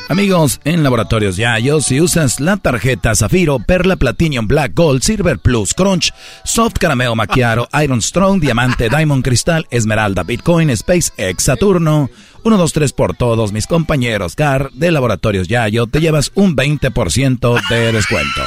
[0.08, 5.74] Amigos, en Laboratorios Yayo, si usas la tarjeta Zafiro, Perla, Platinum, Black, Gold, Silver Plus,
[5.74, 6.14] Crunch,
[6.44, 12.12] Soft Carameo Macchiato, Iron Strong, Diamante, Diamond Cristal, Esmeralda, Bitcoin, SpaceX, Saturno,
[12.44, 17.68] 1, 2, 3 por todos mis compañeros CAR de Laboratorios Yayo, te llevas un 20%
[17.68, 18.42] de descuento.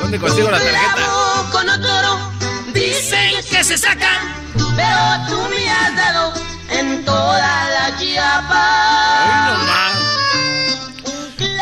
[0.00, 0.94] ¿Dónde consigo la tarjeta?
[0.94, 2.18] Tú con otro
[2.72, 4.28] dicen que se sacan,
[4.76, 4.96] pero
[5.28, 5.53] tú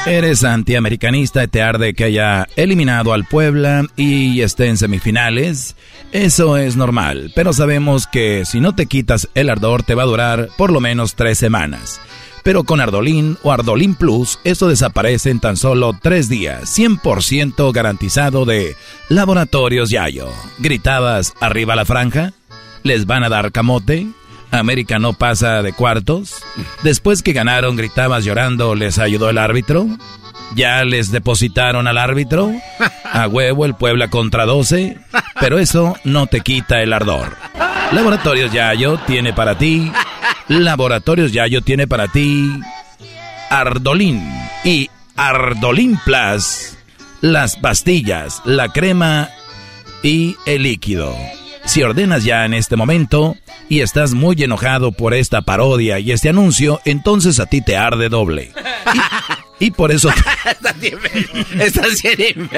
[0.07, 5.77] Eres antiamericanista y te arde que haya eliminado al Puebla y esté en semifinales.
[6.11, 10.07] Eso es normal, pero sabemos que si no te quitas el ardor te va a
[10.07, 12.01] durar por lo menos tres semanas.
[12.43, 16.77] Pero con Ardolín o Ardolín Plus, eso desaparece en tan solo tres días.
[16.77, 18.74] 100% garantizado de
[19.09, 20.29] Laboratorios Yayo.
[20.59, 22.33] ¿Gritabas arriba la franja?
[22.83, 24.09] ¿Les van a dar camote?
[24.53, 26.43] América no pasa de cuartos.
[26.83, 29.87] Después que ganaron, gritabas llorando, ¿les ayudó el árbitro?
[30.55, 32.53] ¿Ya les depositaron al árbitro?
[33.12, 34.99] A huevo el Puebla contra 12.
[35.41, 37.37] Pero eso no te quita el ardor.
[37.93, 39.91] Laboratorios Yayo tiene para ti.
[40.49, 42.61] Laboratorios Yayo tiene para ti.
[43.51, 44.23] Ardolín
[44.65, 46.77] y Ardolín Plus.
[47.23, 49.31] Las pastillas, la crema
[50.03, 51.15] y el líquido.
[51.65, 53.37] Si ordenas ya en este momento
[53.69, 58.09] y estás muy enojado por esta parodia y este anuncio, entonces a ti te arde
[58.09, 58.53] doble.
[59.61, 60.09] Y, por eso...
[61.61, 62.51] Estás bien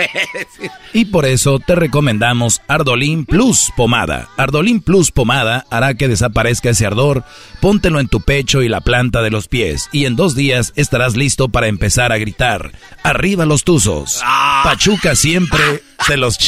[0.95, 4.31] Y por eso te recomendamos Ardolín Plus Pomada.
[4.39, 7.25] Ardolín Plus Pomada hará que desaparezca ese ardor.
[7.61, 9.91] Póntelo en tu pecho y la planta de los pies.
[9.93, 12.73] Y en dos días estarás listo para empezar a gritar.
[13.03, 14.23] Arriba los tuzos.
[14.63, 16.39] Pachuca siempre se los...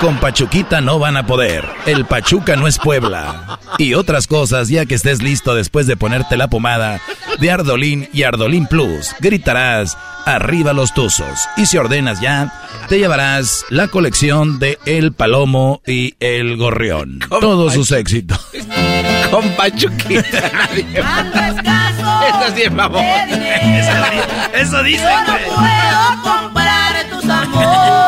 [0.00, 1.64] Con Pachuquita no van a poder.
[1.84, 3.58] El Pachuca no es Puebla.
[3.78, 7.00] Y otras cosas, ya que estés listo después de ponerte la pomada
[7.40, 11.48] de Ardolín y Ardolín Plus, gritarás arriba los tuzos.
[11.56, 12.52] Y si ordenas ya,
[12.88, 17.18] te llevarás la colección de El Palomo y El Gorrión.
[17.28, 18.38] Todos sus éxitos.
[19.32, 23.02] Con Pachuquita nadie Eso sí es favor.
[24.54, 25.02] Eso dice.
[25.02, 27.98] Yo no puedo comprar tus amores.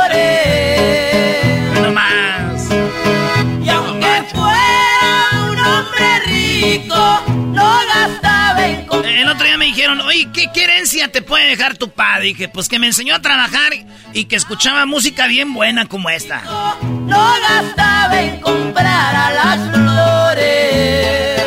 [6.60, 8.86] No gastaba en.
[9.04, 12.26] El otro día me dijeron, oye, ¿qué, qué herencia te puede dejar tu padre?
[12.26, 13.72] Dije, pues que me enseñó a trabajar
[14.12, 16.42] y que escuchaba música bien buena como esta.
[16.82, 21.40] No gastaba en comprar a las flores.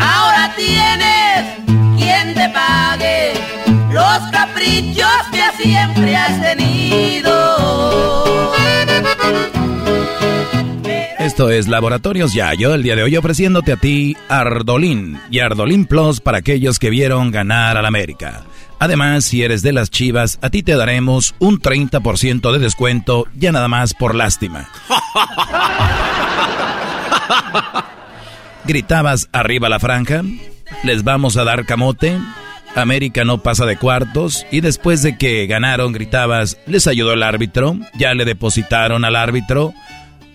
[0.00, 1.44] Ahora tienes
[1.96, 3.34] quien te pague
[3.90, 7.28] los caprichos que siempre has tenido.
[11.28, 16.20] Esto es Laboratorios Yayo, el día de hoy ofreciéndote a ti Ardolín y Ardolín Plus
[16.20, 18.44] para aquellos que vieron ganar al América.
[18.78, 23.52] Además, si eres de las chivas, a ti te daremos un 30% de descuento ya
[23.52, 24.70] nada más por lástima.
[28.64, 30.22] Gritabas arriba la franja,
[30.82, 32.18] les vamos a dar camote,
[32.74, 37.76] América no pasa de cuartos y después de que ganaron gritabas, les ayudó el árbitro,
[37.98, 39.74] ya le depositaron al árbitro,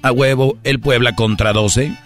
[0.04, 1.98] a huevo el Puebla contra 12.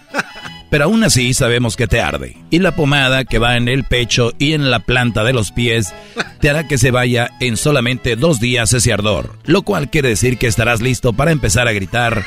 [0.70, 2.36] Pero aún así sabemos que te arde.
[2.50, 5.94] Y la pomada que va en el pecho y en la planta de los pies
[6.40, 9.38] te hará que se vaya en solamente dos días ese ardor.
[9.44, 12.24] Lo cual quiere decir que estarás listo para empezar a gritar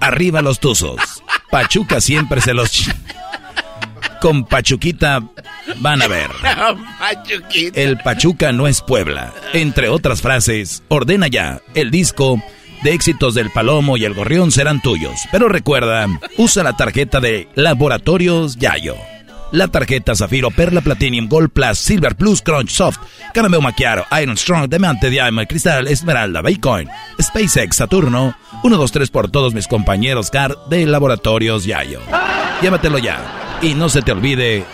[0.00, 1.22] arriba los tuzos.
[1.50, 2.90] Pachuca siempre se los...
[4.20, 5.22] Con Pachuquita
[5.80, 6.30] van a ver.
[7.74, 9.34] El Pachuca no es Puebla.
[9.52, 11.60] Entre otras frases, ordena ya.
[11.74, 12.42] El disco
[12.84, 15.22] de éxitos del Palomo y el Gorrión serán tuyos.
[15.32, 16.06] Pero recuerda,
[16.36, 18.94] usa la tarjeta de Laboratorios Yayo.
[19.52, 22.98] La tarjeta Zafiro, Perla, Platinum, Gold Plus, Silver Plus, Crunch Soft,
[23.32, 26.88] Caramel Macchiato, Iron Strong, Diamante, Diamond, Cristal, Esmeralda, Bitcoin,
[27.20, 32.00] SpaceX, Saturno, 1, 2, 3 por todos mis compañeros CAR de Laboratorios Yayo.
[32.60, 33.58] Llévatelo ya.
[33.62, 34.64] Y no se te olvide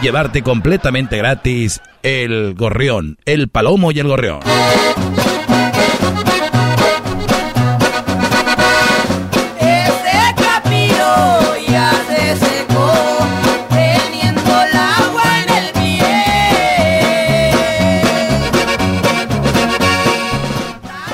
[0.00, 4.40] llevarte completamente gratis el gorrión, el palomo y el gorrión.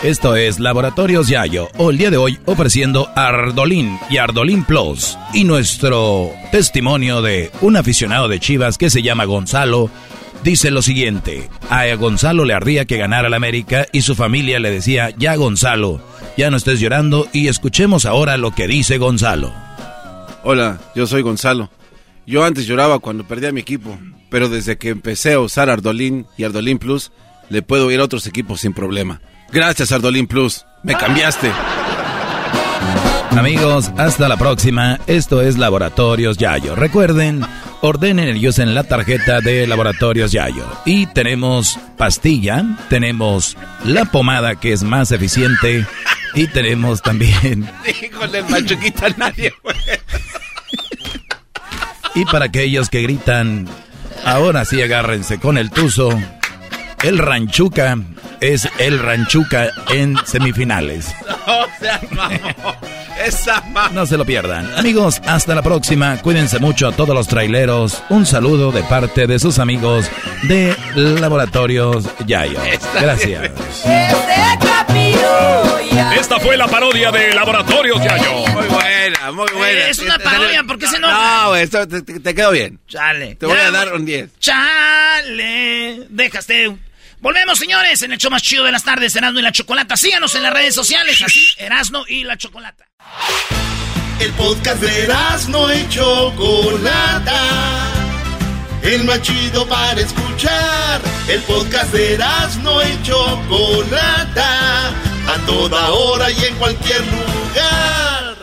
[0.04, 5.16] Esto es Laboratorios Yayo, o el día de hoy ofreciendo Ardolín y Ardolín Plus.
[5.32, 9.88] Y nuestro testimonio de un aficionado de Chivas que se llama Gonzalo
[10.42, 14.70] dice lo siguiente: A Gonzalo le ardía que ganara la América y su familia le
[14.70, 16.02] decía, ya Gonzalo,
[16.36, 19.54] ya no estés llorando y escuchemos ahora lo que dice Gonzalo.
[20.42, 21.70] Hola, yo soy Gonzalo.
[22.26, 23.98] Yo antes lloraba cuando perdía mi equipo,
[24.28, 27.10] pero desde que empecé a usar Ardolín y Ardolín Plus,
[27.48, 29.22] le puedo ir a otros equipos sin problema.
[29.54, 30.66] Gracias, Ardolín Plus.
[30.82, 31.50] Me cambiaste.
[33.30, 34.98] Amigos, hasta la próxima.
[35.06, 36.74] Esto es Laboratorios Yayo.
[36.74, 37.46] Recuerden,
[37.80, 40.66] ordenen y usen la tarjeta de Laboratorios Yayo.
[40.84, 45.86] Y tenemos pastilla, tenemos la pomada que es más eficiente
[46.34, 47.70] y tenemos también...
[48.02, 49.76] Híjole, el Pachuquita nadie, güey.
[52.16, 53.68] Y para aquellos que gritan
[54.24, 56.08] Ahora sí agárrense con el tuzo.
[57.02, 57.98] El Ranchuca
[58.52, 61.06] es el Ranchuca en semifinales.
[63.92, 64.70] No se lo pierdan.
[64.76, 66.20] Amigos, hasta la próxima.
[66.20, 68.02] Cuídense mucho a todos los traileros.
[68.10, 70.06] Un saludo de parte de sus amigos
[70.42, 72.58] de Laboratorios Yayo.
[73.00, 73.50] Gracias.
[76.18, 78.32] Esta fue la parodia de Laboratorios Yayo.
[78.52, 79.88] Muy buena, muy buena.
[79.88, 81.42] Es una parodia, ¿por qué se enoja?
[81.44, 82.78] No, güey, esto te, te- quedó bien.
[82.88, 83.36] Chale.
[83.36, 84.38] Te voy Ya, a dar un 10.
[84.40, 86.06] Chale.
[86.10, 86.76] Dejaste.
[87.24, 89.96] Volvemos, señores, en el show más chido de las tardes, Erasmo y la Chocolata.
[89.96, 92.86] Síganos en las redes sociales, así, Erasmo y la Chocolata.
[94.20, 97.40] El podcast de Erasmo y Chocolata.
[98.82, 101.00] El más chido para escuchar.
[101.26, 104.88] El podcast de Erasmo y Chocolata.
[105.26, 108.36] A toda hora y en cualquier lugar.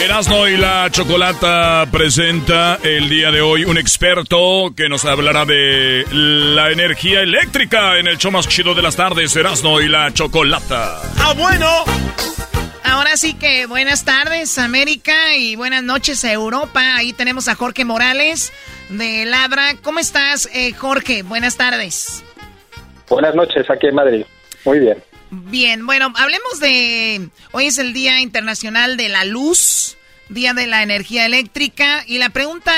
[0.00, 6.04] Erasmo y la Chocolata presenta el día de hoy un experto que nos hablará de
[6.10, 11.02] la energía eléctrica en el show más chido de las tardes, Erasmo y la Chocolata.
[11.18, 11.68] ¡Ah, bueno!
[12.84, 16.96] Ahora sí que buenas tardes América y buenas noches a Europa.
[16.96, 18.52] Ahí tenemos a Jorge Morales
[18.88, 19.74] de Labra.
[19.82, 21.22] ¿Cómo estás, eh, Jorge?
[21.22, 22.22] Buenas tardes.
[23.08, 24.24] Buenas noches, aquí en Madrid.
[24.64, 25.07] Muy bien.
[25.30, 27.28] Bien, bueno, hablemos de...
[27.52, 29.96] Hoy es el Día Internacional de la Luz,
[30.30, 32.72] Día de la Energía Eléctrica, y la pregunta,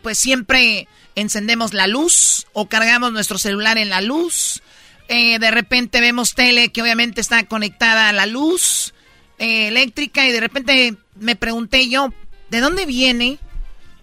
[0.00, 0.86] pues siempre
[1.16, 4.62] encendemos la luz o cargamos nuestro celular en la luz.
[5.08, 8.94] Eh, de repente vemos tele que obviamente está conectada a la luz
[9.38, 12.14] eh, eléctrica y de repente me pregunté yo,
[12.50, 13.38] ¿de dónde viene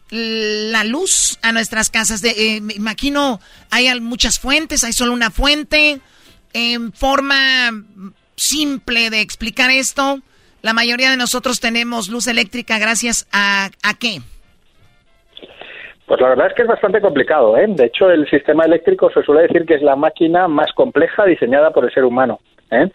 [0.10, 2.22] la luz a nuestras casas?
[2.22, 3.40] De, eh, me imagino,
[3.70, 6.02] hay muchas fuentes, hay solo una fuente.
[6.54, 7.72] En forma
[8.36, 10.20] simple de explicar esto,
[10.62, 14.20] la mayoría de nosotros tenemos luz eléctrica gracias a, ¿a qué?
[16.10, 17.56] Pues la verdad es que es bastante complicado.
[17.56, 17.68] ¿eh?
[17.68, 21.70] De hecho, el sistema eléctrico se suele decir que es la máquina más compleja diseñada
[21.70, 22.40] por el ser humano.
[22.72, 22.90] ¿eh?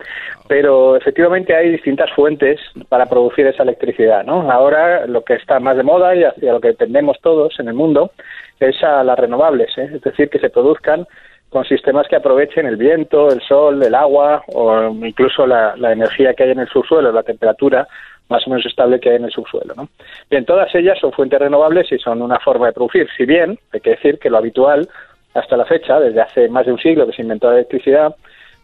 [0.49, 4.25] Pero efectivamente hay distintas fuentes para producir esa electricidad.
[4.25, 4.51] ¿no?
[4.51, 7.75] Ahora lo que está más de moda y hacia lo que tendemos todos en el
[7.75, 8.11] mundo
[8.59, 9.71] es a las renovables.
[9.79, 9.91] ¿eh?
[9.95, 11.07] Es decir, que se produzcan
[11.51, 16.35] con sistemas que aprovechen el viento, el sol, el agua o incluso la, la energía
[16.35, 17.87] que hay en el subsuelo, la temperatura
[18.29, 19.75] más o menos estable que hay en el subsuelo.
[19.77, 19.89] ¿no?
[20.31, 23.09] Bien, todas ellas son fuentes renovables y son una forma de producir.
[23.17, 24.89] Si bien, hay que decir que lo habitual
[25.35, 28.15] hasta la fecha, desde hace más de un siglo que se inventó la electricidad,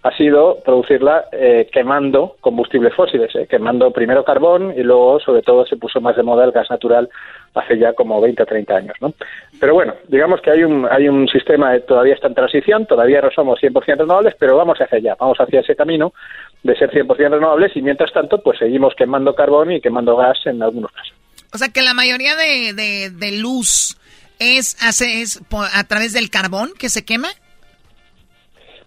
[0.02, 5.66] ha sido producirla eh, quemando combustibles fósiles, eh, quemando primero carbón y luego, sobre todo,
[5.66, 7.08] se puso más de moda el gas natural
[7.54, 8.94] hace ya como 20 o 30 años.
[9.00, 9.12] ¿no?
[9.58, 13.20] Pero bueno, digamos que hay un, hay un sistema, que todavía está en transición, todavía
[13.20, 16.14] no somos 100% renovables, pero vamos hacia allá, vamos hacia ese camino
[16.62, 20.62] de ser 100% renovables y mientras tanto, pues seguimos quemando carbón y quemando gas en
[20.62, 21.12] algunos casos.
[21.52, 23.98] O sea que la mayoría de, de- de luz
[24.38, 25.42] es, hace, es
[25.74, 27.28] a través del carbón que se quema.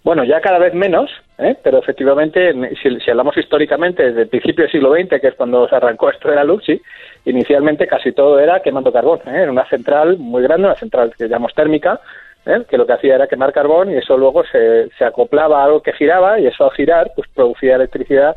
[0.04, 1.56] Bueno, ya cada vez menos, ¿eh?
[1.64, 5.36] pero efectivamente, en- si, si hablamos históricamente desde el principio del siglo XX, que es
[5.36, 6.82] cuando se arrancó esto de la luz, sí,
[7.26, 9.20] inicialmente casi todo era quemando carbón.
[9.28, 9.44] ¿eh?
[9.44, 12.02] Era una central muy grande, una central que llamamos térmica,
[12.46, 12.64] ¿eh?
[12.70, 15.82] que lo que hacía era quemar carbón y eso luego se, se acoplaba a algo
[15.82, 18.36] que giraba y eso al girar pues producía electricidad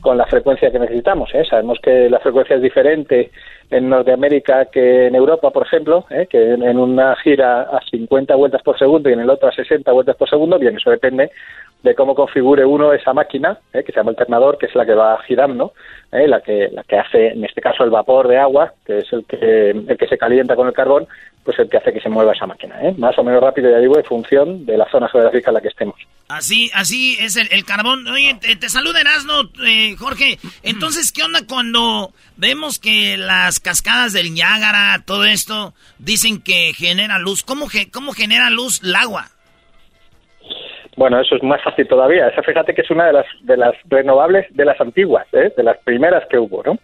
[0.00, 1.30] con la frecuencia que necesitamos.
[1.34, 1.44] ¿eh?
[1.48, 3.30] Sabemos que la frecuencia es diferente
[3.70, 6.26] en Norteamérica que en Europa, por ejemplo, ¿eh?
[6.28, 9.90] que en, una gira a 50 vueltas por segundo y en el otro a 60
[9.92, 10.58] vueltas por segundo.
[10.58, 11.30] Bien, eso depende
[11.82, 13.84] de cómo configure uno esa máquina, ¿eh?
[13.84, 15.72] que se llama alternador, que es la que va girando,
[16.12, 16.26] ¿eh?
[16.26, 19.24] la, que, la que hace, en este caso, el vapor de agua, que es el
[19.24, 21.06] que, el que se calienta con el carbón,
[21.44, 22.74] pues el que hace que se mueva esa máquina.
[22.82, 22.94] ¿eh?
[22.98, 25.68] Más o menos rápido, ya digo, en función de la zona geográfica en la que
[25.68, 25.96] estemos.
[26.28, 28.06] Así, así es el, carbón.
[28.08, 29.32] Oye, te, te saluda Erasmo,
[29.64, 30.38] eh, Jorge.
[30.62, 37.18] Entonces, ¿qué onda cuando vemos que las cascadas del Niágara, todo esto, dicen que genera
[37.18, 37.44] luz?
[37.44, 39.28] ¿Cómo, ge- cómo genera luz el agua?
[40.98, 42.26] Bueno, eso es más fácil todavía.
[42.26, 45.52] Esa fíjate que es una de las de las renovables de las antiguas, ¿eh?
[45.56, 46.76] de las primeras que hubo, ¿no?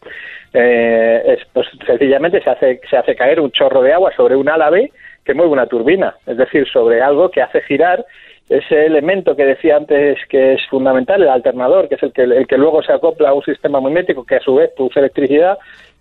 [0.53, 4.49] Eh, es, pues sencillamente se hace se hace caer un chorro de agua sobre un
[4.49, 4.93] álave
[5.24, 8.07] que mueve una turbina, es decir, sobre algo que hace girar
[8.49, 12.47] ese elemento que decía antes que es fundamental, el alternador, que es el que el
[12.47, 15.59] que luego se acopla a un sistema magnético que a su vez produce electricidad,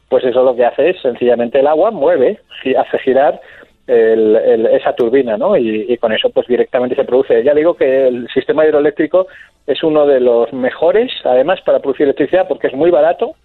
[0.08, 2.38] pues eso lo que hace es sencillamente el agua mueve,
[2.78, 3.42] hace girar
[3.88, 5.58] el- el- esa turbina, ¿no?
[5.58, 7.44] Y, y con eso pues directamente se produce.
[7.44, 9.28] Ya digo que el sistema hidroeléctrico
[9.68, 13.36] es uno de los mejores, además, para producir electricidad porque es muy barato,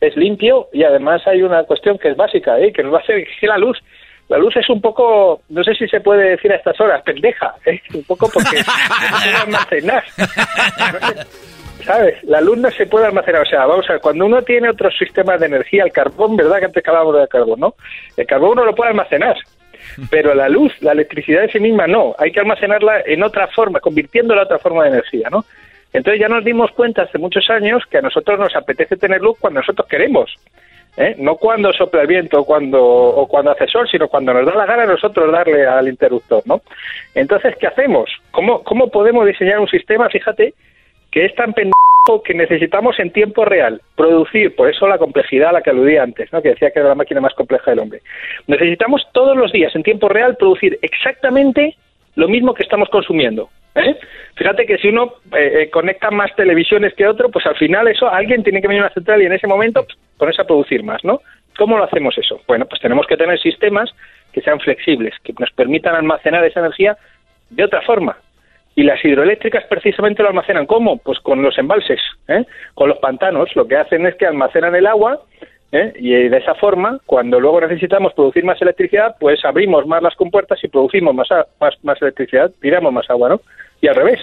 [0.00, 2.72] es limpio y además hay una cuestión que es básica, ¿eh?
[2.72, 3.78] que nos va a hacer que la luz
[4.28, 7.52] la luz es un poco, no sé si se puede decir a estas horas, pendeja,
[7.66, 7.80] ¿eh?
[7.92, 10.04] un poco porque no se puede almacenar.
[11.84, 12.22] ¿sabes?
[12.24, 13.42] La luz no se puede almacenar.
[13.42, 16.58] O sea, vamos a ver, cuando uno tiene otros sistemas de energía, el carbón, ¿verdad?
[16.60, 17.74] Que antes hablábamos del carbón, ¿no?
[18.16, 19.36] El carbón uno lo puede almacenar.
[20.10, 22.14] Pero la luz, la electricidad en sí misma no.
[22.18, 25.44] Hay que almacenarla en otra forma, convirtiéndola en otra forma de energía, ¿no?
[25.92, 29.36] Entonces ya nos dimos cuenta hace muchos años que a nosotros nos apetece tener luz
[29.40, 30.34] cuando nosotros queremos.
[30.96, 31.16] ¿eh?
[31.18, 34.66] No cuando sopla el viento cuando, o cuando hace sol, sino cuando nos da la
[34.66, 36.62] gana a nosotros darle al interruptor, ¿no?
[37.14, 38.10] Entonces, ¿qué hacemos?
[38.30, 40.54] ¿Cómo, cómo podemos diseñar un sistema, fíjate,
[41.10, 41.52] que es tan
[42.22, 46.32] que necesitamos en tiempo real producir, por eso la complejidad a la que aludí antes,
[46.32, 46.42] ¿no?
[46.42, 48.00] que decía que era la máquina más compleja del hombre.
[48.46, 51.76] Necesitamos todos los días en tiempo real producir exactamente
[52.16, 53.48] lo mismo que estamos consumiendo.
[53.74, 53.96] ¿eh?
[54.34, 58.08] Fíjate que si uno eh, eh, conecta más televisiones que otro, pues al final eso
[58.08, 60.82] alguien tiene que venir a una central y en ese momento pues, ponerse a producir
[60.82, 61.20] más, ¿no?
[61.56, 62.40] ¿Cómo lo hacemos eso?
[62.46, 63.90] Bueno, pues tenemos que tener sistemas
[64.32, 66.96] que sean flexibles, que nos permitan almacenar esa energía
[67.50, 68.16] de otra forma.
[68.74, 70.66] Y las hidroeléctricas precisamente lo almacenan.
[70.66, 70.98] ¿Cómo?
[70.98, 72.44] Pues con los embalses, ¿eh?
[72.74, 73.54] con los pantanos.
[73.56, 75.20] Lo que hacen es que almacenan el agua
[75.72, 75.92] ¿eh?
[75.96, 80.62] y de esa forma, cuando luego necesitamos producir más electricidad, pues abrimos más las compuertas
[80.62, 81.28] y producimos más,
[81.60, 83.40] más, más electricidad, tiramos más agua, ¿no?
[83.80, 84.20] Y al revés,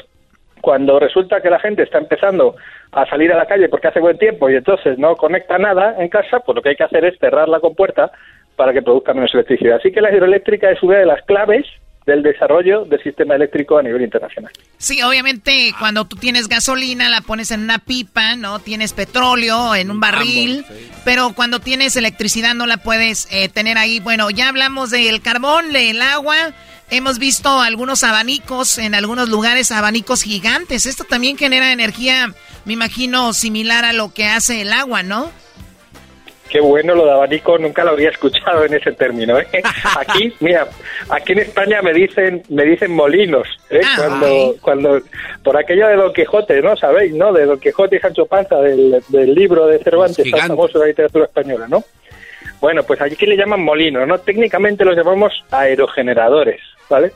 [0.62, 2.56] cuando resulta que la gente está empezando
[2.92, 6.10] a salir a la calle porque hace buen tiempo y entonces no conecta nada en
[6.10, 8.12] casa, pues lo que hay que hacer es cerrar la compuerta
[8.56, 9.78] para que produzca menos electricidad.
[9.78, 11.66] Así que la hidroeléctrica es una de las claves
[12.08, 14.52] del desarrollo del sistema eléctrico a nivel internacional.
[14.78, 18.60] Sí, obviamente cuando tú tienes gasolina la pones en una pipa, ¿no?
[18.60, 20.66] Tienes petróleo en un barril,
[21.04, 24.00] pero cuando tienes electricidad no la puedes eh, tener ahí.
[24.00, 26.54] Bueno, ya hablamos del carbón, del agua,
[26.90, 30.86] hemos visto algunos abanicos en algunos lugares, abanicos gigantes.
[30.86, 35.30] Esto también genera energía, me imagino, similar a lo que hace el agua, ¿no?
[36.50, 39.40] Qué bueno lo de abanico, nunca lo había escuchado en ese término.
[39.40, 39.48] ¿eh?
[39.98, 40.68] Aquí, mira,
[41.10, 43.82] aquí en España me dicen, me dicen molinos, ¿eh?
[43.84, 45.02] Ah, cuando, cuando,
[45.44, 46.76] por aquello de Don Quijote, ¿no?
[46.76, 47.32] Sabéis, ¿no?
[47.34, 49.02] De Don Quijote y Sancho Panza, del,
[49.34, 51.84] libro de Cervantes, tan famoso de la literatura española, ¿no?
[52.60, 54.18] Bueno, pues aquí le llaman molinos, ¿no?
[54.20, 57.12] Técnicamente los llamamos aerogeneradores, ¿vale?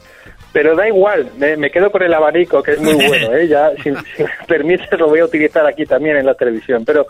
[0.54, 3.48] Pero da igual, me, quedo con el abanico, que es muy bueno, ¿eh?
[3.48, 4.00] ya, si, me
[4.48, 6.84] permites, lo voy a utilizar aquí también en la televisión.
[6.84, 7.08] Pero,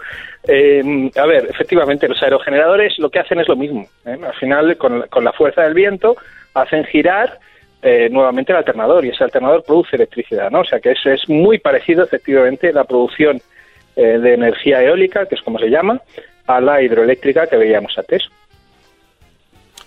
[0.48, 3.88] eh, a ver, efectivamente, los aerogeneradores lo que hacen es lo mismo.
[4.06, 4.18] ¿eh?
[4.24, 6.16] Al final, con, la fuerza del viento,
[6.54, 7.40] hacen girar
[7.82, 10.60] eh, nuevamente el alternador y ese alternador produce electricidad, ¿no?
[10.60, 13.42] O sea que es, es muy parecido, efectivamente, la producción
[13.96, 16.00] eh, de energía eólica, que es como se llama,
[16.48, 18.24] a la hidroeléctrica que veíamos antes.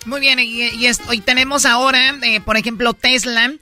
[0.05, 0.71] Muy bien, y,
[1.09, 3.55] hoy tenemos ahora, eh, por ejemplo, Tesla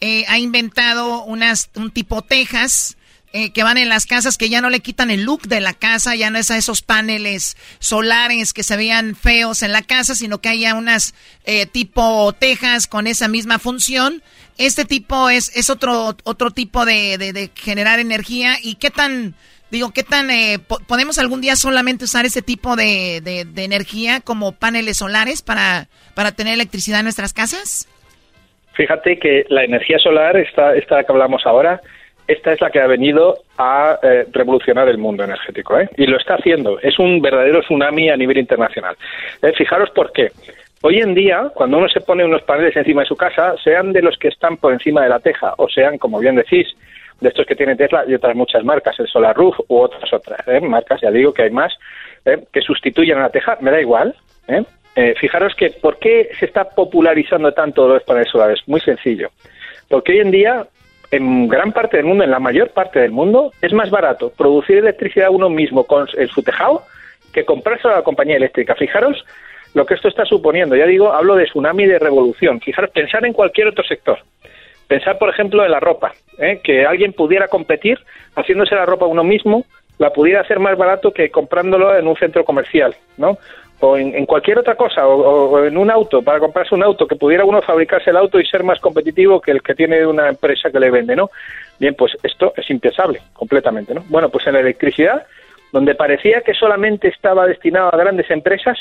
[0.00, 2.96] eh, ha inventado unas, un tipo Texas
[3.34, 5.74] eh, que van en las casas que ya no le quitan el look de la
[5.74, 10.14] casa, ya no es a esos paneles solares que se veían feos en la casa,
[10.14, 11.14] sino que haya unas
[11.72, 14.22] tipo Texas con esa misma función.
[14.56, 19.34] Este tipo es, es otro, otro tipo de, de generar energía y qué tan
[19.70, 20.30] Digo, ¿qué tan...
[20.30, 25.88] Eh, ¿Podemos algún día solamente usar ese tipo de, de, energía como paneles solares para,
[26.14, 27.88] para tener electricidad en nuestras casas?
[28.74, 31.80] Fíjate que la energía solar, esta, esta que hablamos ahora,
[32.26, 35.78] esta es la que ha venido a eh, revolucionar el mundo energético.
[35.78, 35.88] ¿eh?
[35.96, 36.78] Y lo está haciendo.
[36.80, 38.96] Es un verdadero tsunami a nivel internacional.
[39.42, 40.30] Eh, fijaros por qué.
[40.82, 44.00] Hoy en día, cuando uno se pone unos paneles encima de su casa, sean de
[44.00, 46.68] los que están por encima de la teja o sean, como bien decís,
[47.20, 50.40] de estos que tiene Tesla y otras muchas marcas, el Solar Roof u otras otras
[50.48, 50.60] ¿eh?
[50.60, 51.72] marcas, ya digo que hay más,
[52.24, 52.44] ¿eh?
[52.52, 54.14] que sustituyen a la teja, me da igual.
[54.48, 54.64] ¿eh?
[55.18, 58.60] fijaros que, ¿por qué se está popularizando tanto los paneles solares?
[58.66, 59.30] Muy sencillo.
[59.88, 60.66] Porque hoy en día,
[61.10, 64.78] en gran parte del mundo, en la mayor parte del mundo, es más barato producir
[64.78, 66.84] electricidad uno mismo con el su tejado
[67.32, 68.74] que comprarse a la compañía eléctrica.
[68.74, 69.24] Fijaros
[69.74, 70.76] lo que esto está suponiendo.
[70.76, 72.60] Ya digo, hablo de tsunami de revolución.
[72.60, 74.18] Fijaros, pensar en cualquier otro sector.
[74.90, 76.60] Pensar, por ejemplo, en la ropa, ¿eh?
[76.64, 77.96] que alguien pudiera competir
[78.34, 79.64] haciéndose la ropa uno mismo,
[79.98, 83.38] la pudiera hacer más barato que comprándolo en un centro comercial, ¿no?
[83.78, 87.44] O en, cualquier otra cosa, o, en un auto, para comprarse un auto, que pudiera
[87.44, 90.80] uno fabricarse el auto y ser más competitivo que el que tiene una empresa que
[90.80, 91.30] le vende, ¿no?
[91.78, 94.02] Bien, pues esto es impensable, completamente, ¿no?
[94.08, 95.24] Bueno, pues en la electricidad,
[95.72, 98.76] donde parecía que solamente estaba destinado a grandes empresas,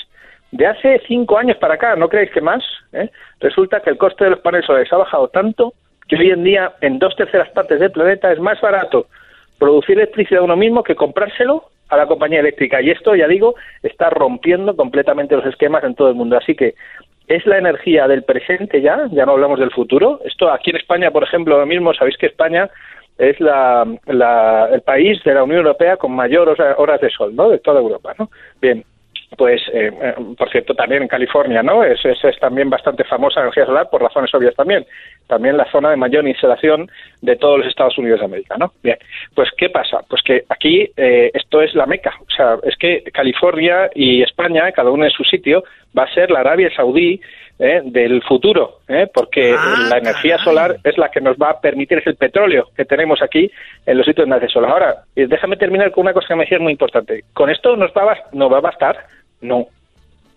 [0.50, 2.64] de hace cinco años para acá, ¿no creéis que más?
[2.94, 3.12] ¿Eh?
[3.40, 5.76] Resulta que el coste de los paneles solares ha bajado tanto
[6.10, 9.08] que hoy en día en dos terceras partes del planeta es más barato
[9.60, 12.82] producir electricidad uno mismo que comprárselo a la compañía eléctrica.
[12.82, 16.38] Y esto, ya digo, está rompiendo completamente los esquemas en todo el mundo.
[16.38, 16.76] Así que
[17.28, 20.20] es la energía del presente ya, ya no hablamos del futuro.
[20.26, 22.70] Esto aquí en España, por ejemplo, lo mismo, sabéis que España
[23.18, 27.50] es la, el país de la Unión Europea con mayor horas de sol, ¿no?
[27.50, 28.30] De toda Europa, ¿no?
[28.62, 28.84] Bien,
[29.38, 31.84] pues, eh, eh, por cierto, también en California, ¿no?
[31.84, 34.86] Es, es, también bastante famosa la energía solar por razones obvias también.
[35.28, 36.90] también la zona de mayor insolación
[37.22, 38.74] de todos los Estados Unidos de América, ¿no?
[38.82, 38.98] Bien,
[39.36, 40.00] pues ¿qué pasa?
[40.10, 44.72] Pues que aquí eh, esto es la meca, o sea, es que California y España,
[44.72, 45.64] cada uno en su sitio,
[45.98, 47.22] va a ser la Arabia Saudí
[47.60, 47.82] ¿eh?
[47.84, 49.08] del futuro, ¿eh?
[49.14, 52.70] porque Ah, la energía solar es la que nos va a permitir, es el petróleo
[52.76, 53.52] que tenemos aquí
[53.86, 54.66] en los sitios donde hace sol.
[54.66, 57.26] Ahora, eh, déjame terminar con una cosa que me decías muy importante.
[57.34, 58.98] ¿Con esto nos va, a nos va a bastar?
[59.42, 59.68] No.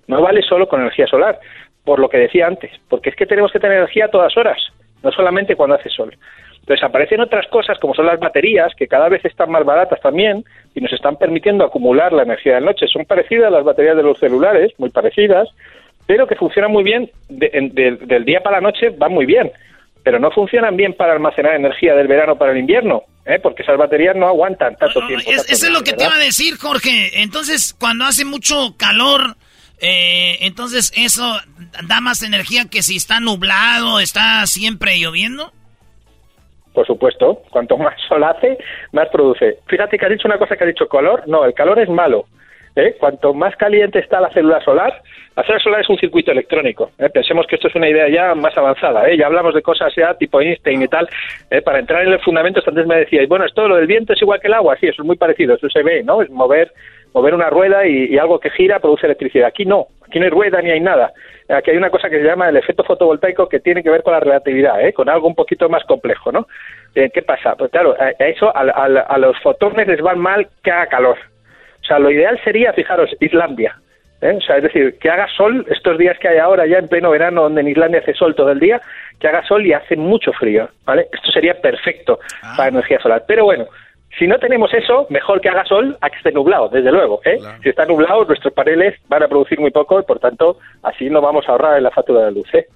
[0.06, 1.38] No vale solo con energía solar,
[1.84, 4.58] por lo que decía antes, porque es que tenemos que tener energía a todas horas,
[5.02, 6.14] no solamente cuando hace sol.
[6.60, 10.44] Entonces aparecen otras cosas como son las baterías, que cada vez están más baratas también
[10.74, 12.86] y nos están permitiendo acumular la energía de noche.
[12.86, 15.48] Son parecidas a las baterías de los celulares, muy parecidas,
[16.06, 19.50] pero que funcionan muy bien de- del día para la noche, van muy bien,
[20.04, 23.38] pero no funcionan bien para almacenar energía del verano para el invierno, ¿eh?
[23.42, 25.30] porque esas baterías no aguantan tanto tiempo.
[25.30, 27.22] Es- tanto eso es lo que te iba a decir, Jorge.
[27.22, 29.36] Entonces, cuando hace mucho calor,
[29.80, 31.38] eh, entonces eso
[31.86, 35.52] da más energía que si está nublado, está siempre lloviendo.
[36.74, 38.56] Por supuesto, cuanto más sol hace,
[38.92, 39.58] más produce.
[39.66, 41.24] Fíjate que has dicho una cosa que has dicho calor.
[41.26, 42.26] No, el calor es malo.
[42.76, 42.96] ¿eh?
[42.98, 45.02] Cuanto más caliente está la célula solar,
[45.42, 46.90] célula solar es un circuito electrónico.
[46.98, 47.08] ¿eh?
[47.08, 49.08] Pensemos que esto es una idea ya más avanzada.
[49.08, 49.16] ¿eh?
[49.16, 51.08] Ya hablamos de cosas ya tipo Einstein y tal.
[51.50, 51.62] ¿eh?
[51.62, 54.40] Para entrar en los fundamentos, antes me decíais, bueno, esto lo del viento es igual
[54.40, 54.76] que el agua.
[54.78, 55.54] Sí, eso es muy parecido.
[55.54, 56.20] Eso se ve, ¿no?
[56.20, 56.70] Es mover,
[57.14, 59.46] mover una rueda y, algo que gira produce electricidad.
[59.48, 59.86] Aquí no.
[60.06, 61.12] Aquí no hay rueda ni hay nada.
[61.48, 64.12] Aquí hay una cosa que se llama el efecto fotovoltaico que tiene que ver con
[64.12, 64.92] la relatividad, ¿eh?
[64.92, 66.46] con algo un poquito más complejo, ¿no?
[66.94, 67.56] Eh, ¿Qué pasa?
[67.56, 71.16] Pues claro, a, eso a, a- los fotones les va mal que calor.
[71.80, 73.76] O sea, lo ideal sería, fijaros, Islandia.
[74.22, 74.36] ¿Eh?
[74.36, 77.10] O sea, es decir, que haga sol estos días que hay ahora, ya en pleno
[77.10, 78.80] verano, donde en Islandia hace sol todo el día,
[79.20, 81.08] que haga sol y hace mucho frío, ¿vale?
[81.12, 82.20] Esto sería perfecto
[82.56, 83.24] para energía solar.
[83.26, 83.66] Pero bueno,
[84.18, 87.20] si no tenemos eso, mejor que haga sol a que esté nublado, desde luego.
[87.24, 87.38] ¿eh?
[87.62, 91.20] Si está nublado, nuestros paneles van a producir muy poco y, por tanto, así no
[91.20, 92.54] vamos a ahorrar en la factura de luz.
[92.54, 92.66] ¿eh?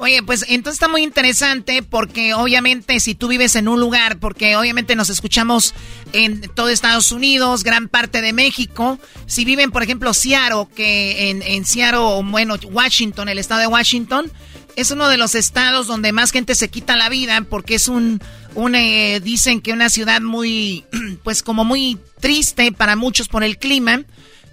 [0.00, 4.56] Oye, pues entonces está muy interesante porque obviamente si tú vives en un lugar, porque
[4.56, 5.74] obviamente nos escuchamos
[6.12, 11.42] en todo Estados Unidos, gran parte de México, si viven por ejemplo Seattle, que en,
[11.42, 14.30] en Seattle, bueno, Washington, el estado de Washington,
[14.76, 18.20] es uno de los estados donde más gente se quita la vida porque es un,
[18.54, 20.84] un eh, dicen que una ciudad muy,
[21.24, 24.04] pues como muy triste para muchos por el clima.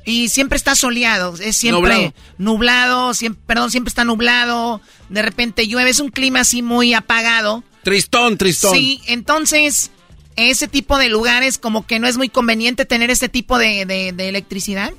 [0.05, 2.13] Y siempre está soleado, es siempre Nublado.
[2.37, 4.79] nublado, siempre, perdón, siempre está nublado,
[5.09, 7.63] de repente llueve, es un clima así muy apagado.
[7.83, 8.75] Tristón, tristón.
[8.75, 9.89] Sí, entonces,
[10.35, 14.11] ese tipo de lugares como que no es muy conveniente tener este tipo de, de-
[14.11, 14.91] de electricidad.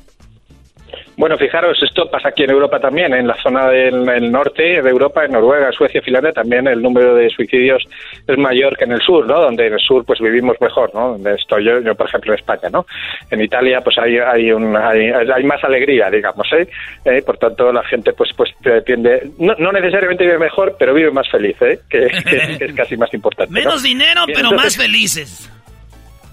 [1.16, 4.90] Bueno, fijaros, esto pasa aquí en Europa también, en la zona del el norte de
[4.90, 7.82] Europa, en Noruega, Suecia, Finlandia, también el número de suicidios
[8.26, 9.40] es mayor que en el sur, ¿no?
[9.40, 11.12] Donde en el sur pues vivimos mejor, ¿no?
[11.12, 12.84] Donde estoy yo, yo por ejemplo en España, ¿no?
[13.30, 16.68] En Italia pues hay hay, un, hay, hay más alegría, digamos, ¿eh?
[17.04, 18.50] Eh, Por tanto la gente pues pues
[18.84, 21.78] tiende, no, no necesariamente vive mejor, pero vive más feliz, ¿eh?
[21.88, 23.52] Que, que- que es casi más importante.
[23.52, 23.58] ¿no?
[23.58, 25.52] Menos dinero, Bien, pero entonces- más felices.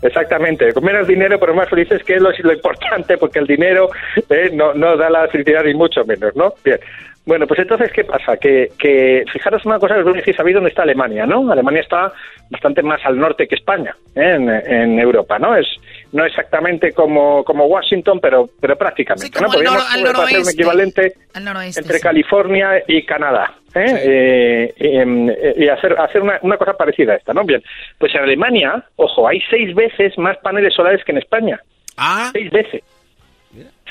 [0.04, 3.90] Exactamente, con menos dinero pero más felices, que es lo, importante, porque el dinero
[4.30, 6.54] eh, no, no da la felicidad ni mucho menos, ¿no?
[6.64, 6.80] Bien.
[7.26, 8.36] Bueno, pues entonces, ¿qué pasa?
[8.36, 11.50] Que, que fijaros una cosa, que os decir, sabéis dónde está Alemania, ¿no?
[11.50, 12.12] Alemania está
[12.50, 14.34] bastante más al norte que España, ¿eh?
[14.36, 15.56] en, en Europa, ¿no?
[15.56, 15.68] Es
[16.14, 19.52] no exactamente como, como Washington, pero, pero prácticamente, como ¿no?
[19.52, 21.82] al Podríamos noro- al hacer un equivalente Al noroeste.
[21.82, 22.02] entre sí.
[22.04, 23.54] California y Canadá.
[23.76, 23.84] ¿eh?
[24.06, 27.44] Eh, em, eh, y hacer, hacer una, una cosa parecida a esta, ¿no?
[27.44, 27.62] Bien,
[27.98, 31.60] pues en Alemania, ojo, hay seis veces más paneles solares que en España.
[31.98, 32.30] Ah.
[32.32, 32.82] Seis veces.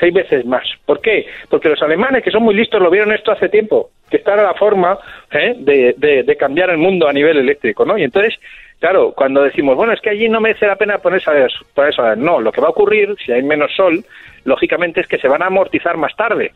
[0.01, 0.65] Seis veces más.
[0.85, 1.27] ¿Por qué?
[1.49, 4.43] Porque los alemanes, que son muy listos, lo vieron esto hace tiempo, que esta era
[4.45, 4.99] la forma
[5.31, 5.55] ¿eh?
[5.59, 7.97] de, de- de cambiar el mundo a nivel eléctrico, ¿no?
[7.97, 8.35] Y entonces,
[8.83, 12.41] claro, cuando decimos, bueno, es que allí no merece la pena ponerse a eso, no,
[12.41, 14.05] lo que va a ocurrir, si hay menos sol,
[14.45, 16.51] lógicamente es que se van a amortizar más tarde.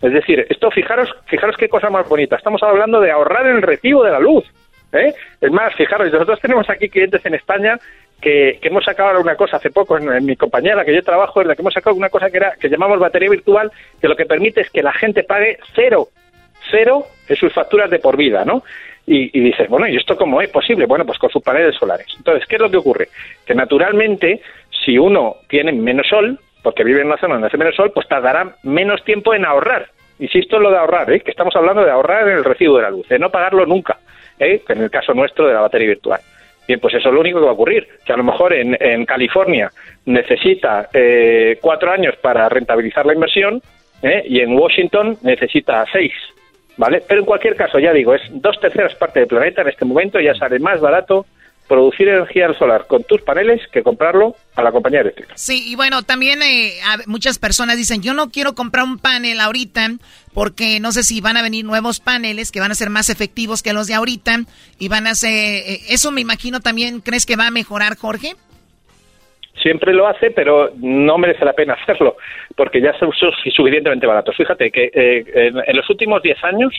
[0.00, 2.36] Es decir, esto, fijaros, fijaros qué cosa más bonita.
[2.36, 4.44] Estamos hablando de ahorrar el recibo de la luz.
[4.92, 5.12] ¿eh?
[5.40, 7.76] Es más, fijaros, nosotros tenemos aquí clientes en España
[8.20, 11.48] que, hemos sacado una cosa hace poco en, en mi compañera que yo trabajo, en
[11.48, 14.26] la que hemos sacado una cosa que era que llamamos batería virtual, que lo que
[14.26, 16.06] permite es que la gente pague cero,
[16.70, 18.62] cero en sus facturas de por vida, ¿no?
[19.04, 20.86] Y, dices, bueno, ¿y esto cómo es posible?
[20.86, 22.06] Bueno, pues con sus paneles solares.
[22.16, 23.08] Entonces, ¿qué es lo que ocurre?
[23.44, 24.40] Que naturalmente,
[24.84, 28.06] si uno tiene menos sol, porque vive en una zona donde hace menos sol, pues
[28.06, 29.88] tardará menos tiempo en ahorrar.
[30.20, 31.20] Insisto en lo de ahorrar, ¿eh?
[31.20, 33.98] que estamos hablando de ahorrar en el recibo de la luz, de no pagarlo nunca,
[34.38, 34.62] ¿eh?
[34.68, 36.20] en el caso nuestro de la batería virtual.
[36.68, 38.76] Bien, pues eso es lo único que va a ocurrir, que a lo mejor en,
[38.78, 39.70] en California
[40.06, 43.60] necesita eh, cuatro años para rentabilizar la inversión
[44.02, 44.22] ¿eh?
[44.26, 46.12] y en Washington necesita seis,
[46.76, 47.02] ¿vale?
[47.06, 50.20] Pero en cualquier caso, ya digo, es dos terceras partes del planeta en este momento,
[50.20, 51.26] ya sale más barato
[51.68, 55.32] producir energía solar con tus paneles que comprarlo a la compañía eléctrica.
[55.36, 56.74] Sí, y bueno, también eh,
[57.06, 59.92] muchas personas dicen, yo no quiero comprar un panel ahorita
[60.34, 63.62] porque no sé si van a venir nuevos paneles que van a ser más efectivos
[63.62, 64.40] que los de ahorita
[64.78, 68.34] y van a ser, eh, eso me imagino también, ¿crees que va a mejorar, Jorge?
[69.62, 72.16] Siempre lo hace, pero no merece la pena hacerlo,
[72.56, 74.36] porque ya son suficientemente baratos.
[74.36, 76.74] Fíjate que eh, en, los últimos 10 años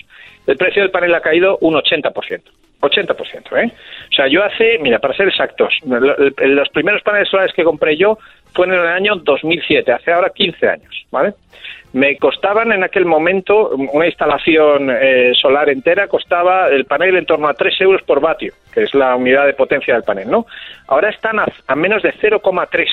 [0.45, 2.41] el precio del panel ha caído un 80%.
[2.81, 3.71] 80%, ¿eh?
[4.11, 8.17] O sea, yo hace, mira, para ser exactos, los primeros paneles solares que compré yo
[8.53, 11.33] fueron en el año 2007, hace ahora 15 años, ¿vale?
[11.93, 17.47] Me costaban en aquel momento, una instalación eh, solar entera costaba el panel en torno
[17.47, 20.47] a 3 euros por vatio, que es la unidad de potencia del panel, ¿no?
[20.87, 22.87] Ahora están a, menos de 0,3.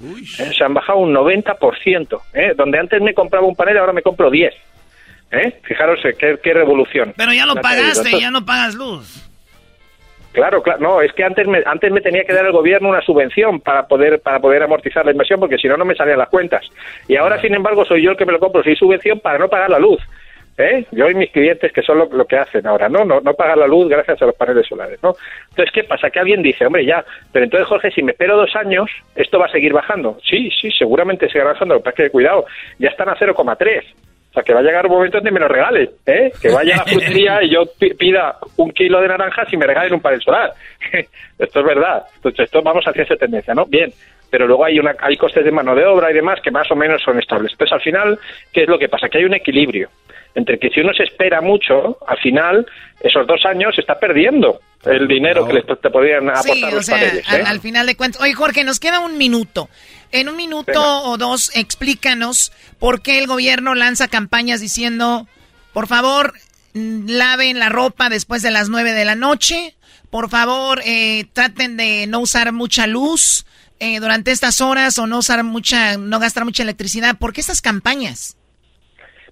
[0.00, 2.20] Eh, se han bajado un 90%.
[2.32, 2.54] ¿eh?
[2.56, 4.54] Donde antes me compraba un panel, ahora me compro 10.
[5.32, 5.60] ¿eh?
[5.62, 7.12] Fijaros qué, qué revolución.
[7.18, 9.27] Pero ya lo pagaste, ya no pagas luz.
[10.32, 13.00] Claro, claro, no, es que antes me, antes me tenía que dar el gobierno una
[13.00, 16.28] subvención para poder para poder amortizar la inversión porque si no no me salían las
[16.28, 16.64] cuentas.
[17.08, 19.48] Y ahora sin embargo soy yo el que me lo compro sin subvención para no
[19.48, 20.00] pagar la luz.
[20.58, 20.84] ¿Eh?
[20.90, 23.04] Yo y mis clientes que son lo, que hacen ahora, ¿no?
[23.04, 23.20] ¿no?
[23.20, 25.14] No pagar la luz gracias a los paneles solares, ¿no?
[25.50, 26.10] Entonces, ¿qué pasa?
[26.10, 29.46] Que alguien dice, hombre, ya, pero entonces, Jorge, si me espero dos años, esto va
[29.46, 30.18] a seguir bajando.
[30.28, 32.44] Sí, sí, seguramente seguirá bajando, pero es que, cuidado,
[32.80, 33.84] ya están a 0,3
[34.44, 36.32] que va a llegar un momento donde me lo regales, ¿eh?
[36.40, 37.64] Que vaya a la frutería y yo
[37.98, 40.52] pida un kilo de naranjas y me regalen un panel solar.
[41.38, 42.04] esto es verdad.
[42.16, 43.66] Entonces, esto vamos hacia esa tendencia, ¿no?
[43.66, 43.92] Bien.
[44.30, 46.76] Pero luego hay, una, hay costes de mano de obra y demás que más o
[46.76, 47.52] menos son estables.
[47.52, 48.18] Entonces, al final,
[48.52, 49.08] ¿qué es lo que pasa?
[49.08, 49.88] Que hay un equilibrio
[50.34, 52.66] entre que si uno se espera mucho, al final,
[53.00, 57.24] esos dos años se está perdiendo el dinero que les te podrían aportar los paneles.
[57.32, 57.42] ¿eh?
[57.44, 58.20] Al, final de cuentas.
[58.22, 59.68] Oye, Jorge, nos queda un minuto.
[60.12, 65.26] En un minuto o dos, explícanos por qué el gobierno lanza campañas diciendo,
[65.72, 66.32] por favor,
[66.74, 69.74] laven la ropa después de las nueve de la noche.
[70.10, 73.44] Por favor, eh, traten de no usar mucha luz
[73.80, 77.16] eh, durante estas horas o no usar mucha, no gastar mucha electricidad.
[77.18, 78.36] ¿Por qué estas campañas?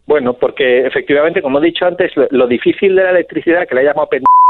[0.06, 3.85] Bueno, porque efectivamente, como he dicho antes, lo, difícil de la electricidad, que la he
[3.85, 4.09] llamado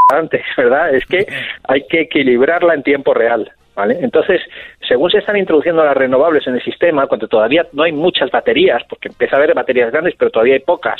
[0.08, 0.94] antes, ¿verdad?
[0.94, 1.26] Es que
[1.64, 3.50] hay que equilibrarla en tiempo real.
[3.74, 3.98] ¿Vale?
[4.00, 4.40] Entonces,
[4.88, 8.82] según se están introduciendo las renovables en el sistema, cuando todavía no hay muchas baterías,
[8.88, 10.98] porque empieza a haber baterías grandes, pero todavía hay pocas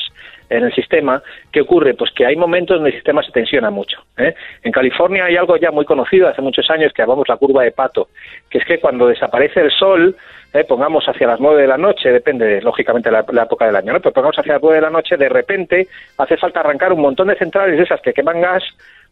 [0.50, 1.94] en el sistema, ¿qué ocurre?
[1.94, 3.98] Pues que hay momentos donde el sistema se tensiona mucho.
[4.18, 4.34] ¿eh?
[4.62, 7.72] En California hay algo ya muy conocido hace muchos años que llamamos la curva de
[7.72, 8.08] pato,
[8.50, 10.14] que es que cuando desaparece el sol,
[10.52, 10.64] ¿eh?
[10.64, 14.00] pongamos hacia las nueve de la noche, depende lógicamente de la, época del año, ¿no?
[14.00, 15.88] pero pongamos hacia las nueve de la noche, de repente
[16.18, 18.62] hace falta arrancar un montón de centrales de esas que queman gas,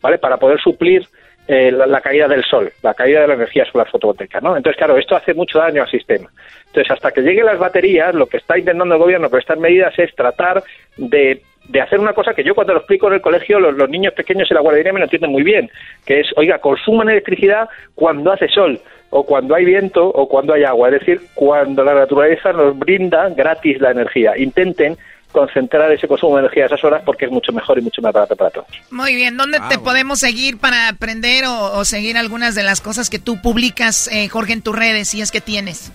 [0.05, 0.18] ¿vale?
[0.18, 1.09] Para poder suplir
[1.48, 4.55] eh, la, caída del sol, la caída de la energía solar fotovoltaica, ¿no?
[4.55, 6.28] Entonces, claro, esto hace mucho daño al sistema.
[6.66, 9.98] Entonces, hasta que lleguen las baterías, lo que está intentando el gobierno con estas medidas
[9.98, 10.62] es tratar
[10.98, 11.40] de,
[11.82, 14.56] hacer una cosa que yo cuando lo explico en el colegio, los, niños pequeños en
[14.56, 15.70] la guardería me lo entienden muy bien,
[16.05, 18.78] que es, oiga, consuman electricidad cuando hace sol,
[19.09, 23.31] o cuando hay viento, o cuando hay agua, es decir, cuando la naturaleza nos brinda
[23.31, 24.36] gratis la energía.
[24.36, 24.98] Intenten
[25.35, 28.12] concentrar ese consumo de energía a esas horas porque es mucho mejor y mucho más
[28.12, 28.69] barato para todos.
[28.90, 33.19] Muy bien, ¿dónde te podemos seguir para aprender o, seguir algunas de las cosas que
[33.19, 35.93] tú publicas, eh, Jorge, en tus redes, si es que tienes?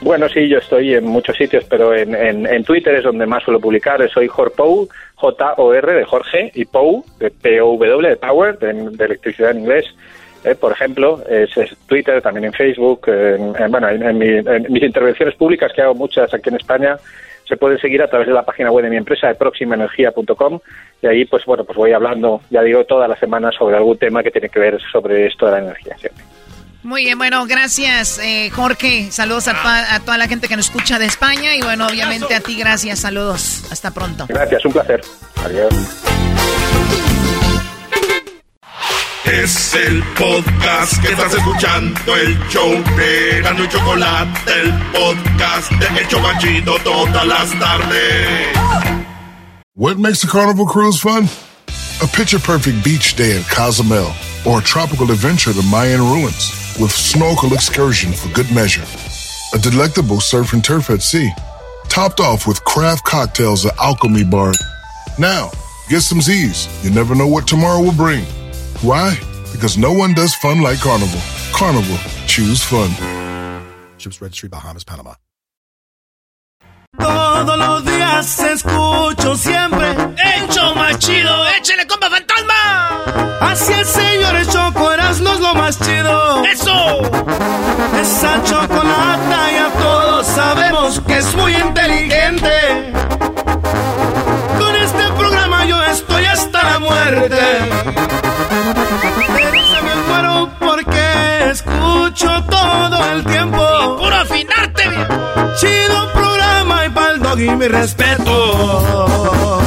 [0.00, 3.58] Bueno, sí, yo estoy en muchos sitios, pero en, en, Twitter es donde más suelo
[3.58, 4.08] publicar.
[4.08, 9.86] Soy Jorpou, J-O-R de Jorge, y Pou, de P-O-W, de Power, de, electricidad en inglés.
[10.44, 11.50] Eh, por ejemplo, es,
[11.88, 14.18] Twitter, también en Facebook, en, bueno, en,
[14.68, 16.96] mis intervenciones públicas, que hago muchas aquí en España,
[17.48, 20.60] se puede seguir a través de la página web de mi empresa, de proximaenergia.com,
[21.02, 24.22] y ahí, pues bueno, pues voy hablando, ya digo, todas las semanas sobre algún tema
[24.22, 25.96] que tiene que ver sobre esto de la energía
[26.82, 29.10] Muy bien, bueno, gracias eh, Jorge.
[29.10, 32.40] Saludos a, a, toda la gente que nos escucha de España y bueno, obviamente a
[32.40, 33.00] ti, gracias.
[33.00, 33.64] Saludos.
[33.70, 34.26] Hasta pronto.
[34.28, 35.00] Gracias, un placer.
[35.44, 37.17] Adiós.
[39.32, 46.00] Es el podcast que estás escuchando, el show de Gano y Chocolate, el podcast de
[46.00, 48.56] El Chocachito todas las tardes.
[49.74, 51.28] What makes a carnival cruise fun?
[52.02, 54.10] A picture perfect beach day in Cozumel
[54.46, 56.50] or a tropical adventure to Mayan ruins
[56.80, 58.84] with snorkel excursion for good measure.
[59.52, 61.30] A delectable surf and turf at sea,
[61.88, 64.54] topped off with craft cocktails at Alchemy Bar.
[65.18, 65.50] Now,
[65.90, 66.66] get some Z's.
[66.82, 68.24] You never know what tomorrow will bring.
[68.82, 69.18] Why?
[69.50, 71.20] Because no one does fun like Carnival.
[71.52, 71.98] Carnival,
[72.28, 72.90] choose fun.
[73.98, 75.16] Ships Registry, Bahamas, Panama.
[76.96, 81.46] Todos los días escucho siempre ¡Hecho más chido!
[81.58, 83.38] ¡Échale compa fantasma!
[83.40, 87.02] Así el señor Choco Erasmo es lo más chido ¡Eso!
[88.00, 92.92] Esa chocolata ya todos sabemos que es muy inteligente
[94.58, 98.27] Con este programa yo estoy hasta la muerte
[102.08, 103.58] escucho todo el tiempo.
[103.58, 105.06] Y puro afinarte, bien.
[105.56, 109.60] Chido programa y pa'l dog y mi respeto.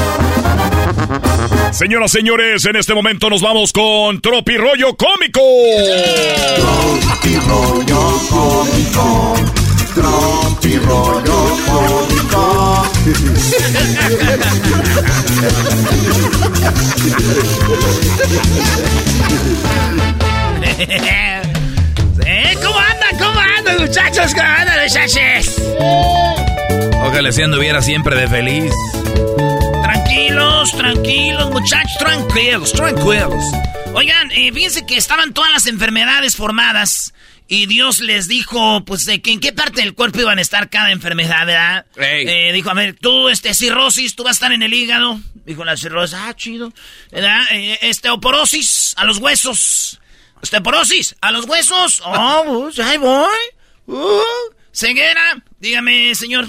[1.71, 5.41] Señoras, señores, en este momento nos vamos con Tropi Rollo Cómico.
[6.57, 9.35] Tropi Rollo Cómico.
[9.93, 12.87] Tropi Rollo Cómico.
[23.81, 24.33] muchachos?
[24.33, 25.55] ¿Cómo andan, muchachos?
[27.03, 28.71] Ojalá si anduviera siempre de feliz.
[29.83, 33.43] Tranquilos, tranquilos, muchachos, tranquilos, tranquilos.
[33.93, 37.13] Oigan, eh, fíjense que estaban todas las enfermedades formadas
[37.47, 40.69] y Dios les dijo, pues, de que en qué parte del cuerpo iban a estar
[40.69, 41.85] cada enfermedad, ¿verdad?
[41.97, 45.19] Eh, dijo, a ver, tú, este, cirrosis, tú vas a estar en el hígado.
[45.45, 46.71] Dijo la cirrosis, ah, chido.
[47.11, 47.41] ¿Verdad?
[47.51, 49.99] Eh, osteoporosis, a los huesos.
[50.41, 52.01] Osteoporosis, a los huesos.
[52.05, 53.27] Oh, pues, ahí voy.
[53.87, 54.21] Uh,
[54.71, 56.47] ceguera, dígame, señor.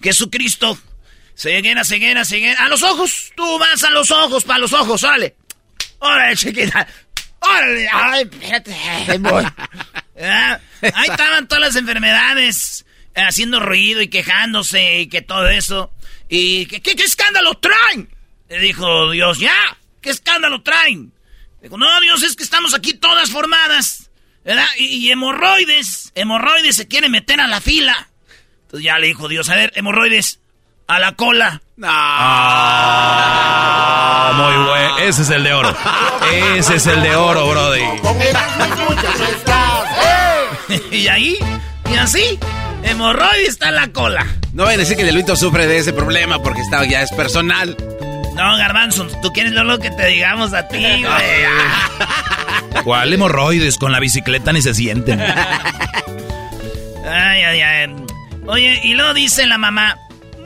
[0.00, 0.78] Jesucristo.
[1.34, 2.64] Ceguera, ceguera, ceguera.
[2.64, 3.32] A los ojos.
[3.36, 5.36] Tú vas a los ojos, para los ojos, órale.
[5.98, 6.86] Órale, chiquita.
[7.40, 7.88] Órale.
[7.92, 8.74] Ay, espérate.
[8.74, 9.44] Ahí voy.
[10.18, 10.58] Ah,
[10.94, 15.92] Ahí estaban todas las enfermedades haciendo ruido y quejándose y que todo eso.
[16.30, 18.08] ¿Y qué, qué, qué escándalo traen?
[18.48, 21.12] Le dijo Dios, ya, ¿qué escándalo traen?
[21.60, 24.05] Dijo, no, Dios, es que estamos aquí todas formadas.
[24.46, 24.64] ¿Verdad?
[24.78, 28.08] Y, y hemorroides, hemorroides se quieren meter a la fila.
[28.62, 30.38] Entonces ya le dijo Dios, a ver, hemorroides,
[30.86, 31.60] a la cola.
[31.82, 32.72] Ah,
[34.36, 34.98] muy bueno.
[34.98, 35.76] Ese es el de oro.
[36.56, 37.82] Ese es el de oro, Brody.
[40.92, 41.36] y ahí,
[41.90, 42.38] y así,
[42.84, 44.24] hemorroides está en la cola.
[44.52, 47.76] No vayan a decir que Delvito sufre de ese problema porque está, ya es personal.
[48.36, 51.04] No, Garbanzo, tú quieres lo que te digamos a ti, güey.
[52.84, 53.78] ¿Cuál hemorroides?
[53.78, 55.22] Con la bicicleta ni se sienten.
[55.22, 57.96] Ay, ay, ay.
[58.46, 59.96] Oye, y luego dice la mamá,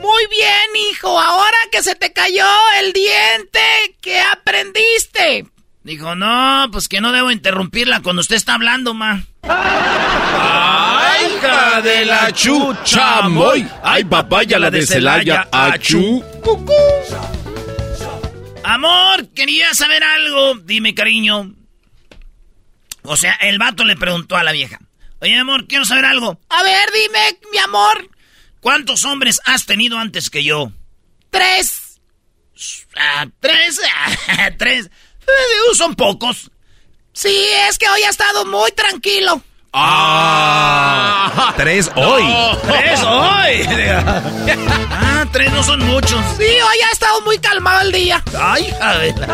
[0.01, 2.47] muy bien, hijo, ahora que se te cayó
[2.79, 3.59] el diente,
[4.01, 5.45] ¿qué aprendiste?
[5.83, 9.21] Dijo, no, pues que no debo interrumpirla cuando usted está hablando, ma.
[9.43, 13.67] ¡Ay, hija de la chucha, moy!
[13.83, 16.23] ¡Ay, papaya, la de Celaya, achú!
[18.63, 20.55] Amor, quería saber algo.
[20.55, 21.53] Dime, cariño.
[23.03, 24.79] O sea, el vato le preguntó a la vieja.
[25.19, 26.39] Oye, amor, quiero saber algo.
[26.49, 28.09] A ver, dime, mi amor.
[28.59, 30.71] ¿Cuántos hombres has tenido antes que yo?
[31.29, 31.99] Tres.
[32.95, 33.79] Ah, ¿Tres?
[34.27, 34.85] Ah, tres.
[34.85, 36.51] Eh, son pocos.
[37.13, 37.35] Sí,
[37.69, 39.43] es que hoy ha estado muy tranquilo.
[39.73, 42.23] Ah, tres hoy.
[42.67, 43.29] ¡Tres hoy!
[44.91, 46.19] ah, tres no son muchos.
[46.37, 48.23] Sí, hoy ha estado muy calmado el día.
[48.39, 49.27] Ay, hija de la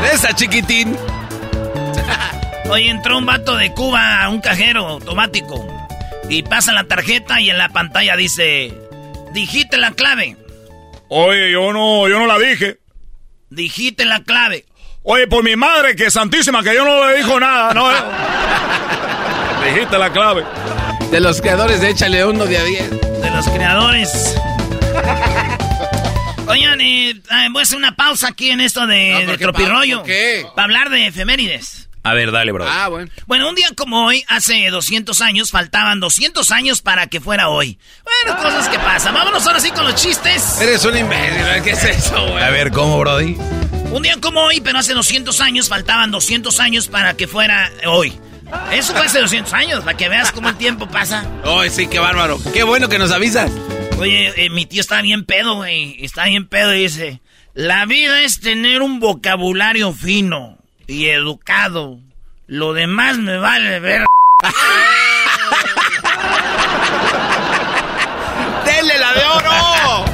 [0.00, 0.96] Presa, chiquitín.
[2.70, 5.66] Hoy entró un vato de Cuba a un cajero automático.
[6.28, 8.72] Y pasa la tarjeta y en la pantalla dice...
[9.32, 10.36] Dijiste la clave.
[11.08, 12.78] Oye, yo no, yo no la dije.
[13.50, 14.64] Dijiste la clave.
[15.02, 17.90] Oye, por mi madre, que es santísima, que yo no le dijo nada, ¿no?
[19.64, 20.44] Dijiste la clave.
[21.10, 22.90] De los creadores de Échale uno de a 10.
[23.34, 24.36] Los creadores.
[26.46, 27.20] Oigan, eh,
[27.50, 29.38] voy a hacer una pausa aquí en esto de, No, de.
[29.38, 30.46] ¿Por qué?
[30.54, 31.88] Para hablar de efemérides.
[32.04, 32.64] A ver, dale, bro.
[32.68, 33.10] Ah, bueno.
[33.26, 37.76] Bueno, un día como hoy, hace 200 años, faltaban 200 años para que fuera hoy.
[38.04, 39.14] Bueno, cosas que pasan.
[39.14, 40.60] Vámonos ahora sí con los chistes.
[40.60, 42.44] Eres un imbécil, ¿qué es eso, güey?
[42.44, 43.36] A ver, ¿cómo, Brody?
[43.90, 48.16] Un día como hoy, pero hace 200 años, faltaban 200 años para que fuera hoy.
[48.72, 51.24] Eso fue hace 200 años, para que veas cómo el tiempo pasa.
[51.44, 52.38] Ay, sí, qué bárbaro.
[52.52, 53.50] Qué bueno que nos avisas.
[53.98, 55.96] Oye, eh, mi tío está bien pedo, güey.
[56.04, 57.20] Está bien pedo y dice,
[57.54, 61.98] la vida es tener un vocabulario fino y educado.
[62.46, 64.04] Lo demás me vale ver.
[68.64, 70.04] ¡Denle la de oro!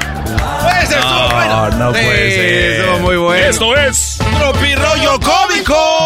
[0.83, 1.71] ¡Ese estuvo No, bueno!
[1.71, 2.81] no Sí, puede ser.
[2.81, 3.47] Estuvo muy bueno.
[3.47, 4.19] Esto es...
[4.39, 6.00] Tropirollo cómico.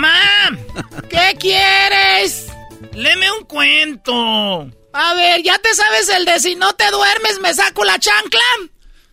[0.00, 0.56] Mamá,
[1.10, 2.46] ¿qué quieres?
[2.94, 4.66] Léeme un cuento.
[4.94, 8.40] A ver, ¿ya te sabes el de si no te duermes me saco la chancla?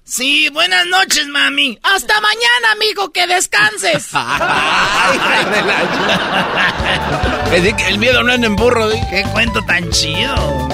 [0.06, 1.78] Sí, buenas noches, mami.
[1.84, 4.12] Hasta mañana, amigo, que descanses.
[7.88, 9.02] El miedo no anda en burro, ¿sí?
[9.10, 10.70] Qué cuento tan chido.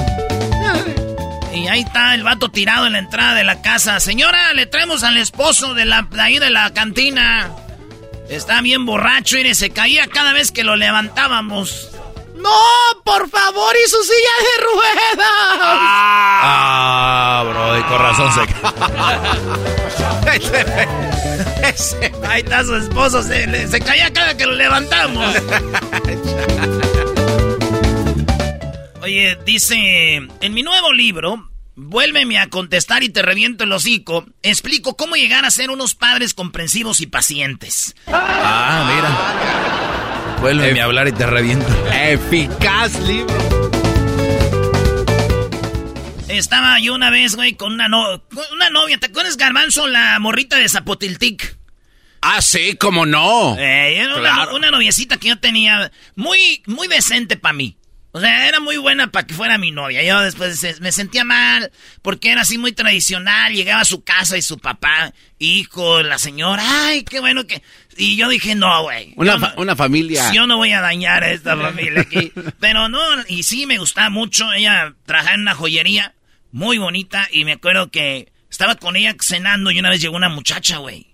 [1.56, 4.00] Y ahí está el vato tirado en la entrada de la casa.
[4.00, 7.50] Señora, le traemos al esposo de, la, de ahí de la cantina.
[8.30, 11.90] Está bien borracho y se caía cada vez que lo levantábamos.
[12.36, 12.50] No,
[13.04, 15.30] por favor, y su silla de ruedas.
[16.42, 18.42] Ah, Brody, con razón se...
[22.28, 25.36] Ahí está su esposo, se, se caía cada que lo levantamos.
[29.02, 34.26] Oye, dice, en mi nuevo libro, Vuélveme a contestar y te reviento el hocico.
[34.44, 37.96] Explico cómo llegar a ser unos padres comprensivos y pacientes.
[38.08, 40.40] Ah, mira.
[40.42, 41.68] Vuélveme a hablar y te reviento.
[41.92, 43.34] Eficaz libro.
[46.28, 49.00] Estaba yo una vez, güey, con una, no una novia.
[49.00, 51.58] ¿Te acuerdas, Garbanzo, la morrita de Zapotiltic?
[52.22, 53.58] Ah, sí, cómo no.
[53.58, 57.78] Eh, era una, una noviecita que yo tenía muy, muy decente para mí.
[58.16, 60.04] O sea, era muy buena para que fuera mi novia.
[60.04, 61.72] Yo después me sentía mal
[62.04, 63.52] porque era así muy tradicional.
[63.54, 66.64] Llegaba a su casa y su papá, hijo, la señora.
[66.86, 67.64] Ay, qué bueno que...
[67.98, 69.14] Y yo dije, no, güey.
[69.16, 70.32] Una, fa- una familia.
[70.32, 72.32] yo no voy a dañar a esta familia aquí.
[72.60, 74.52] Pero no, y sí me gustaba mucho.
[74.54, 76.14] Ella trabajaba en una joyería
[76.52, 80.30] muy bonita y me acuerdo que estaba con ella cenando y una vez llegó una
[80.30, 81.08] muchacha, güey.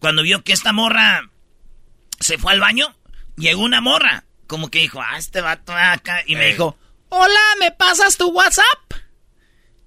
[0.00, 1.30] Cuando vio que esta morra
[2.18, 2.96] se fue al baño,
[3.36, 4.24] llegó una morra.
[4.52, 6.22] Como que dijo, ah, este vato acá.
[6.26, 6.76] Y me dijo,
[7.08, 8.92] hola, ¿me pasas tu WhatsApp?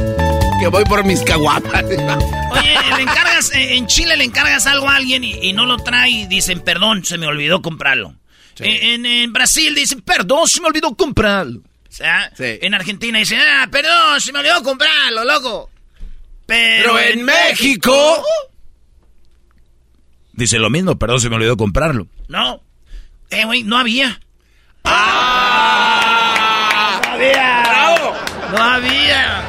[0.60, 1.84] Que voy por mis caguapas.
[1.84, 5.78] Oye, le encargas, eh, en Chile le encargas algo a alguien y, y no lo
[5.80, 8.16] trae y dicen, perdón, se me olvidó comprarlo.
[8.60, 11.60] Eh, En, en Brasil dicen, perdón, se me olvidó comprarlo.
[11.60, 12.58] O sea, Sí.
[12.62, 15.70] en Argentina dicen, ah, perdón, se me olvidó comprarlo, loco.
[16.46, 18.24] Pero, Pero en México.
[20.36, 22.08] Dice lo mismo, perdón, se me olvidó comprarlo.
[22.28, 22.62] No.
[23.30, 24.20] Eh, güey, no había.
[25.76, 27.02] ¡Ah!
[27.04, 27.64] No había.
[27.64, 28.14] ¡Bravo!
[28.52, 29.44] No había.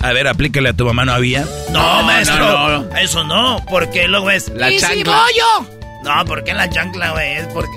[0.00, 1.44] A ver, aplícale a tu mamá, ¿no había?
[1.70, 2.38] No, No, maestro.
[2.38, 2.96] no, no.
[2.96, 4.48] Eso no, porque luego es.
[4.50, 5.66] La ¿Y si voy yo?
[6.04, 7.76] No, porque la chancla, güey, es porque.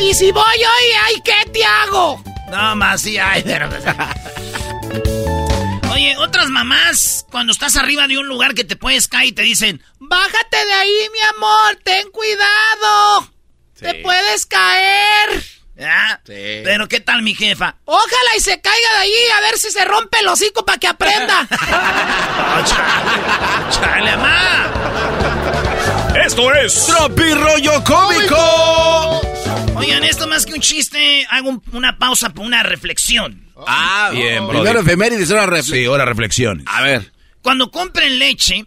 [0.00, 2.22] ¿Y si voy yo y ay, qué te hago?
[2.50, 3.68] No, más sí, ay, pero.
[5.92, 9.42] Oye, otras mamás, cuando estás arriba de un lugar que te puedes caer y te
[9.42, 13.30] dicen, bájate de ahí, mi amor, ten cuidado.
[13.78, 15.42] Te puedes caer.
[15.76, 16.20] ¿Ya?
[16.26, 16.60] Sí.
[16.62, 17.76] Pero ¿qué tal mi jefa?
[17.86, 20.86] Ojalá y se caiga de allí a ver si se rompe el hocico para que
[20.88, 21.48] aprenda.
[21.48, 24.66] No, chale, chale, mamá.
[26.26, 29.20] Esto es ¡Tropi rollo cómico!
[29.76, 33.50] Oigan, esto más que un chiste, hago un- una pausa para una reflexión.
[33.66, 34.76] Ah, Bien, Primero brother.
[34.86, 35.90] efemérides, ahora Sí, reflexión.
[35.92, 36.66] ahora reflexiones.
[36.68, 37.12] A ver.
[37.42, 38.66] Cuando compren leche,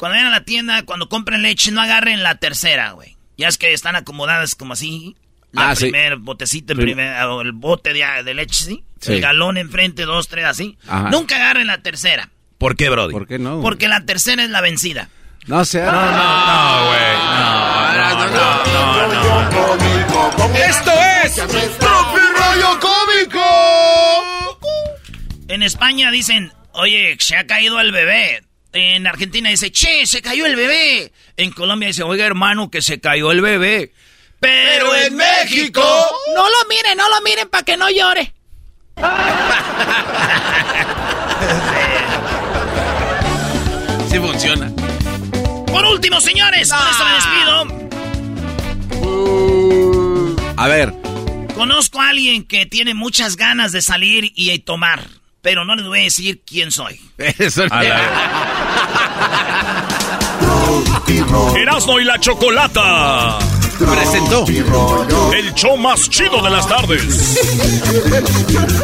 [0.00, 3.16] cuando vayan a la tienda, cuando compren leche, no agarren la tercera, güey.
[3.36, 5.14] Ya es que están acomodadas como así.
[5.52, 5.84] La Ah, sí.
[5.90, 8.84] primer botecito, Prim- primer, o el bote de, de leche, ¿sí?
[9.00, 9.12] Sí.
[9.14, 10.78] El galón enfrente, dos, tres, así.
[10.88, 11.10] Ajá.
[11.10, 13.12] Nunca agarren la tercera, ¿Por qué, Brody?
[13.12, 13.60] ¿Por qué no?
[13.62, 15.08] porque la tercera es la vencida.
[15.46, 15.82] No sé.
[15.82, 17.12] No, güey.
[17.30, 19.40] No, no, no,
[20.48, 20.54] no.
[20.56, 21.34] Esto es
[21.78, 24.58] Tropi rollo cómico.
[25.48, 28.42] En España dicen, oye, se ha caído el bebé.
[28.72, 31.12] En Argentina dice, che, se cayó el bebé.
[31.36, 33.92] En Colombia dice, oiga, hermano, que se cayó el bebé.
[34.38, 35.82] Pero, Pero en México.
[36.34, 38.32] No lo miren, no lo miren para que no llore.
[44.10, 44.72] Sí funciona.
[45.66, 47.66] Por último, señores, con esto me despido.
[50.56, 50.92] A ver.
[51.54, 55.06] Conozco a alguien que tiene muchas ganas de salir y tomar,
[55.42, 57.00] pero no les voy a decir quién soy.
[57.38, 57.64] Eso
[61.56, 63.38] Erasmo y la Chocolata.
[63.78, 64.44] Presentó
[65.32, 67.40] el show más chido de las tardes.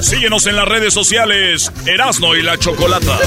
[0.03, 3.19] Síguenos en las redes sociales, Erasmo y la Chocolata.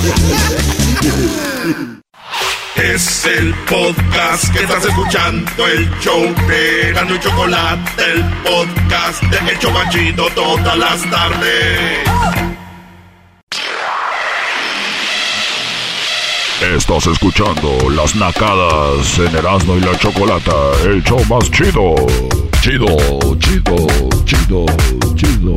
[2.76, 9.52] Es el podcast que estás escuchando, el show de Gano y Chocolate, el podcast de
[9.52, 12.59] El Chobachito todas las tardes.
[16.80, 20.54] Estás escuchando Las Nacadas en Erasmo y la Chocolata,
[20.86, 21.94] el show más chido.
[22.62, 22.88] Chido,
[23.38, 23.76] chido,
[24.24, 24.66] chido,
[25.16, 25.56] chido,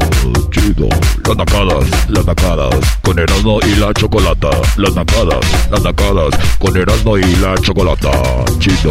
[0.51, 0.89] chido.
[1.25, 4.51] Las Nacadas, las Nacadas, con Erasmo y la Chocolata.
[4.77, 8.11] Las Nacadas, las Nacadas, con Erasmo y la Chocolata.
[8.59, 8.91] Chido,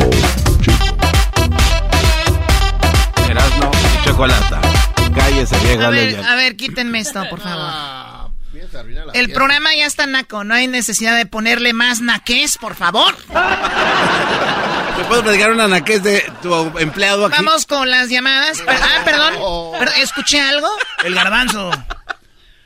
[0.62, 0.86] chido.
[3.30, 4.62] Erasmo y chocolata.
[5.14, 6.32] Cállese, vieja A ver, leyenda.
[6.32, 8.08] a ver, quítenme esto, por favor.
[9.14, 13.16] El programa ya está naco, no hay necesidad de ponerle más naqués, por favor.
[13.18, 17.36] ¿Te puedo platicar una naquez de tu empleado aquí?
[17.38, 18.62] Vamos con las llamadas.
[18.68, 19.34] Ah, perdón.
[19.80, 20.68] Pero, ¿Escuché algo?
[21.04, 21.72] El garbanzo.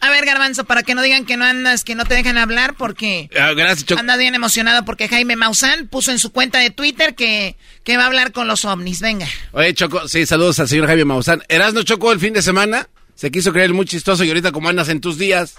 [0.01, 2.75] A ver, garbanzo, para que no digan que no andas, que no te dejan hablar,
[2.75, 3.99] porque Ah, gracias, Choco.
[3.99, 8.03] andas bien emocionado porque Jaime Maussan puso en su cuenta de Twitter que, que va
[8.03, 8.99] a hablar con los ovnis.
[9.01, 9.27] Venga.
[9.51, 11.41] Oye, Choco, sí, saludos al señor Javier Maussan.
[11.47, 14.89] Erasno Choco el fin de semana se quiso creer muy chistoso y ahorita como andas
[14.89, 15.55] en tus días,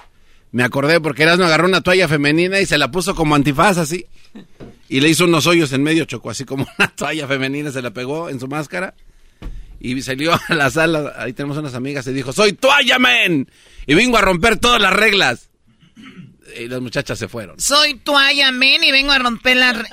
[0.52, 4.06] me acordé porque Erasno agarró una toalla femenina y se la puso como antifaz así.
[4.89, 7.90] Y le hizo unos hoyos en medio, Choco, así como una toalla femenina, se la
[7.90, 8.94] pegó en su máscara.
[9.78, 13.51] Y salió a la sala, ahí tenemos unas amigas, y dijo, soy toalla, men.
[13.86, 15.51] Y vengo a romper todas las reglas.
[16.59, 17.60] Y las muchachas se fueron.
[17.60, 19.73] Soy toalla, men, y vengo a romper la...
[19.74, 19.89] re-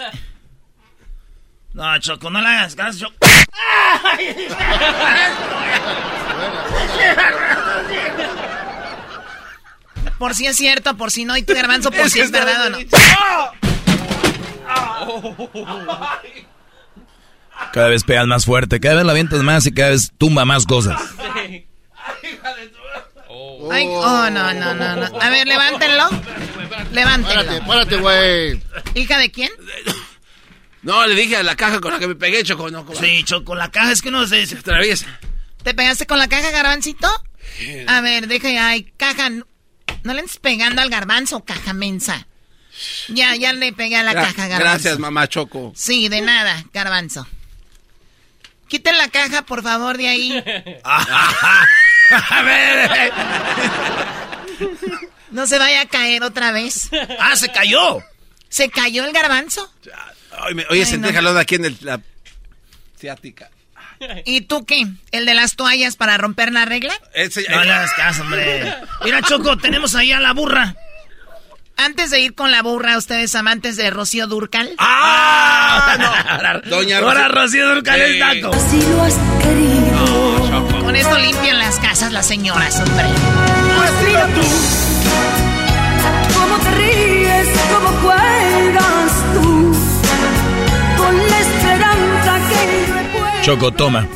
[1.74, 3.16] No, Choco, no le hagas caso, Choco.
[10.24, 12.70] Por si es cierto, por si no, y tú, garbanzo, por si es verdad o
[12.70, 12.78] no.
[17.74, 20.66] Cada vez pegas más fuerte, cada vez la avientas más y cada vez tumba más
[20.66, 20.98] cosas.
[23.70, 25.22] Ay, oh, no, no, no, no.
[25.22, 26.10] A ver, levántenlo.
[26.94, 27.44] Levántenlo.
[27.44, 28.64] Párate, párate, güey.
[28.96, 29.52] ¿Hija de quién?
[30.84, 32.72] No, le dije a la caja con la que me pegué, Choco.
[32.72, 34.46] No, como- Sí, Choco, la caja es que no se...
[34.46, 35.20] se atraviesa.
[35.64, 37.10] ¿Te pegaste con la caja, garbancito?
[37.88, 39.30] A ver, deja ya, ay, caja.
[40.04, 42.28] No le estés pegando al garbanzo, caja mensa.
[43.08, 44.64] Ya, ya le pegué a la Gra- caja, garbanzo.
[44.74, 45.72] Gracias, mamá Choco.
[45.76, 47.28] Sí, de nada, garbanzo.
[48.68, 50.44] Quiten la caja, por favor, de ahí.
[50.84, 53.14] A ver.
[55.32, 56.90] No se vaya a caer otra vez.
[57.20, 58.04] Ah, se cayó.
[58.50, 59.72] ¿Se cayó el garbanzo?
[60.50, 61.14] Oye, Ay, sentí no.
[61.14, 62.00] jalón aquí en el- la
[63.00, 63.50] ciática.
[64.26, 64.88] ¿Y tú qué?
[65.12, 66.94] ¿El de las toallas para romper la regla?
[67.14, 68.74] Ese- No le hagas caso, hombre.
[69.04, 70.76] Mira, Choco, tenemos ahí a la burra.
[71.76, 74.70] Antes de ir con la burra, ustedes amantes de Rocío Durcal.
[74.78, 75.98] ¡Ah!
[75.98, 76.70] no.
[76.70, 78.12] Doña Ahora Rocío- Rocío Durcal Sí.
[78.14, 78.52] es naco.
[80.84, 83.06] Con esto limpian las casas las señoras, hombre.
[84.06, 84.42] Mira tú,
[86.38, 88.53] cómo te ríes, cómo juegas
[93.44, 94.08] Choco, toma.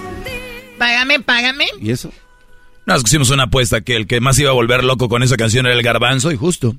[0.78, 1.66] Págame, págame.
[1.82, 2.12] ¿Y eso?
[2.86, 5.66] Nos pusimos una apuesta que el que más iba a volver loco con esa canción
[5.66, 6.76] era el garbanzo y justo.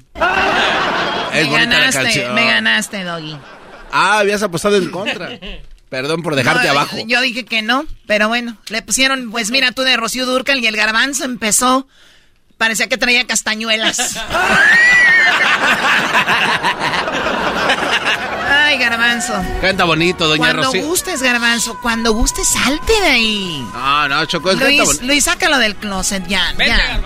[1.35, 2.35] Es me bonita la ganaste, canción.
[2.35, 3.37] me ganaste, Doggy.
[3.93, 5.39] Ah, habías apostado en contra.
[5.91, 6.97] Perdón por dejarte No, abajo.
[7.07, 10.67] Yo dije que no, pero bueno, le pusieron, pues mira tú de Rocío Durcal y
[10.67, 11.87] el garbanzo empezó.
[12.57, 14.19] Parecía que traía castañuelas.
[18.69, 19.33] Ay, garbanzo.
[19.63, 20.85] Canta bonito, doña Cuando Rocío.
[20.87, 23.67] gustes, garbanzo, cuando gustes, salte de ahí.
[23.73, 25.05] No, no, Choco, es canta Luis, bonito.
[25.07, 26.53] Luis, sácalo del closet ya.
[26.59, 27.01] ya.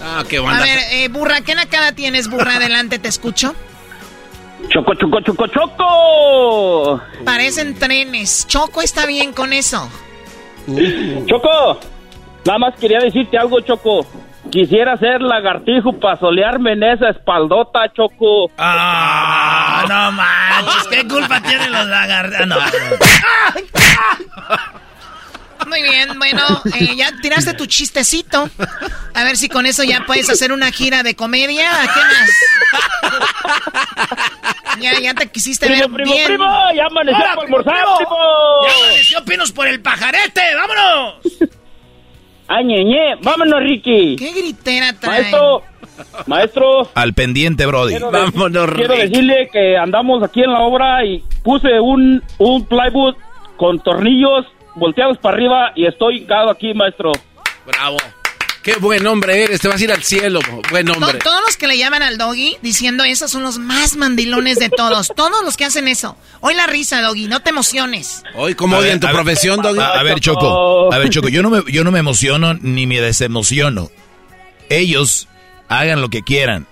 [0.00, 0.62] Ah, qué A banda.
[0.62, 2.54] ver, eh, burra, ¿qué nacada tienes, burra?
[2.56, 3.56] Adelante, te escucho.
[4.68, 7.02] Choco, choco, choco, choco.
[7.24, 8.46] Parecen trenes.
[8.46, 9.90] Choco está bien con eso.
[11.26, 11.80] Choco,
[12.44, 14.06] nada más quería decirte algo, Choco.
[14.50, 18.50] Quisiera ser lagartijo para solearme en esa espaldota, Choco.
[18.58, 20.88] Ah, no manches.
[20.90, 22.46] ¿Qué culpa tienen los lagartos?
[22.46, 22.56] no.
[25.66, 26.42] Muy bien, bueno,
[26.74, 28.48] eh, ya tiraste tu chistecito.
[29.14, 31.70] A ver si con eso ya puedes hacer una gira de comedia.
[31.82, 32.30] ¿A qué más?
[34.80, 36.26] Ya, ya te quisiste Primo, ver primo, bien.
[36.26, 37.96] primo, ya amaneció ¡Hola, para almorzar, primo!
[37.98, 38.16] primo.
[38.66, 40.42] ¡Ya amaneció Pinos por el pajarete!
[40.56, 41.16] ¡Vámonos!
[42.52, 43.14] ¡Ay, ñeñe!
[43.22, 44.16] ¡Vámonos, Ricky!
[44.16, 45.20] ¿Qué gritera trae?
[45.20, 45.62] Maestro,
[46.26, 46.88] maestro.
[46.94, 47.92] Al pendiente, Brody.
[47.92, 53.14] Quiero, de- quiero decirle que andamos aquí en la obra y puse un, un plywood
[53.56, 57.12] con tornillos volteados para arriba y estoy hincado aquí, maestro.
[57.66, 57.98] Bravo.
[58.62, 61.18] Qué buen hombre eres, te vas a ir al cielo, buen To- hombre.
[61.18, 65.08] todos los que le llaman al doggy diciendo eso son los más mandilones de todos.
[65.16, 66.16] todos los que hacen eso.
[66.40, 68.22] Hoy la risa, doggy, no te emociones.
[68.34, 69.78] Hoy, ¿cómo A odian ver, tu profesión, Doggy?
[69.80, 70.92] A, a ver, Choco.
[70.92, 73.90] A ver, Choco, yo no, me, yo no me emociono ni me desemociono.
[74.68, 75.26] Ellos
[75.68, 76.66] hagan lo que quieran.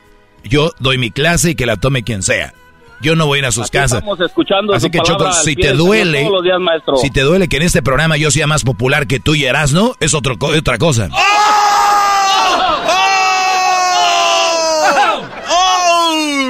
[0.44, 2.52] Yo doy mi clase y que la tome quien sea.
[3.00, 3.98] Yo no voy a ir a sus Aquí casas.
[4.00, 6.96] Estamos escuchando Así su que, Choco, si te duele, Todos los días, maestro.
[6.96, 9.94] si te duele que en este programa yo sea más popular que tú y Erasno,
[10.00, 11.08] es otro, co- otra cosa.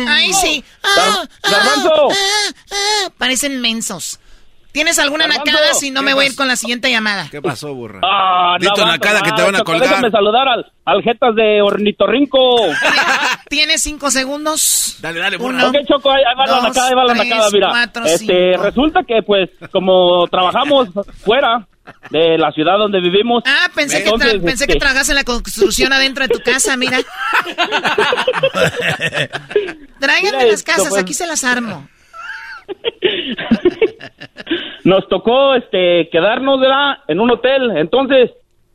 [0.08, 0.64] Ay, sí.
[0.82, 2.10] Ah, ah, Garbanzo.
[2.10, 2.14] ah,
[2.72, 3.10] ah.
[3.18, 4.18] Parecen mensos.
[4.78, 5.74] ¿Tienes alguna nacada?
[5.74, 7.26] Si no, ¿Qué me voy a ir con la siguiente llamada.
[7.32, 7.98] ¿Qué pasó, burra?
[8.05, 9.88] Ah, Dito no, nacada que te van a colgar.
[9.88, 12.38] Déjame saludar al, al jetas de Ornitorrinco.
[13.48, 14.96] ¿Tienes cinco segundos?
[15.00, 17.48] Dale, dale, Uno, ok, Choco, ahí, va la dos, nacada, ahí va la tres, nacada,
[17.52, 17.68] mira.
[17.70, 18.62] cuatro, este, cinco.
[18.62, 20.90] resulta que, pues, como trabajamos
[21.24, 21.66] fuera
[22.10, 23.42] de la ciudad donde vivimos.
[23.46, 26.76] Ah, pensé, que, tra- pensé que este, trabajas en la construcción adentro de tu casa,
[26.76, 26.98] mira.
[29.98, 31.02] Tráiganme Mira las casas, pues.
[31.02, 31.88] aquí se las armo.
[34.84, 36.98] Nos tocó este quedarnos ¿verdad?
[37.08, 37.76] en un hotel.
[37.76, 38.30] Entonces,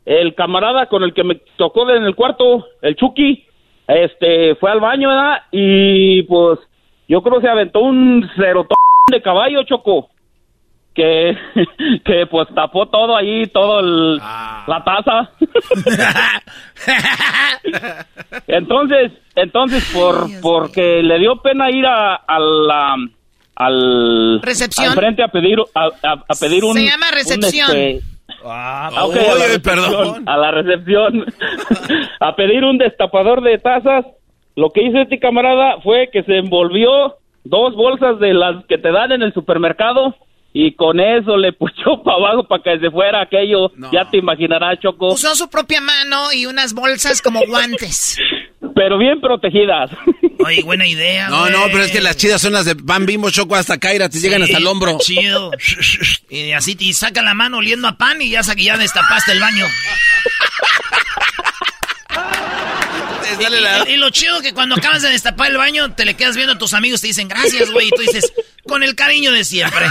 [0.06, 3.46] el camarada con el que me tocó en el cuarto, el Chucky,
[3.88, 5.44] este fue al baño, ¿verdad?
[5.52, 6.60] Y pues
[7.08, 8.78] yo creo que se aventó un cerotón
[9.12, 10.10] de caballo, Choco.
[10.94, 11.36] Que,
[12.06, 15.32] que pues tapó todo ahí, todo el, la taza.
[18.48, 22.96] entonces, entonces por porque le dio pena ir a, a la
[23.56, 24.90] al Recepción.
[24.90, 28.02] al frente a pedir a, a- a pedir un Se llama un, este,
[28.46, 30.24] Ah, ah, a la recepción, perdón.
[30.30, 31.26] a la recepción
[32.20, 34.06] a pedir un destapador de tazas
[34.56, 38.92] lo que hizo este camarada fue que se envolvió dos bolsas de las que te
[38.92, 40.16] dan en el supermercado
[40.54, 44.80] y con eso le puchó para abajo para que se fuera aquello ya te imaginarás
[44.80, 48.18] Choco Usó su propia mano y unas bolsas como guantes.
[48.76, 49.92] pero bien protegidas
[50.46, 51.30] Oye, buena idea.
[51.30, 54.10] No, no, pero es que las chidas son las de Pan Bimbo Choco hasta Caira,
[54.10, 54.98] te llegan hasta el hombro.
[55.00, 55.52] Chido.
[56.30, 59.66] Y así te saca la mano oliendo a pan y ya, ya destapaste el baño.
[63.40, 66.36] Y, y- y lo chido que cuando acabas de destapar el baño, te le quedas
[66.36, 68.32] viendo a tus amigos, te dicen gracias, güey, y tú dices,
[68.68, 69.86] con el cariño de siempre.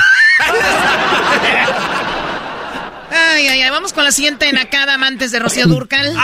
[3.11, 6.09] Ay, ay, ay, vamos con la siguiente nacada amantes de Rocío Durcal.
[6.09, 6.15] Hoy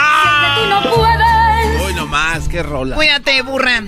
[2.09, 2.97] nomás, qué rola.
[2.97, 3.82] Cuídate, burra.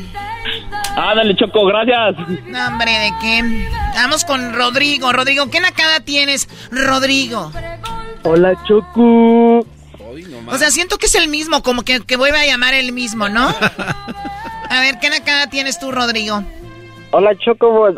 [0.96, 2.16] ah dale Choco gracias
[2.46, 3.66] No, hombre, ¿de qué?
[3.94, 5.10] Vamos con Rodrigo.
[5.12, 7.50] Rodrigo, ¿qué nacada tienes, Rodrigo?
[8.22, 9.60] Hola, Choco.
[10.46, 13.28] O sea, siento que es el mismo, como que, que vuelve a llamar el mismo,
[13.30, 13.48] ¿no?
[14.70, 16.42] A ver, ¿qué nacada tienes tú, Rodrigo?
[17.12, 17.94] Hola, Choco.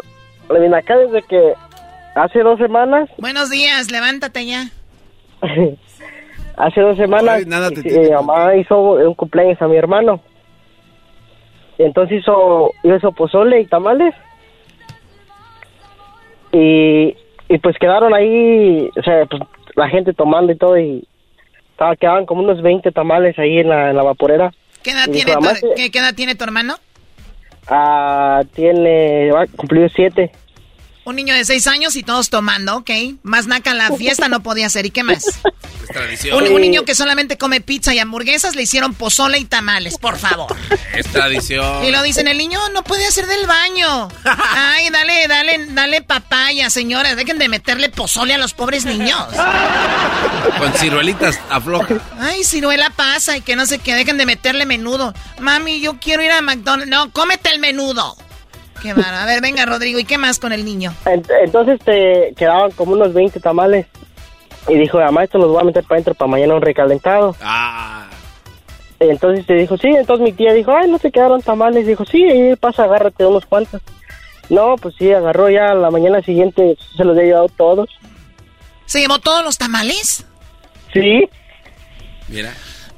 [0.46, 1.54] Pues, ven acá desde que
[2.14, 4.68] hace dos semanas, Buenos días, levántate ya.
[6.66, 8.00] hace dos semanas, Ay, nada te y- tiene.
[8.04, 10.20] mi mamá hizo un cumpleaños a mi hermano.
[11.78, 14.14] Y entonces hizo, hizo pozole y tamales.
[16.52, 17.16] Y,
[17.48, 19.42] y pues quedaron ahí, o sea, pues
[19.74, 21.06] la gente tomando y todo y
[21.70, 24.52] estaba, quedaban como unos 20 tamales ahí en la, en la vaporera.
[24.82, 26.74] ¿Qué edad, Y tiene tu, "Mamá, ¿qué, qué edad tiene tu hermano?
[27.68, 30.30] Ah, tiene, va a cumplir siete.
[31.04, 32.90] Un niño de seis años y todos tomando, ¿ok?
[33.24, 34.86] Más naca la fiesta no podía ser.
[34.86, 35.24] ¿Y qué más?
[35.26, 36.40] Es tradición.
[36.40, 40.16] Un, un niño que solamente come pizza y hamburguesas le hicieron pozole y tamales, por
[40.16, 40.54] favor.
[40.94, 41.84] Es tradición.
[41.84, 44.08] Y lo dicen, el niño no puede hacer del baño.
[44.24, 47.16] Ay, dale, dale, dale papaya, señores.
[47.16, 49.26] Dejen de meterle pozole a los pobres niños.
[50.58, 51.96] Con ciruelitas afloja.
[52.20, 55.14] Ay, ciruela pasa y que no sé qué, dejen de meterle menudo.
[55.40, 56.88] Mami, yo quiero ir a McDonald's.
[56.88, 58.16] No, cómete el menudo.
[58.82, 59.16] Qué malo.
[59.16, 60.92] A ver, venga, Rodrigo, ¿y qué más con el niño?
[61.04, 63.86] Ent- Entonces te quedaban como unos 20 tamales.
[64.68, 67.34] Y dijo, mamá, esto los voy a meter para adentro para mañana un recalentado.
[67.40, 68.08] Ah.
[69.00, 69.88] Entonces te dijo, sí.
[69.88, 71.86] Entonces mi tía dijo, ay, no te quedaron tamales.
[71.86, 73.80] Dijo, sí, ahí pasa, agárrate unos cuantos.
[74.48, 77.88] No, pues sí, agarró ya a la mañana siguiente, se los había llevado todos.
[78.86, 80.26] ¿Se llevó todos los tamales?
[80.92, 81.28] Sí.
[82.28, 82.52] Mira.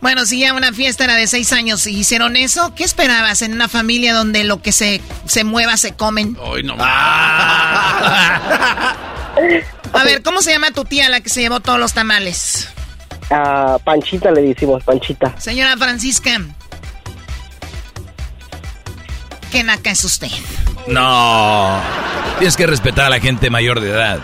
[0.05, 3.55] Bueno, si ya una fiesta era de seis años y hicieron eso, ¿qué esperabas en
[3.55, 6.37] una familia donde lo que se, se mueva se comen?
[6.43, 8.43] Hoy no A
[10.05, 12.69] ver, ¿cómo se llama tu tía la que se llevó todos los tamales?
[13.31, 15.41] A Panchita le decimos, Panchita.
[15.41, 16.39] Señora Francisca.
[19.51, 20.29] ¿Qué naca es usted?
[20.87, 21.81] No.
[22.41, 24.19] Tienes que respetar a la gente mayor de edad.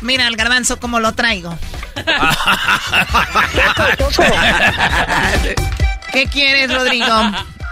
[0.00, 1.58] Mira al garbanzo cómo lo traigo.
[6.12, 7.06] ¿Qué quieres, Rodrigo?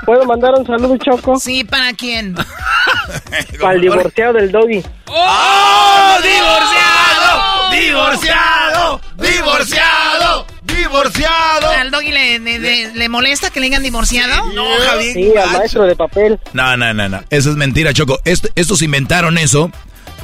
[0.06, 1.38] ¿Puedo mandar un saludo, Choco?
[1.38, 2.34] Sí, ¿para quién?
[3.60, 4.82] Para el divorciado del doggy.
[5.06, 6.16] ¡Oh!
[6.22, 7.70] ¡Divorciado!
[7.72, 9.00] ¡Divorciado!
[9.18, 10.46] ¡Divorciado!
[10.62, 11.70] ¡Divorciado!
[11.78, 14.46] ¿Al doggy le, le- le- le molesta que le digan divorciado?
[14.54, 14.64] No,
[15.12, 16.40] Sí, al maestro de papel.
[16.54, 17.22] No, no, no, no.
[17.30, 18.18] Eso es mentira, Choco.
[18.24, 19.70] Est- estos inventaron eso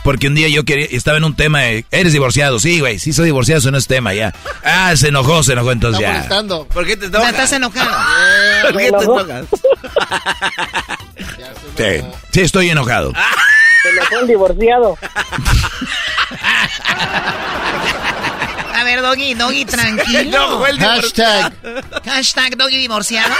[0.06, 2.60] porque un día yo quería, estaba en un tema de, ¿eres divorciado?
[2.60, 4.32] Sí, güey, sí soy divorciado, eso no es tema ya.
[4.62, 6.28] Ah, se enojó, se enojó, entonces ya.
[6.72, 7.30] ¿Por qué te enojas?
[7.30, 7.90] estás enojado.
[8.62, 9.46] ¿Por qué te enojas?
[11.76, 12.00] Sí,
[12.32, 13.12] sí, estoy enojado.
[13.82, 14.96] Se le fue el divorciado.
[18.74, 20.38] A ver, Doggy, Doggy, tranquilo.
[20.38, 21.52] No, fue el Hashtag.
[22.04, 23.34] Hashtag Doggy divorciado.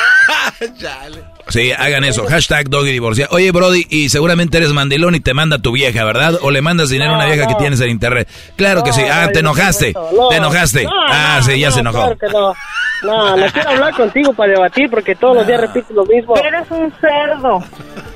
[1.49, 2.27] Sí, hagan eso.
[2.27, 3.35] Hashtag doggy divorciado.
[3.35, 6.39] Oye, Brody, y seguramente eres mandilón y te manda tu vieja, ¿verdad?
[6.43, 8.29] O le mandas dinero a una No, vieja que tienes en internet.
[8.57, 9.03] Claro que sí.
[9.03, 9.95] Ah, no, te enojaste.
[10.31, 10.85] Te enojaste.
[10.85, 11.99] no, Ah, sí, ya no, se enojó.
[11.99, 12.55] Claro que no.
[13.03, 16.35] No, no quiero hablar contigo para debatir porque todos los días repites lo mismo.
[16.37, 17.63] Eres un cerdo.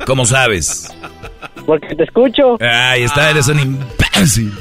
[0.07, 0.89] ¿Cómo sabes?
[1.67, 2.57] Porque te escucho.
[2.61, 4.53] Ahí está, eres un imbécil.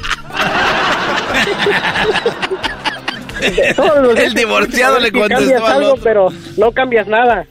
[3.74, 6.02] Todos los días El divorciado le contestó Cambias al algo, otro.
[6.04, 6.28] pero
[6.58, 7.46] no cambias nada.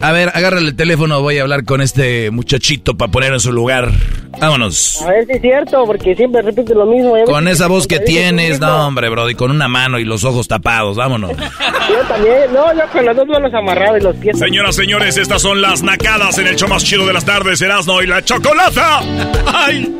[0.00, 3.52] A ver, agárrale el teléfono, voy a hablar con este muchachito para poner en su
[3.52, 3.90] lugar.
[4.38, 5.00] Vámonos.
[5.02, 7.16] A ver si es cierto, porque siempre repites lo mismo.
[7.16, 10.48] Ya Con esa voz que tienes, no, hombre, Brody, con una mano y los ojos
[10.48, 11.30] tapados, vámonos.
[11.88, 12.52] Yo también.
[12.52, 14.38] No, yo con las dos manos amarradas y los pies.
[14.38, 18.00] Señoras, señores, estas son las nacadas en el show más chido de las tardes, Erasmo
[18.02, 19.00] y la Chocolata.
[19.52, 19.94] ¡Ay!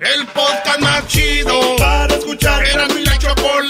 [0.00, 2.64] El podcast más chido para escuchar.
[2.64, 3.69] Era mi la chocolata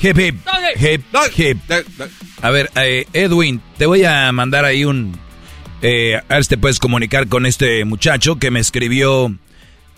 [0.00, 0.36] hip, hip,
[0.78, 1.02] hip,
[1.36, 1.58] hip.
[2.42, 5.18] A ver, eh, Edwin, te voy a mandar ahí un...
[5.82, 9.34] Eh, a ver si te puedes comunicar con este muchacho que me escribió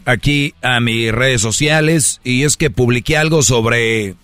[0.05, 4.15] aquí a mis redes sociales y es que publiqué algo sobre...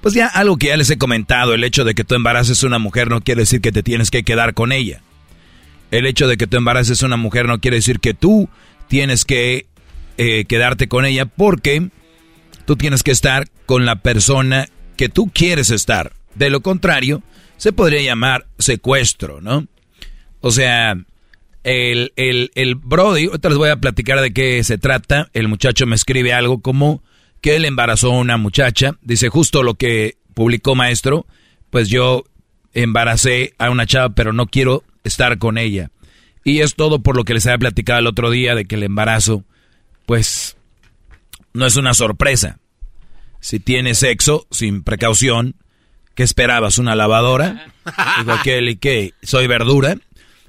[0.00, 2.66] Pues ya algo que ya les he comentado, el hecho de que tú embaraces a
[2.66, 5.00] una mujer no quiere decir que te tienes que quedar con ella.
[5.90, 8.48] El hecho de que tú embaraces a una mujer no quiere decir que tú
[8.86, 9.66] tienes que
[10.16, 11.88] eh, quedarte con ella porque
[12.64, 14.68] tú tienes que estar con la persona
[14.98, 16.12] que tú quieres estar.
[16.34, 17.22] De lo contrario,
[17.56, 19.66] se podría llamar secuestro, ¿no?
[20.40, 20.96] O sea,
[21.64, 25.30] el, el, el Brody, ahorita les voy a platicar de qué se trata.
[25.32, 27.02] El muchacho me escribe algo como
[27.40, 28.96] que él embarazó a una muchacha.
[29.00, 31.26] Dice justo lo que publicó maestro,
[31.70, 32.24] pues yo
[32.74, 35.90] embaracé a una chava, pero no quiero estar con ella.
[36.44, 38.82] Y es todo por lo que les había platicado el otro día de que el
[38.82, 39.44] embarazo,
[40.06, 40.56] pues,
[41.52, 42.58] no es una sorpresa.
[43.40, 45.54] Si tienes sexo sin precaución,
[46.14, 46.78] ¿qué esperabas?
[46.78, 47.72] ¿Una lavadora?
[48.18, 49.14] Dijo aquel, ¿y qué?
[49.22, 49.96] ¿Soy verdura?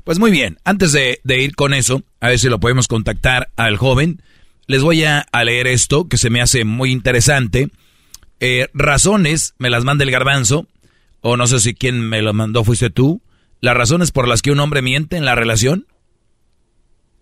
[0.03, 3.49] Pues muy bien, antes de, de ir con eso, a ver si lo podemos contactar
[3.57, 4.21] al joven,
[4.65, 7.69] les voy a, a leer esto que se me hace muy interesante.
[8.39, 10.67] Eh, razones, me las manda el garbanzo,
[11.21, 13.21] o no sé si quién me lo mandó fuiste tú.
[13.61, 15.85] Las razones por las que un hombre miente en la relación.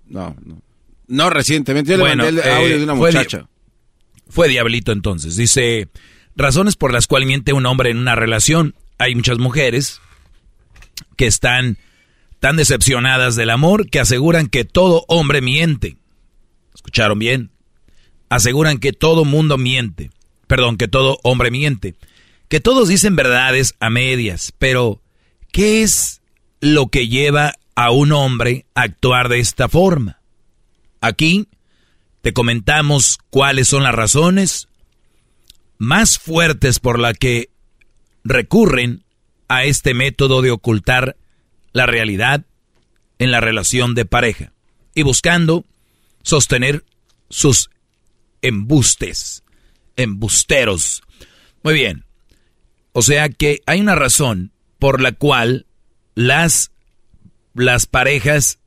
[0.06, 0.62] No, no.
[1.08, 1.94] No recientemente.
[1.94, 3.48] Yo Bueno, le mandé el eh, audio de una muchacha.
[4.30, 5.36] Fue Diablito entonces.
[5.36, 5.90] Dice,
[6.36, 8.76] razones por las cuales miente un hombre en una relación.
[8.98, 10.02] Hay muchas mujeres
[11.16, 11.78] que están
[12.40, 15.98] tan decepcionadas del amor que aseguran que todo hombre miente.
[16.74, 17.52] ¿Escucharon bien?
[18.30, 20.12] Aseguran que todo mundo miente.
[20.48, 21.96] Perdón, que todo hombre miente.
[22.48, 24.54] Que todos dicen verdades a medias.
[24.58, 25.02] Pero,
[25.52, 26.22] ¿qué es
[26.60, 30.22] lo que lleva a un hombre a actuar de esta forma?
[31.02, 31.48] Aquí
[32.28, 34.68] te comentamos cuáles son las razones
[35.78, 37.52] más fuertes por las que
[38.26, 39.06] recurren
[39.48, 41.16] a este método de ocultar
[41.72, 42.46] la realidad
[43.18, 44.52] en la relación de pareja
[44.94, 45.64] y buscando
[46.22, 46.84] sostener
[47.30, 47.70] sus
[48.42, 49.46] embustes,
[49.96, 51.04] embusteros.
[51.64, 52.04] Muy bien.
[52.92, 55.66] O sea que hay una razón por la cual
[56.14, 56.74] las,
[57.54, 58.60] las parejas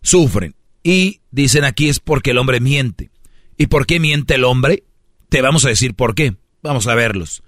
[0.00, 0.54] sufren.
[0.82, 3.10] Y dicen aquí es porque el hombre miente.
[3.56, 4.84] ¿Y por qué miente el hombre?
[5.28, 6.34] Te vamos a decir por qué.
[6.62, 7.42] Vamos a verlos.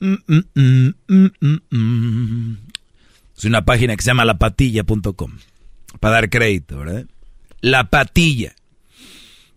[0.00, 2.56] Mm, mm, mm,
[3.36, 5.32] es una página que se llama lapatilla.com.
[6.00, 7.06] Para dar crédito, ¿verdad?
[7.60, 8.54] La patilla.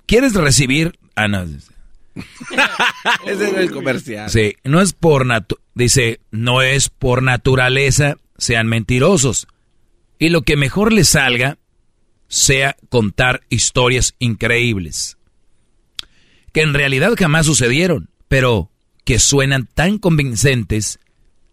[0.05, 0.97] ¿Quieres recibir?
[1.15, 1.43] Ah, no.
[3.25, 4.29] Ese era el comercial.
[4.29, 9.47] Sí, no es por natu dice, no es por naturaleza sean mentirosos.
[10.17, 11.57] Y lo que mejor les salga
[12.29, 15.17] sea contar historias increíbles.
[16.53, 18.71] Que en realidad jamás sucedieron, pero
[19.03, 20.99] que suenan tan convincentes.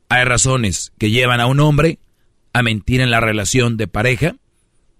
[0.08, 1.98] Hay razones que llevan a un hombre
[2.52, 4.36] a mentir en la relación de pareja.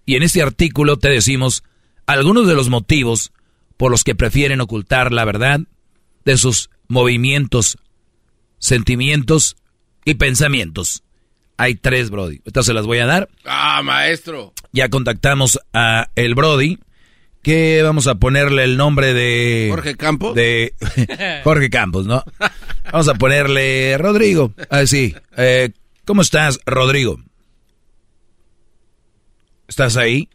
[0.05, 1.63] Y en este artículo te decimos
[2.07, 3.33] algunos de los motivos
[3.77, 5.61] por los que prefieren ocultar la verdad
[6.25, 7.79] de sus movimientos,
[8.59, 9.57] sentimientos
[10.05, 11.03] y pensamientos.
[11.59, 12.41] Hay tres, Brody.
[12.45, 13.29] Estas se las voy a dar.
[13.45, 14.53] Ah, maestro.
[14.77, 16.79] Ya contactamos a el Brody,
[17.41, 19.69] que vamos a ponerle el nombre de...
[19.71, 20.35] Jorge Campos.
[20.35, 20.75] De
[21.45, 22.23] Jorge Campos, ¿no?
[22.93, 24.53] Vamos a ponerle Rodrigo.
[24.69, 25.15] Ah, sí.
[25.39, 25.71] Eh,
[26.05, 27.19] ¿Cómo estás, Rodrigo?
[29.67, 30.29] ¿Estás ahí?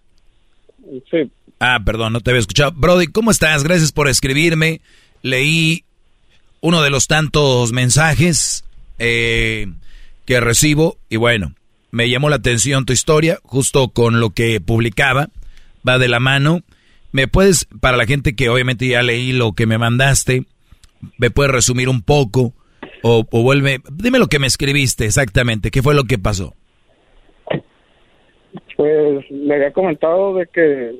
[1.11, 1.31] Sí.
[1.59, 2.71] Ah, perdón, no te había escuchado.
[2.71, 3.63] Brody, ¿cómo estás?
[3.63, 4.81] Gracias por escribirme.
[5.21, 5.85] Leí
[6.61, 8.63] uno de los tantos mensajes
[8.97, 9.67] eh,
[10.25, 11.53] que recibo y bueno,
[11.91, 15.27] me llamó la atención tu historia, justo con lo que publicaba,
[15.87, 16.61] va de la mano.
[17.11, 20.45] ¿Me puedes, para la gente que obviamente ya leí lo que me mandaste,
[21.17, 22.53] me puedes resumir un poco
[23.03, 26.53] o, vuelve, dime lo que me escribiste exactamente, qué fue lo que pasó?
[28.77, 30.95] Pues le había comentado de que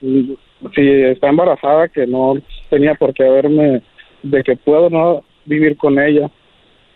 [0.00, 2.34] si está embarazada, que no
[2.70, 3.82] tenía por qué haberme,
[4.22, 6.30] de que puedo no vivir con ella,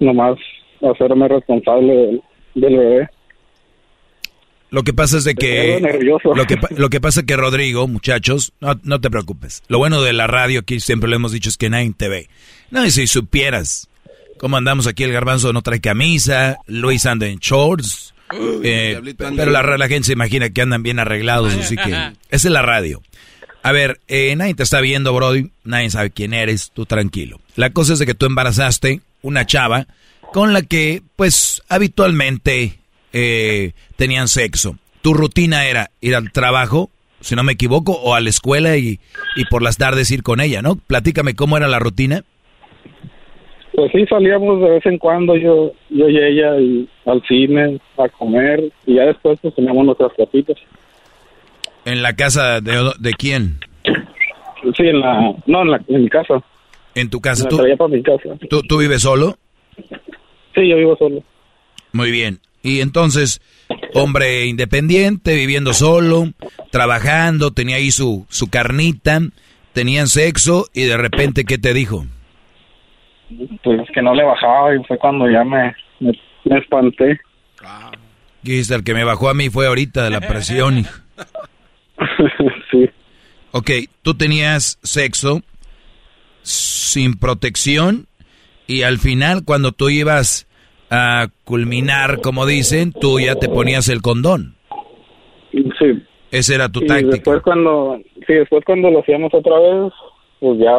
[0.00, 0.36] nomás
[0.82, 2.22] hacerme responsable del,
[2.54, 3.08] del bebé.
[4.70, 6.34] Lo que pasa es de que nervioso.
[6.34, 9.62] lo que lo que pasa es que Rodrigo, muchachos, no, no te preocupes.
[9.68, 12.28] Lo bueno de la radio aquí siempre lo hemos dicho es que nadie te ve.
[12.70, 13.88] No, y si supieras
[14.38, 18.14] cómo andamos aquí el garbanzo no trae camisa, Luis anda en shorts.
[18.64, 19.00] eh,
[19.36, 22.62] pero la, la gente se imagina que andan bien arreglados, así que esa es la
[22.62, 23.00] radio.
[23.62, 27.40] A ver, eh, nadie te está viendo, Brody, nadie sabe quién eres, tú tranquilo.
[27.54, 29.86] La cosa es de que tú embarazaste una chava
[30.34, 32.72] con la que, pues, habitualmente
[33.12, 34.76] eh, tenían sexo.
[35.00, 36.90] Tu rutina era ir al trabajo,
[37.20, 38.98] si no me equivoco, o a la escuela y,
[39.36, 40.74] y por las tardes ir con ella, ¿no?
[40.74, 42.24] Platícame cómo era la rutina.
[43.76, 48.08] Pues sí, salíamos de vez en cuando yo, yo y ella y al cine, a
[48.08, 50.56] comer, y ya después pues teníamos nuestras casitas.
[51.84, 53.60] ¿En la casa de, de quién?
[54.76, 56.42] Sí, en la, no, en, la, en mi casa.
[56.96, 57.44] ¿En tu casa?
[57.44, 58.30] Me ¿Tú, traía para mi casa.
[58.50, 59.36] tú, tú vives solo?
[60.54, 61.22] Sí, yo vivo solo.
[61.92, 62.40] Muy bien.
[62.62, 63.40] Y entonces,
[63.92, 66.32] hombre independiente, viviendo solo,
[66.70, 69.20] trabajando, tenía ahí su, su carnita,
[69.72, 72.06] tenían sexo y de repente, ¿qué te dijo?
[73.62, 76.12] Pues que no le bajaba y fue cuando ya me, me,
[76.44, 77.20] me espanté.
[78.42, 80.78] Dijiste, el que me bajó a mí fue ahorita de la presión.
[80.78, 80.92] hijo".
[82.70, 82.90] sí.
[83.52, 83.70] Ok,
[84.02, 85.42] tú tenías sexo
[86.42, 88.06] sin protección
[88.66, 90.46] y al final cuando tú ibas
[90.90, 94.54] a culminar, como dicen, tú ya te ponías el condón.
[95.52, 96.02] Sí.
[96.30, 97.10] Esa era tu y táctica.
[97.12, 99.92] después cuando, sí, después cuando lo hacíamos otra vez,
[100.40, 100.72] pues ya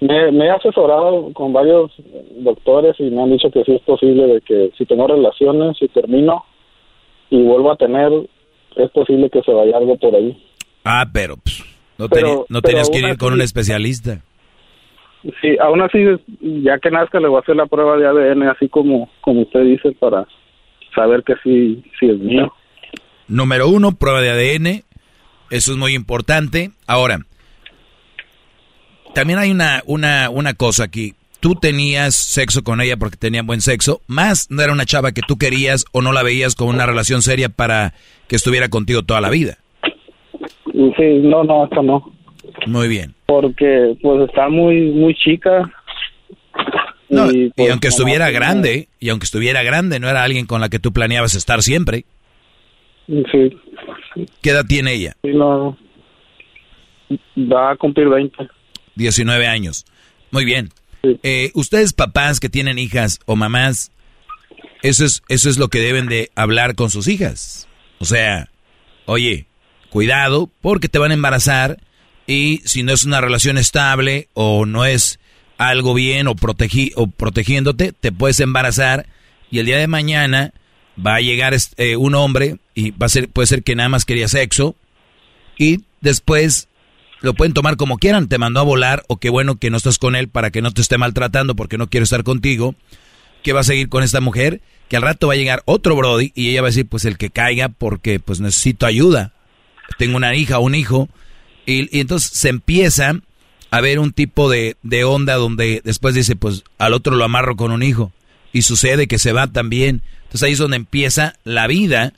[0.00, 1.92] me, me he asesorado con varios
[2.38, 5.88] doctores y me han dicho que sí es posible de que si tengo relaciones y
[5.88, 6.44] termino
[7.30, 8.10] y vuelvo a tener,
[8.76, 10.42] es posible que se vaya algo por ahí.
[10.84, 11.62] Ah, pero pues,
[11.98, 14.20] no, Pero- teni- no pero tenías que ir con un especialista.
[15.40, 16.04] Sí, aún así,
[16.40, 19.62] ya que nazca le voy a hacer la prueba de ADN, así como, como usted
[19.62, 20.26] dice, para
[20.94, 22.52] saber que sí, sí es mío.
[23.26, 24.82] Número uno, prueba de ADN.
[25.50, 26.70] Eso es muy importante.
[26.86, 27.20] Ahora,
[29.14, 31.14] también hay una, una, una cosa aquí.
[31.40, 35.20] Tú tenías sexo con ella porque tenían buen sexo, más no era una chava que
[35.26, 37.92] tú querías o no la veías con una relación seria para
[38.28, 39.58] que estuviera contigo toda la vida.
[40.72, 42.12] Sí, no, no, esto no.
[42.66, 43.14] Muy bien.
[43.26, 45.70] Porque pues está muy, muy chica.
[47.08, 50.68] No, y, pues, aunque estuviera grande, y aunque estuviera grande, no era alguien con la
[50.68, 52.04] que tú planeabas estar siempre.
[53.06, 53.56] Sí,
[54.40, 55.16] ¿Qué edad tiene ella?
[55.22, 55.76] sí, no.
[57.36, 58.48] Va a cumplir 20.
[58.94, 59.84] 19 años.
[60.30, 60.70] Muy bien.
[61.22, 63.92] Eh, ustedes papás que tienen hijas o mamás,
[64.82, 67.68] eso es, eso es lo que deben de hablar con sus hijas.
[67.98, 68.48] O sea,
[69.04, 69.46] oye,
[69.90, 71.78] cuidado porque te van a embarazar
[72.26, 75.18] y si no es una relación estable o no es
[75.58, 79.06] algo bien o, protegi o protegiéndote, te puedes embarazar
[79.50, 80.52] y el día de mañana
[81.04, 84.04] va a llegar eh, un hombre y va a ser, puede ser que nada más
[84.04, 84.74] quería sexo
[85.58, 86.68] y después
[87.20, 89.98] lo pueden tomar como quieran, te mandó a volar o qué bueno que no estás
[89.98, 92.74] con él para que no te esté maltratando porque no quiero estar contigo,
[93.42, 96.32] que va a seguir con esta mujer, que al rato va a llegar otro Brody
[96.34, 99.32] y ella va a decir pues el que caiga porque pues necesito ayuda,
[99.98, 101.08] tengo una hija, un hijo,
[101.66, 103.20] y, y entonces se empieza
[103.70, 107.56] a ver un tipo de, de onda donde después dice pues al otro lo amarro
[107.56, 108.12] con un hijo
[108.52, 112.12] y sucede que se va también, entonces ahí es donde empieza la vida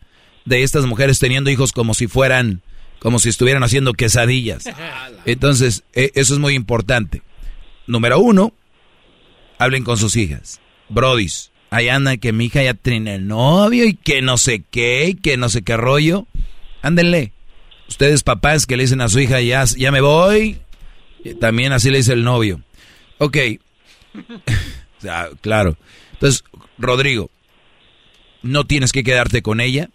[0.45, 2.63] de estas mujeres teniendo hijos como si fueran
[2.99, 4.65] como si estuvieran haciendo quesadillas.
[5.27, 7.23] Entonces, e, eso es muy importante.
[7.87, 8.53] Número uno,
[9.59, 10.61] hablen con sus hijas.
[10.89, 15.09] Brodis, ahí anda que mi hija ya tiene el novio y que no sé qué,
[15.11, 16.27] y que no sé qué rollo.
[16.83, 17.33] Ándenle.
[17.89, 20.59] Ustedes papás que le dicen a su hija, ya, ya me voy,
[21.41, 22.61] también así le dice el novio.
[23.19, 23.37] Ok.
[25.41, 25.77] claro.
[26.13, 26.45] Entonces,
[26.79, 27.31] Rodrigo,
[28.43, 29.91] no tienes que quedarte con ella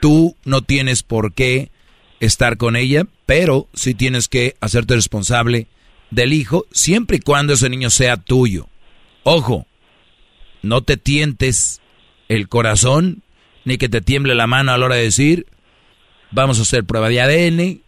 [0.00, 1.70] Tú no tienes por qué
[2.20, 5.66] estar con ella, pero sí tienes que hacerte responsable
[6.10, 8.68] del hijo siempre y cuando ese niño sea tuyo.
[9.24, 9.66] Ojo,
[10.62, 11.80] no te tientes
[12.28, 13.22] el corazón
[13.64, 15.46] ni que te tiemble la mano a la hora de decir,
[16.30, 17.80] vamos a hacer prueba de ADN.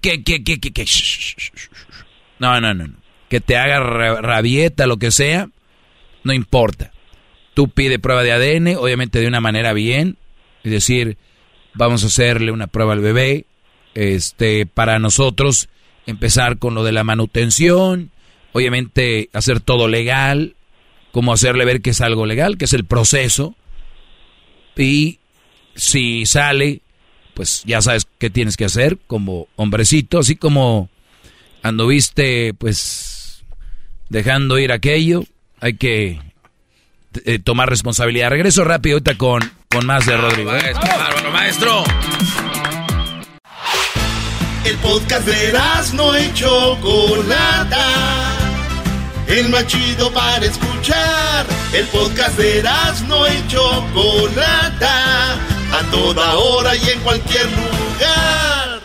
[0.00, 0.86] Que, que, que, que, que.
[2.38, 2.96] No, no, no, no.
[3.28, 5.48] Que te haga rabieta, lo que sea,
[6.22, 6.92] no importa.
[7.54, 10.18] Tú pide prueba de ADN, obviamente de una manera bien,
[10.64, 11.18] es decir,
[11.74, 13.46] vamos a hacerle una prueba al bebé,
[13.94, 15.68] este, para nosotros
[16.06, 18.10] empezar con lo de la manutención,
[18.52, 20.56] obviamente hacer todo legal,
[21.12, 23.54] como hacerle ver que es algo legal, que es el proceso,
[24.76, 25.20] y
[25.76, 26.82] si sale,
[27.34, 30.88] pues ya sabes qué tienes que hacer como hombrecito, así como
[31.62, 33.44] anduviste pues
[34.08, 35.24] dejando ir aquello,
[35.60, 36.20] hay que
[37.24, 38.30] eh, tomar responsabilidad.
[38.30, 39.42] Regreso rápido ahorita con
[39.74, 40.54] con más de Rodrigo.
[40.54, 40.72] ¿eh?
[40.72, 41.84] Maestro, maestro.
[44.64, 45.52] El podcast de
[45.94, 47.86] no hecho Chocolata.
[49.26, 51.46] El más chido para escuchar.
[51.72, 52.62] El podcast de
[53.08, 55.53] no hecho Chocolata.
[55.74, 58.80] A toda hora y en cualquier lugar.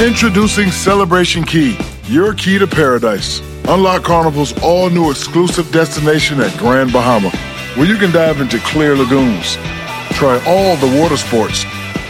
[0.00, 3.42] Introducing Celebration Key, your key to paradise.
[3.68, 7.30] Unlock Carnival's all new exclusive destination at Grand Bahama,
[7.76, 9.58] where you can dive into clear lagoons
[10.18, 11.64] try all the water sports,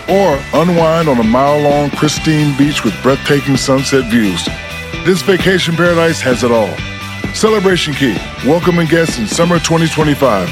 [0.09, 4.48] or unwind on a mile long, pristine beach with breathtaking sunset views.
[5.05, 6.74] This vacation paradise has it all.
[7.35, 8.16] Celebration Key,
[8.47, 10.48] welcoming guests in summer 2025.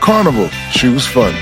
[0.00, 1.32] Carnival, choose fun.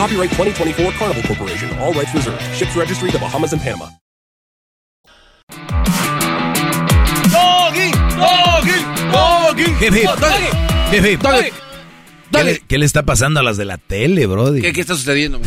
[0.00, 2.40] Copyright 2024 Carnival Corporation, all rights reserved.
[2.56, 3.84] Ships registry the Bahamas and Panama.
[7.28, 8.78] Doggy, doggy,
[9.12, 11.50] doggy, hip hip, doggy, hip hip, doggy.
[12.66, 14.62] ¿Qué le, está pasando a las de la tele, Brody?
[14.62, 15.38] ¿Qué, está sucediendo?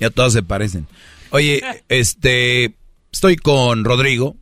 [0.00, 0.86] ya todas se parecen.
[1.28, 2.72] Oye, este,
[3.12, 4.34] estoy con Rodrigo,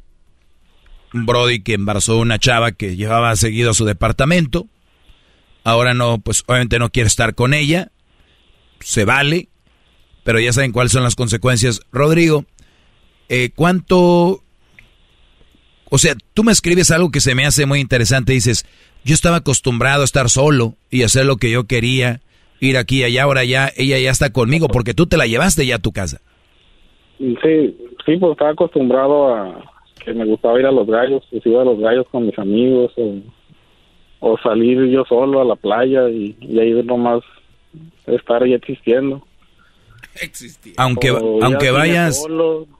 [1.12, 4.68] un Brody que embarazó una chava que llevaba seguido a su departamento.
[5.64, 7.90] Ahora no, pues obviamente no quiere estar con ella.
[8.80, 9.48] Se vale,
[10.24, 11.80] pero ya saben cuáles son las consecuencias.
[11.92, 12.44] Rodrigo,
[13.28, 14.42] eh, ¿cuánto...
[15.90, 18.34] O sea, tú me escribes algo que se me hace muy interesante.
[18.34, 18.66] Dices,
[19.04, 22.20] yo estaba acostumbrado a estar solo y hacer lo que yo quería,
[22.60, 25.66] ir aquí y allá, ahora ya, ella ya está conmigo porque tú te la llevaste
[25.66, 26.20] ya a tu casa.
[27.18, 27.76] Sí,
[28.06, 29.64] sí, pues estaba acostumbrado a
[30.04, 32.92] que me gustaba ir a los gallos, pues iba a los gallos con mis amigos
[34.20, 37.22] o, salir yo solo a la playa y, ahí nomás
[38.06, 39.24] estar ahí existiendo.
[40.76, 42.24] Aunque, aunque vayas...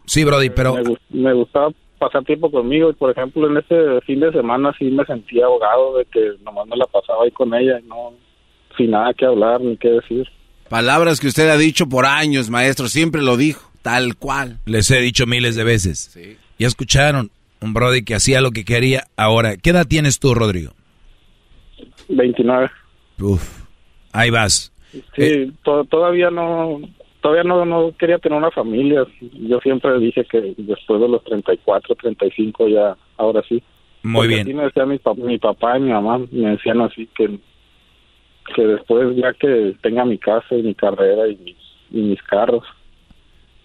[0.07, 0.77] sí, Brody, pero...
[1.11, 5.05] me gustaba pasar tiempo conmigo y por ejemplo en ese fin de semana sí me
[5.05, 8.13] sentía ahogado de que nomás me la pasaba ahí con ella y no
[8.77, 10.29] sin nada que hablar ni que decir.
[10.69, 14.59] Palabras que usted ha dicho por años, maestro, siempre lo dijo, tal cual.
[14.67, 16.11] Les he dicho miles de veces.
[16.13, 16.37] Sí.
[16.59, 19.05] Ya escucharon, un Brody que hacía lo que quería.
[19.17, 20.73] Ahora, ¿qué edad tienes tú, Rodrigo?
[22.09, 22.71] 29.
[23.21, 23.65] Uf,
[24.13, 24.73] ahí vas.
[24.91, 26.81] Sí, eh, todavía no
[27.21, 29.05] todavía no, no quería tener una familia.
[29.21, 33.63] Yo siempre dije que después de los 34, 35 ya, ahora sí.
[34.03, 34.43] Muy bien.
[34.43, 37.39] Así me decía mi, mi papá y mi mamá, me decían así que,
[38.55, 41.57] que después ya que tenga mi casa y mi carrera y mis,
[41.91, 42.65] y mis carros.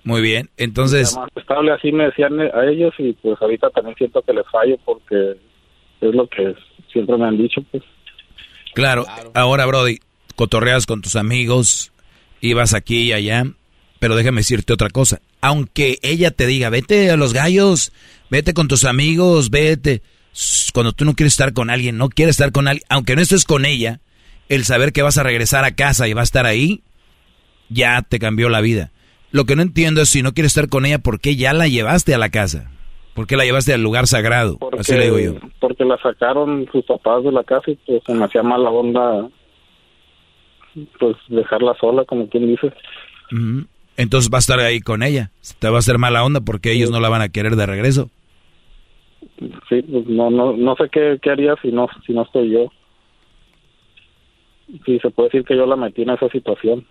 [0.04, 1.16] Muy bien, entonces...
[1.16, 4.78] Más estable así me decían a ellos y pues ahorita también siento que les fallo
[4.84, 5.38] porque
[6.02, 6.56] es lo que
[6.92, 7.84] siempre me han dicho pues.
[8.74, 9.32] Claro, claro.
[9.34, 10.00] ahora Brody,
[10.36, 11.92] cotorreas con tus amigos,
[12.42, 13.46] ibas aquí y allá,
[14.00, 15.22] pero déjame decirte otra cosa.
[15.42, 17.92] Aunque ella te diga, vete a los gallos,
[18.30, 20.02] vete con tus amigos, vete.
[20.74, 23.46] Cuando tú no quieres estar con alguien, no quieres estar con alguien, aunque no estés
[23.46, 24.00] con ella,
[24.50, 26.82] el saber que vas a regresar a casa y va a estar ahí,
[27.70, 28.92] ya te cambió la vida.
[29.32, 31.68] Lo que no entiendo es si no quieres estar con ella, ¿por qué ya la
[31.68, 32.70] llevaste a la casa?
[33.14, 34.58] ¿Por qué la llevaste al lugar sagrado?
[34.58, 35.36] Porque, Así le digo yo.
[35.60, 39.30] Porque la sacaron sus papás de la casa y pues se me hacía mala onda
[41.00, 42.74] pues dejarla sola, como quien dice.
[43.98, 45.32] Entonces va a estar ahí con ella.
[45.60, 48.10] Te va a hacer mala onda porque ellos no la van a querer de regreso.
[49.70, 52.72] Sí, pues no, no, no sé qué, qué haría si no, si no estoy yo.
[54.86, 56.86] Sí, se puede decir que yo la metí en esa situación.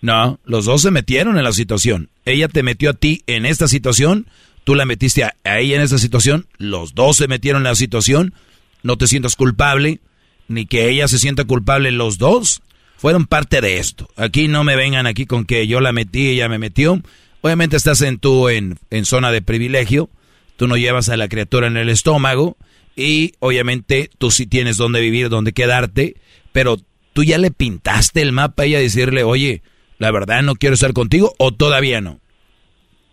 [0.00, 2.08] No, los dos se metieron en la situación.
[2.24, 4.26] Ella te metió a ti en esta situación,
[4.64, 7.74] tú la metiste a, a ella en esta situación, los dos se metieron en la
[7.76, 8.34] situación,
[8.82, 10.00] no te sientas culpable,
[10.48, 12.62] ni que ella se sienta culpable, los dos
[13.02, 14.06] fueron parte de esto.
[14.14, 17.02] Aquí no me vengan aquí con que yo la metí, ella me metió.
[17.40, 20.08] Obviamente estás en tú en, en zona de privilegio,
[20.54, 22.56] tú no llevas a la criatura en el estómago
[22.94, 26.14] y obviamente tú sí tienes dónde vivir, dónde quedarte,
[26.52, 26.76] pero
[27.12, 29.62] tú ya le pintaste el mapa a ella decirle, oye,
[29.98, 32.20] la verdad no quiero estar contigo o todavía no.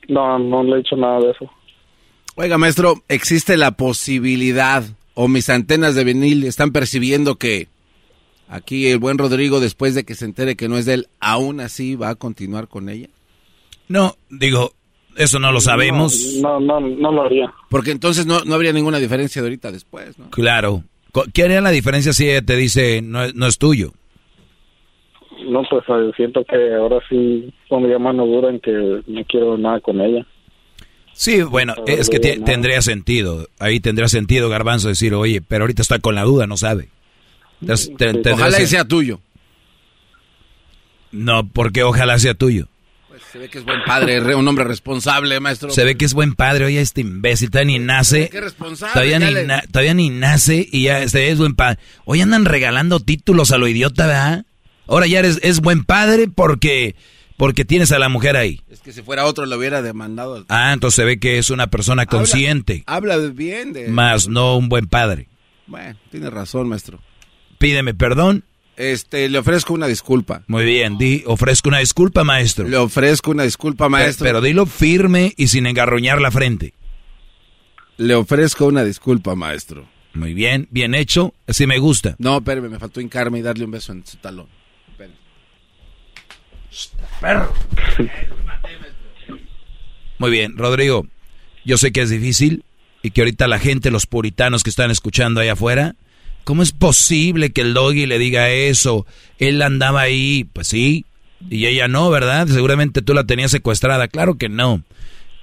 [0.08, 1.50] No, no le he hecho nada de eso.
[2.36, 4.84] Oiga, maestro, ¿existe la posibilidad
[5.16, 7.70] o mis antenas de vinil están percibiendo que
[8.50, 11.60] aquí el buen Rodrigo, después de que se entere que no es de él, aún
[11.62, 13.08] así va a continuar con ella?
[13.88, 14.72] No, digo,
[15.16, 16.36] eso no lo sabemos.
[16.42, 17.54] No, no, no lo haría.
[17.70, 20.30] Porque entonces no, no habría ninguna diferencia de ahorita después, ¿no?
[20.32, 20.84] Claro.
[21.34, 23.94] ¿Qué haría la diferencia si ella te dice no, es- no es tuyo?
[25.48, 28.72] No, pues eh, siento que ahora sí pondría mano dura en que
[29.08, 30.26] no quiero nada con ella.
[31.14, 33.48] Sí, bueno, es que te- tendría sentido.
[33.58, 36.90] Ahí tendría sentido, Garbanzo, decir, oye, pero ahorita está con la duda, no sabe.
[37.62, 39.20] Entonces, te- tendría Ojalá y sen- sea tuyo.
[41.12, 42.68] No, porque ojalá sea tuyo.
[43.08, 45.72] Pues se ve que es buen padre, re- un hombre responsable, maestro.
[45.72, 48.30] Se ve que es buen padre, oye, este imbécil, todavía ni nace.
[48.30, 48.94] Qué responsable.
[48.94, 51.80] Todavía ni, na- todavía ni nace y ya este es buen padre.
[52.06, 54.46] Hoy andan regalando títulos a lo idiota, ¿verdad?
[54.88, 56.96] Ahora ya eres es buen padre porque
[57.38, 58.62] porque tienes a la mujer ahí.
[58.70, 60.46] Es que si fuera otro lo hubiera demandado.
[60.50, 63.88] Ah, entonces se ve que es una persona consciente, Habla bien de...
[63.88, 65.28] más no un buen padre.
[65.66, 67.00] Bueno, tiene razón, maestro.
[67.60, 68.46] Pídeme perdón.
[68.78, 70.44] Este, le ofrezco una disculpa.
[70.48, 72.68] Muy bien, di, ofrezco una disculpa, maestro.
[72.68, 74.24] Le ofrezco una disculpa, maestro.
[74.24, 76.74] Pero, pero dilo firme y sin engarroñar la frente.
[77.98, 79.86] Le ofrezco una disculpa, maestro.
[80.14, 82.16] Muy bien, bien hecho, así me gusta.
[82.18, 84.48] No, espérame, me faltó hincarme y darle un beso en su talón.
[86.72, 87.48] Espérame.
[90.18, 91.08] Muy bien, Rodrigo,
[91.66, 92.64] yo sé que es difícil
[93.02, 95.96] y que ahorita la gente, los puritanos que están escuchando allá afuera,
[96.50, 99.06] ¿cómo es posible que el doggy le diga eso?
[99.38, 101.06] Él andaba ahí, pues sí,
[101.48, 102.48] y ella no, ¿verdad?
[102.48, 104.84] Seguramente tú la tenías secuestrada, claro que no.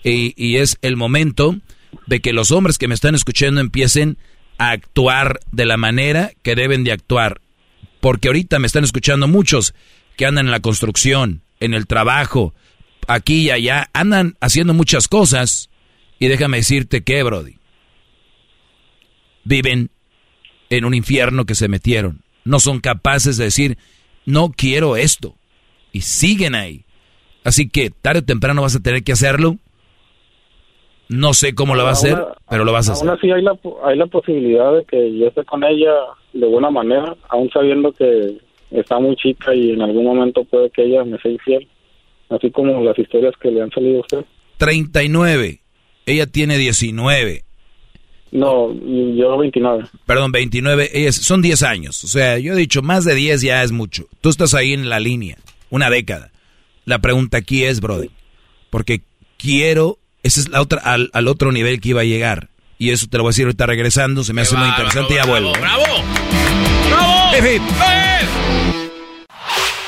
[0.02, 1.60] Y, es el momento
[2.08, 4.18] de que los hombres que me están escuchando empiecen
[4.58, 7.40] a actuar de la manera que deben de actuar.
[8.00, 9.74] Porque ahorita me están escuchando muchos
[10.16, 12.52] que andan en la construcción, en el trabajo,
[13.06, 15.70] aquí y allá, andan haciendo muchas cosas.
[16.18, 17.58] Y déjame decirte que, Brody,
[19.44, 19.90] viven
[20.70, 22.22] en un infierno que se metieron.
[22.44, 23.78] No son capaces de decir,
[24.24, 25.34] no quiero esto.
[25.92, 26.84] Y siguen ahí.
[27.44, 29.56] Así que tarde o temprano vas a tener que hacerlo.
[31.08, 33.08] No sé cómo lo vas a hacer, pero lo vas a hacer.
[33.08, 35.92] Aún así hay la, hay la posibilidad de que yo esté con ella
[36.32, 38.38] de buena manera, aún sabiendo que
[38.72, 41.68] está muy chica y en algún momento puede que ella me sea infiel.
[42.28, 44.24] Así como las historias que le han salido a usted.
[44.56, 45.60] 39.
[46.06, 47.45] Ella tiene 19.
[48.32, 49.84] No, yo 29.
[50.04, 50.90] Perdón, 29.
[50.92, 52.02] Ella es- son 10 años.
[52.04, 54.06] O sea, yo he dicho, más de 10 ya es mucho.
[54.20, 55.36] Tú estás ahí en la línea.
[55.70, 56.30] Una década.
[56.84, 58.10] La pregunta aquí es, Brody.
[58.70, 59.02] Porque
[59.38, 59.98] quiero...
[60.22, 62.48] Esa es la otra, al, al otro nivel que iba a llegar.
[62.78, 64.24] Y eso te lo voy a decir ahorita regresando.
[64.24, 65.52] Se me hace muy interesante y ya vuelvo.
[65.52, 65.84] ¡Bravo!
[66.90, 67.36] ¡Bravo!
[67.36, 68.45] Hip, hip.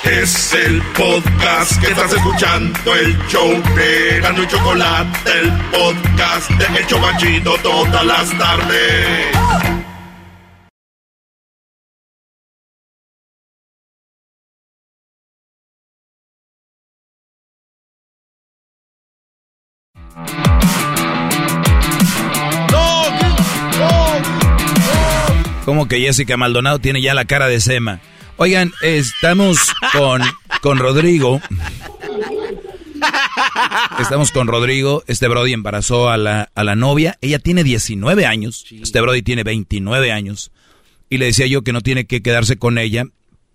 [0.04, 6.78] Es el podcast que estás escuchando, el show de Gano y Chocolate, el podcast de
[6.78, 9.26] El Chobachito todas las tardes.
[25.64, 28.00] Como que Jessica Maldonado tiene ya la cara de Sema.
[28.40, 30.22] Oigan, estamos con,
[30.62, 31.40] con Rodrigo.
[33.98, 35.02] Estamos con Rodrigo.
[35.08, 37.18] Este Brody embarazó a la, a la novia.
[37.20, 38.64] Ella tiene 19 años.
[38.70, 40.52] Este Brody tiene 29 años.
[41.10, 43.06] Y le decía yo que no tiene que quedarse con ella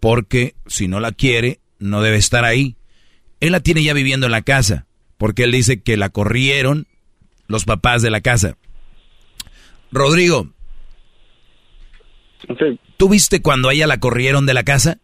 [0.02, 2.76] porque si no la quiere, no debe estar ahí.
[3.40, 4.86] Él la tiene ya viviendo en la casa
[5.18, 6.88] porque él dice que la corrieron
[7.48, 8.58] los papás de la casa.
[9.94, 10.50] Rodrigo,
[13.04, 14.98] ¿tú viste cuando a ella la corrieron de la casa?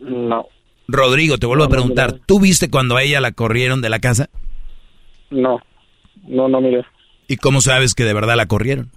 [0.00, 0.48] No.
[0.88, 4.28] Rodrigo, te vuelvo a preguntar, ¿tú viste cuando a ella la corrieron de la casa?
[5.30, 5.60] No,
[6.24, 6.84] no, no mire.
[7.28, 8.90] ¿Y cómo sabes que de verdad la corrieron?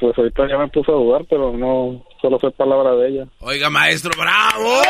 [0.00, 3.26] Pues ahorita ya me puse a dudar, pero no, solo fue palabra de ella.
[3.40, 4.80] Oiga, maestro, bravo.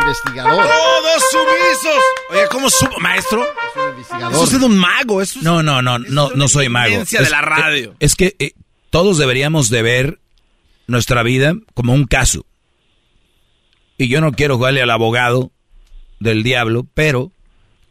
[0.00, 0.64] Investigador.
[0.66, 2.02] Todos sumisos.
[2.30, 3.44] Oiga, ¿cómo supo, maestro?
[4.32, 5.20] Eso es de un mago.
[5.20, 6.86] Eso es No, no, no, no, no soy mago.
[6.88, 7.94] evidencia de la radio.
[8.00, 8.52] Es que eh,
[8.90, 10.20] todos deberíamos de ver
[10.86, 12.46] nuestra vida como un caso.
[13.98, 15.50] Y yo no quiero jugarle al abogado
[16.20, 17.30] del diablo, pero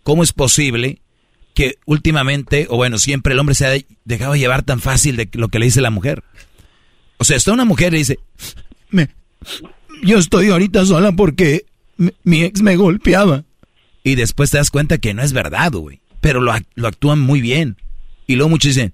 [0.02, 1.02] ¿cómo es posible
[1.53, 3.73] que últimamente, o bueno, siempre el hombre se ha
[4.06, 6.23] dejado llevar tan fácil de lo que le dice la mujer?
[7.17, 8.19] O sea, está una mujer y dice,
[8.90, 9.09] me,
[10.01, 11.65] yo estoy ahorita sola porque
[12.23, 13.43] mi, ex me golpeaba.
[14.03, 16.01] Y después te das cuenta que no es verdad, güey.
[16.19, 17.77] Pero lo, lo actúan muy bien.
[18.27, 18.93] Y luego muchos dicen,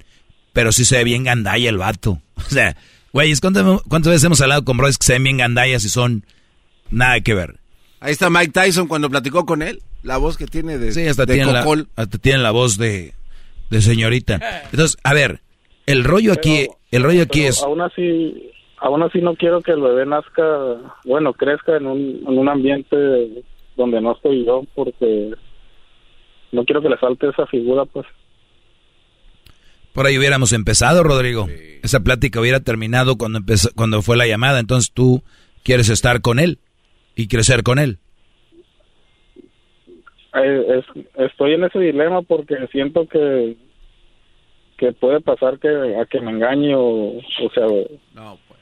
[0.54, 2.22] pero si se ve bien gandalla el vato.
[2.36, 2.78] O sea,
[3.12, 6.26] güey, ¿cuántas, ¿cuántas veces hemos hablado con brothers que se ven bien gandallas y son
[6.90, 7.60] nada que ver?
[8.00, 9.82] Ahí está Mike Tyson cuando platicó con él.
[10.04, 13.14] La voz que tiene de, Sí, hasta de tienen la, hasta tienen la voz de,
[13.70, 14.40] de señorita.
[14.72, 15.42] Entonces, a ver,
[15.86, 17.62] el rollo aquí, el rollo aquí es...
[17.62, 20.44] Aún así, aún así no quiero que el bebé nazca,
[21.06, 22.96] bueno, crezca en un, en un ambiente
[23.76, 25.32] donde no estoy yo, porque
[26.52, 28.06] no quiero que le falte esa figura, pues.
[29.94, 31.48] Por ahí hubiéramos empezado, Rodrigo.
[31.82, 34.60] Esa plática hubiera terminado cuando empezó, cuando fue la llamada.
[34.60, 35.24] Entonces tú
[35.64, 36.60] quieres estar con él
[37.16, 38.00] y crecer con él.
[40.36, 43.56] Eh, es- estoy en ese dilema porque siento que
[44.78, 47.66] que puede pasar que a que me engañe o, o sea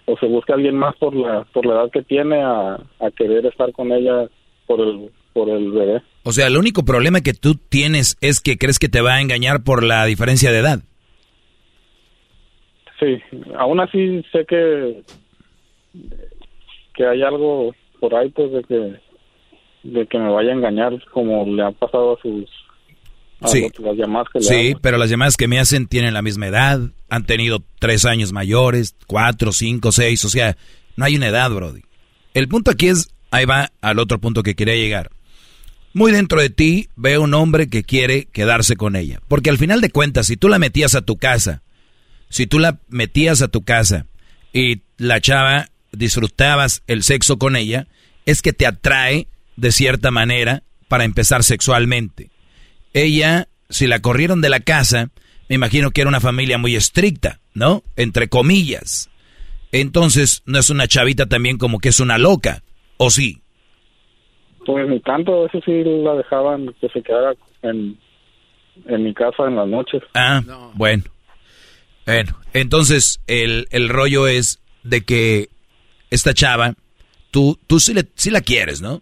[0.10, 3.46] o se busque alguien más por la por la edad que tiene a, a querer
[3.46, 4.28] estar con ella
[4.66, 8.58] por el por el bebé O sea, el único problema que tú tienes es que
[8.58, 10.80] crees que te va a engañar por la diferencia de edad.
[13.00, 13.20] sí
[13.58, 15.02] aún así sé que
[16.96, 18.94] que hay algo por ahí pues de que
[19.84, 22.50] de que me vaya a engañar como le ha pasado a sus
[23.40, 23.62] a Sí.
[23.62, 24.80] los- las llamadas que le Sí, hago.
[24.82, 28.96] pero las llamadas que me hacen tienen la misma edad, han tenido tres años mayores,
[29.06, 30.58] cuatro, cinco, seis, o sea,
[30.96, 31.82] no hay una edad, Brody.
[32.34, 35.12] El punto aquí es, ahí va al otro punto que quería llegar.
[35.94, 39.82] Muy dentro de ti veo un hombre que quiere quedarse con ella, porque al final
[39.82, 41.62] de cuentas, si tú la metías a tu casa,
[42.30, 44.08] si tú la metías a tu casa
[44.52, 47.88] y la chava disfrutabas el sexo con ella,
[48.26, 52.30] es que te atrae de cierta manera para empezar sexualmente.
[52.94, 55.10] Ella, si la corrieron de la casa,
[55.50, 57.84] me imagino que era una familia muy estricta, ¿no?
[57.95, 59.10] Entre comillas.
[59.72, 62.64] Entonces, no es una chavita también como que es una loca,
[62.95, 63.42] ¿o sí?
[64.66, 67.98] Pues ni tanto, eso sí la dejaban que se quedara en,
[68.86, 70.02] en mi casa en las noches.
[70.14, 70.42] Ah,
[70.74, 71.03] bueno.
[72.06, 75.50] Bueno, entonces el, el rollo es de que
[76.10, 76.76] esta chava,
[77.32, 79.02] tú, tú sí, le, sí la quieres, ¿no?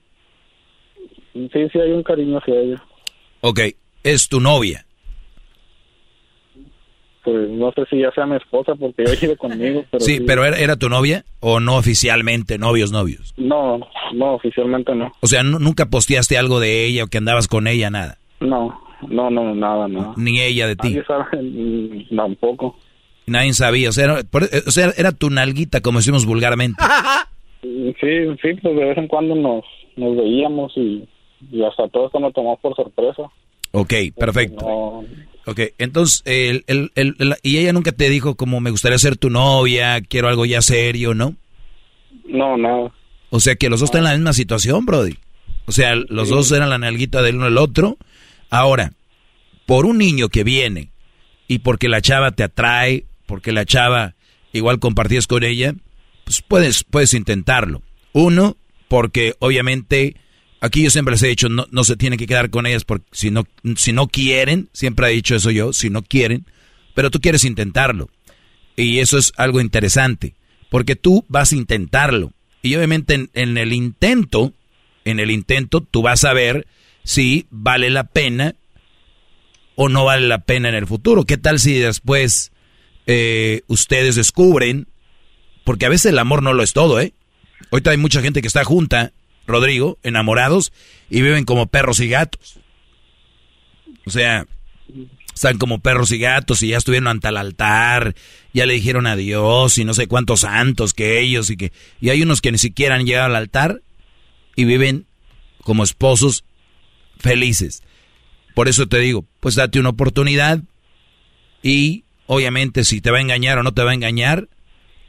[1.35, 2.83] Sí, sí hay un cariño hacia ella.
[3.41, 3.59] Ok,
[4.03, 4.85] es tu novia.
[7.23, 10.45] Pues no sé si ya sea mi esposa porque ella vive conmigo, pero Sí, pero
[10.45, 13.33] ¿era, ¿era tu novia o no oficialmente, novios, novios?
[13.38, 13.80] No,
[14.14, 15.11] no, oficialmente no.
[15.22, 18.17] O sea, nu- nunca posteaste algo de ella o que andabas con ella, nada.
[18.39, 20.14] No, no, no, nada, nada.
[20.17, 20.97] Ni ella de ti.
[21.07, 22.77] Sabe, mm, tampoco.
[23.27, 23.89] Nadie sabía.
[23.89, 26.81] O sea, era, por- o sea, era tu nalguita, como decimos vulgarmente.
[27.99, 29.64] Sí, sí, pues de vez en cuando nos,
[29.95, 31.03] nos veíamos y,
[31.51, 33.24] y hasta todo esto nos tomó por sorpresa.
[33.72, 34.65] Ok, perfecto.
[34.65, 35.06] No,
[35.48, 39.15] Ok, entonces, el, el, el- el- y ella nunca te dijo como me gustaría ser
[39.15, 41.35] tu novia, quiero algo ya serio, ¿no?
[42.27, 42.91] no, nada.
[43.30, 45.17] O sea que los dos están en la misma situación, Brody.
[45.67, 47.98] O sea, los dos eran la nalguita del uno al otro.
[48.49, 48.93] Ahora,
[49.65, 50.90] por un niño que viene
[51.48, 54.15] y porque la chava te atrae, porque la chava
[54.53, 55.74] igual compartías con ella,
[56.24, 57.82] pues puedes, puedes intentarlo.
[58.14, 58.57] Uno,
[58.88, 60.15] porque obviamente
[60.66, 63.06] aquí yo siempre les he dicho, no, no se tienen que quedar con ellas porque
[63.11, 63.45] si no,
[63.77, 66.45] si no quieren, siempre he dicho eso yo, si no quieren,
[66.94, 68.10] pero tú quieres intentarlo.
[68.76, 70.34] Y eso es algo interesante,
[70.69, 72.34] porque tú vas a intentarlo.
[72.61, 74.53] Y obviamente en, en el intento,
[75.06, 76.68] en el intento tú vas a ver
[77.03, 78.56] si vale la pena
[79.76, 81.26] o no vale la pena en el futuro.
[81.26, 82.52] ¿Qué tal si después
[83.08, 84.88] eh, ustedes descubren,
[85.64, 87.14] porque a veces el amor no lo es todo, ¿eh?
[87.72, 89.11] Ahorita hay mucha gente que está junta,
[89.48, 90.74] Rodrigo, enamorados,
[91.09, 92.59] y viven como perros y gatos.
[94.06, 94.45] O sea,
[95.33, 98.15] están como perros y gatos y ya estuvieron ante el altar,
[98.53, 101.72] ya le dijeron adiós y no sé cuántos santos que ellos y que...
[101.99, 103.82] Y hay unos que ni siquiera han llegado al altar
[104.56, 105.06] y viven
[105.61, 106.45] como esposos
[107.19, 107.83] felices.
[108.53, 110.61] Por eso te digo, pues date una oportunidad
[111.61, 114.48] y obviamente si te va a engañar o no te va a engañar,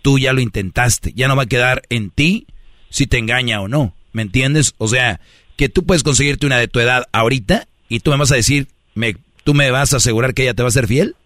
[0.03, 1.13] tú ya lo intentaste.
[1.15, 2.47] Ya no va a quedar en ti
[2.91, 3.96] si te engaña o no.
[4.17, 4.73] ¿Me entiendes?
[4.79, 5.21] O sea,
[5.57, 8.67] que tú puedes conseguirte una de tu edad ahorita y tú me vas a decir,
[8.95, 9.15] me,
[9.45, 11.17] ¿tú me vas a asegurar que ella te va a ser fiel?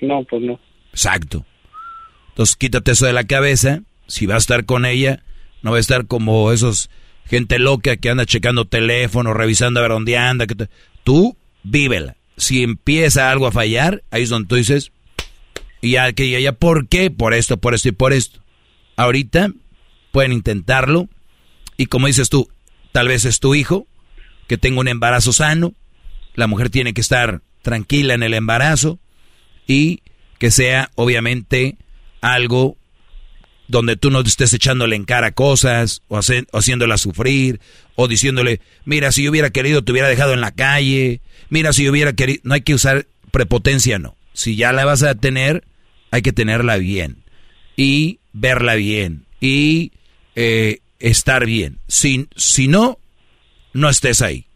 [0.00, 0.60] No, pues no.
[0.92, 1.44] Exacto.
[2.28, 3.82] Entonces quítate eso de la cabeza.
[4.06, 5.24] Si vas a estar con ella,
[5.62, 6.88] no va a estar como esos
[7.26, 10.46] gente loca que anda checando teléfono, revisando a ver dónde anda.
[10.46, 10.68] Que
[11.02, 12.14] Tú vívela.
[12.36, 14.92] Si empieza algo a fallar, ahí es donde tú dices,
[15.80, 17.10] y ya que ya, ya, ¿por qué?
[17.10, 18.38] Por esto, por esto y por esto.
[18.94, 19.50] Ahorita
[20.12, 21.08] pueden intentarlo
[21.76, 22.48] y como dices tú,
[22.92, 23.86] tal vez es tu hijo
[24.46, 25.74] que tenga un embarazo sano,
[26.34, 28.98] la mujer tiene que estar tranquila en el embarazo
[29.66, 30.02] y
[30.38, 31.76] que sea obviamente
[32.20, 32.76] algo
[33.66, 37.60] donde tú no estés echándole en cara cosas o, haciéndola sufrir
[37.94, 41.84] o diciéndole, mira, si yo hubiera querido te hubiera dejado en la calle, mira, si
[41.84, 44.16] yo hubiera querido, no hay que usar prepotencia, no.
[44.32, 45.64] Si ya la vas a tener,
[46.10, 47.24] hay que tenerla bien
[47.76, 49.92] y verla bien y
[50.36, 51.78] eh, estar bien.
[51.86, 52.98] Si, si no,
[53.72, 54.46] no estés ahí.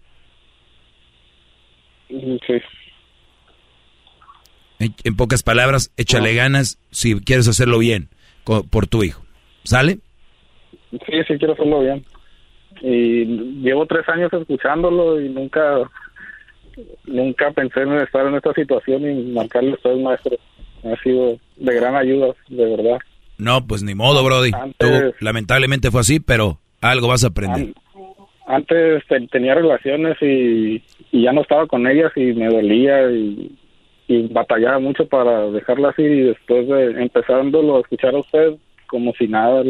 [4.78, 8.08] En, pocas palabras, échale ganas si quieres hacerlo bien
[8.44, 9.22] por tu hijo.
[9.64, 9.98] ¿Sale?
[10.90, 12.04] Sí, sí quiero hacerlo bien.
[12.80, 13.24] Y
[13.62, 15.82] llevo tres años escuchándolo y nunca
[17.06, 20.38] nunca pensé en estar en esta situación y marcarle a ustedes maestros.
[20.84, 22.98] Ha sido de gran ayuda, de verdad.
[23.38, 24.50] No, pues ni modo, Brody.
[25.20, 27.72] lamentablemente fue así, pero algo vas a aprender.
[28.46, 33.52] Antes tenía relaciones y, y, ya no estaba con ellas y me dolía y,
[34.08, 38.56] y batallaba mucho para dejarla así y después de empezándolo a escuchar a usted
[38.88, 39.62] como si nada,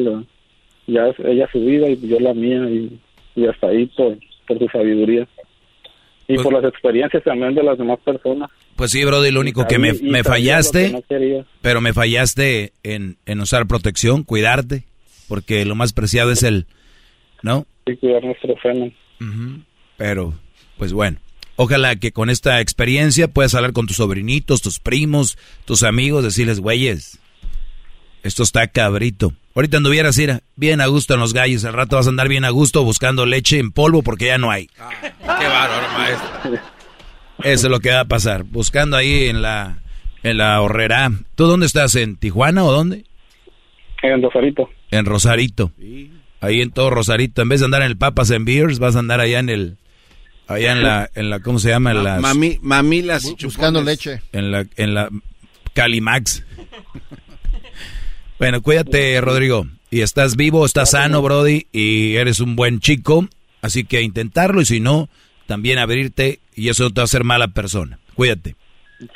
[0.87, 4.17] ya ella su vida y yo la mía y, hasta ahí por,
[4.47, 5.27] por su sabiduría
[6.27, 8.51] y pues por las experiencias también de las demás personas.
[8.79, 11.03] Pues sí, Brody, lo único que me, me fallaste,
[11.63, 14.85] pero me fallaste en, en usar protección, cuidarte,
[15.27, 16.69] porque lo más preciado es el,
[17.43, 17.67] ¿no?
[17.89, 18.95] Sí, cuidar nuestro fenómeno.
[19.97, 20.33] Pero,
[20.77, 21.19] pues bueno.
[21.57, 26.61] Ojalá que con esta experiencia puedas hablar con tus sobrinitos, tus primos, tus amigos, decirles,
[26.61, 27.19] güeyes,
[28.23, 29.33] esto está cabrito.
[29.57, 32.45] Ahorita anduvieras ir bien a gusto en los gallos, al rato vas a andar bien
[32.45, 34.69] a gusto buscando leche en polvo porque ya no hay.
[34.79, 36.61] Ah, qué bárbaro, maestro.
[37.45, 39.79] Eso es lo que va a pasar, buscando ahí en la
[40.23, 41.11] en la horrera.
[41.35, 41.95] ¿Tú dónde estás?
[41.95, 43.05] ¿En Tijuana o dónde?
[44.03, 44.69] En Rosarito.
[44.91, 45.73] En Rosarito.
[46.41, 47.43] Ahí en todo Rosarito.
[47.43, 49.77] En vez de andar en el Papas en Beers, vas a andar allá en el
[50.49, 51.91] Allá en la, en la, ¿cómo se llama?
[51.91, 54.23] En las, Mami, mamilas Buscando leche.
[54.33, 55.11] En la, en la
[55.75, 56.43] Calimax.
[58.39, 59.67] bueno, cuídate, Rodrigo.
[59.91, 63.29] Y estás vivo, estás sano, Brody, y eres un buen chico.
[63.61, 65.11] Así que intentarlo y si no,
[65.47, 67.99] también abrirte y eso no te va a hacer mala persona.
[68.15, 68.57] Cuídate.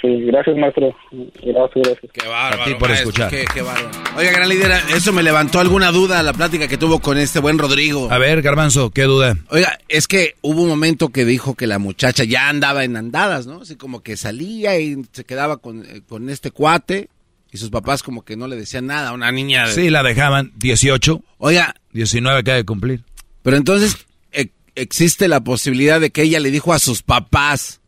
[0.00, 0.94] Sí, gracias, maestro.
[1.10, 2.12] Gracias, gracias.
[2.12, 2.62] Qué bárbaro.
[2.62, 3.30] A ti por escuchar.
[3.30, 3.44] Qué,
[4.16, 7.58] Oiga, gran líder, eso me levantó alguna duda la plática que tuvo con este buen
[7.58, 8.08] Rodrigo.
[8.08, 9.36] A ver, Garbanzo, ¿qué duda?
[9.48, 13.48] Oiga, es que hubo un momento que dijo que la muchacha ya andaba en andadas,
[13.48, 13.62] ¿no?
[13.62, 17.08] Así como que salía y se quedaba con, eh, con este cuate
[17.50, 19.66] y sus papás como que no le decían nada a una niña.
[19.66, 21.20] Sí, la dejaban 18.
[21.38, 21.74] Oiga.
[21.92, 23.00] 19 acaba de cumplir.
[23.42, 24.06] Pero entonces
[24.74, 27.82] existe la posibilidad de que ella le dijo a sus papás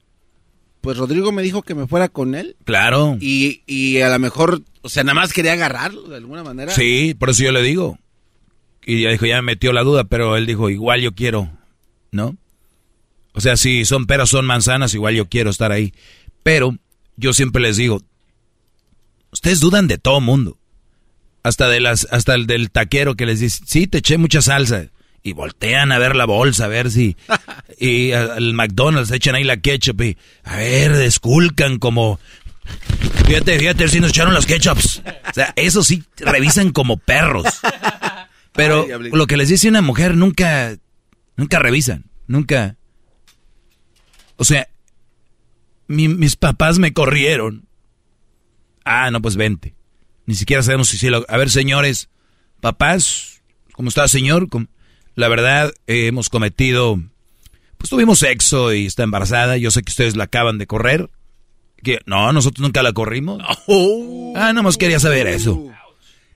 [0.84, 2.56] pues Rodrigo me dijo que me fuera con él.
[2.64, 3.16] Claro.
[3.18, 6.74] Y, y a lo mejor, o sea, nada más quería agarrarlo de alguna manera.
[6.74, 7.98] Sí, por eso yo le digo.
[8.84, 11.50] Y ya dijo, ya me metió la duda, pero él dijo, igual yo quiero,
[12.10, 12.36] ¿no?
[13.32, 15.94] O sea, si son peras, son manzanas, igual yo quiero estar ahí.
[16.42, 16.76] Pero
[17.16, 18.02] yo siempre les digo,
[19.32, 20.58] ustedes dudan de todo mundo.
[21.42, 24.90] Hasta de las, hasta el del taquero que les dice, sí, te eché mucha salsa
[25.26, 27.16] y voltean a ver la bolsa, a ver si...
[27.80, 30.18] Y al McDonald's echan ahí la ketchup y...
[30.44, 32.20] A ver, desculcan como...
[33.26, 35.02] Fíjate, fíjate si nos echaron los ketchups.
[35.30, 37.46] O sea, eso sí, revisan como perros.
[38.52, 40.76] Pero lo que les dice una mujer nunca...
[41.36, 42.76] Nunca revisan, nunca...
[44.36, 44.68] O sea,
[45.86, 47.66] mis papás me corrieron.
[48.84, 49.74] Ah, no, pues vente.
[50.26, 51.24] Ni siquiera sabemos si sí lo...
[51.28, 52.10] A ver, señores,
[52.60, 54.50] papás, ¿cómo está, señor?
[54.50, 54.66] ¿Cómo?
[55.14, 57.00] La verdad, eh, hemos cometido,
[57.78, 59.56] pues tuvimos sexo y está embarazada.
[59.56, 61.10] Yo sé que ustedes la acaban de correr.
[61.82, 63.42] Que no, nosotros nunca la corrimos.
[63.66, 64.32] Oh.
[64.36, 65.70] Ah, no más quería saber eso.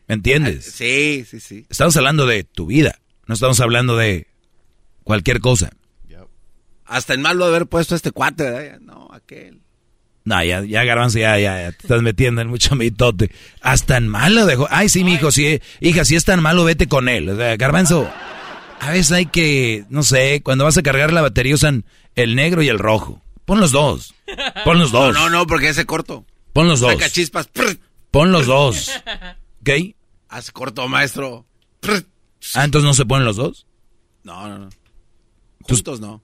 [0.07, 0.69] ¿Me entiendes?
[0.69, 1.67] Ah, sí, sí, sí.
[1.69, 3.01] Estamos hablando de tu vida.
[3.27, 4.27] No estamos hablando de
[5.05, 5.71] cualquier cosa.
[6.89, 9.61] Hasta en malo de haber puesto este cuate, No, aquel.
[10.25, 13.31] No, ya, ya, Garbanzo, ya, ya, te estás metiendo en mucho mitote.
[13.61, 14.67] Hasta en malo dejó.
[14.71, 17.29] Ay, sí, mi hijo, sí, hija, si es tan malo, vete con él.
[17.29, 18.11] O sea, Garbanzo.
[18.81, 21.85] A veces hay que, no sé, cuando vas a cargar la batería usan
[22.15, 23.21] el negro y el rojo.
[23.45, 24.15] Pon los dos.
[24.65, 25.15] Pon los dos.
[25.15, 26.25] No, no, no porque ese corto.
[26.53, 26.93] Pon los dos.
[26.93, 27.49] Saca chispas.
[28.11, 28.91] Pon los dos.
[29.61, 29.71] ¿Ok?
[30.29, 31.47] Haz corto, maestro.
[32.55, 33.67] Ah, entonces no se ponen los dos.
[34.23, 34.69] No, no, no.
[35.63, 36.23] Juntos no.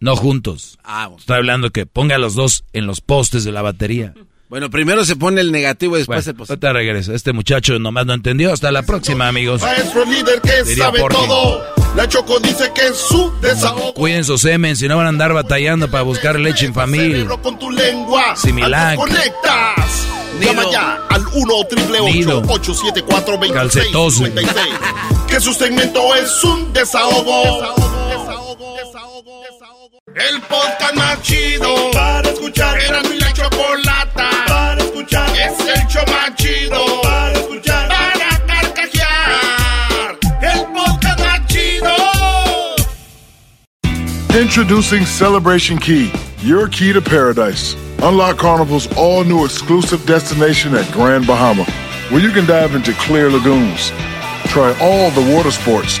[0.00, 0.78] No juntos.
[0.82, 1.20] Ah, bueno.
[1.20, 4.14] Estoy hablando que ponga los dos en los postes de la batería.
[4.50, 6.54] Bueno, primero se pone el negativo y después el positivo.
[6.54, 7.14] ahorita regreso.
[7.14, 8.52] Este muchacho nomás no entendió.
[8.52, 9.62] Hasta la próxima, amigos.
[9.62, 11.64] Maestro líder que Diría sabe todo.
[11.94, 13.94] La Choco dice que es su desahogo.
[13.94, 17.28] Cuiden su semen, si no van a andar batallando para buscar leche infamil.
[17.42, 18.34] Con tu lengua.
[18.34, 18.98] Similac.
[18.98, 20.08] Algo conectas.
[20.40, 22.38] Llama ya al 1 triple Nido.
[22.48, 24.24] 874 Calcetoso.
[24.24, 27.90] 2656 Que su segmento es un desahogo.
[30.14, 32.76] El podcast más chido para escuchar.
[32.80, 35.28] Era mi la chocolata para escuchar.
[35.36, 37.88] Es el show más chido para escuchar.
[37.88, 40.18] Para carcajear.
[40.42, 41.94] El podcast más chido.
[44.36, 46.10] Introducing Celebration Key,
[46.42, 47.76] your key to paradise.
[48.02, 51.64] Unlock Carnival's all new exclusive destination at Grand Bahama,
[52.10, 53.92] where you can dive into clear lagoons,
[54.46, 56.00] try all the water sports,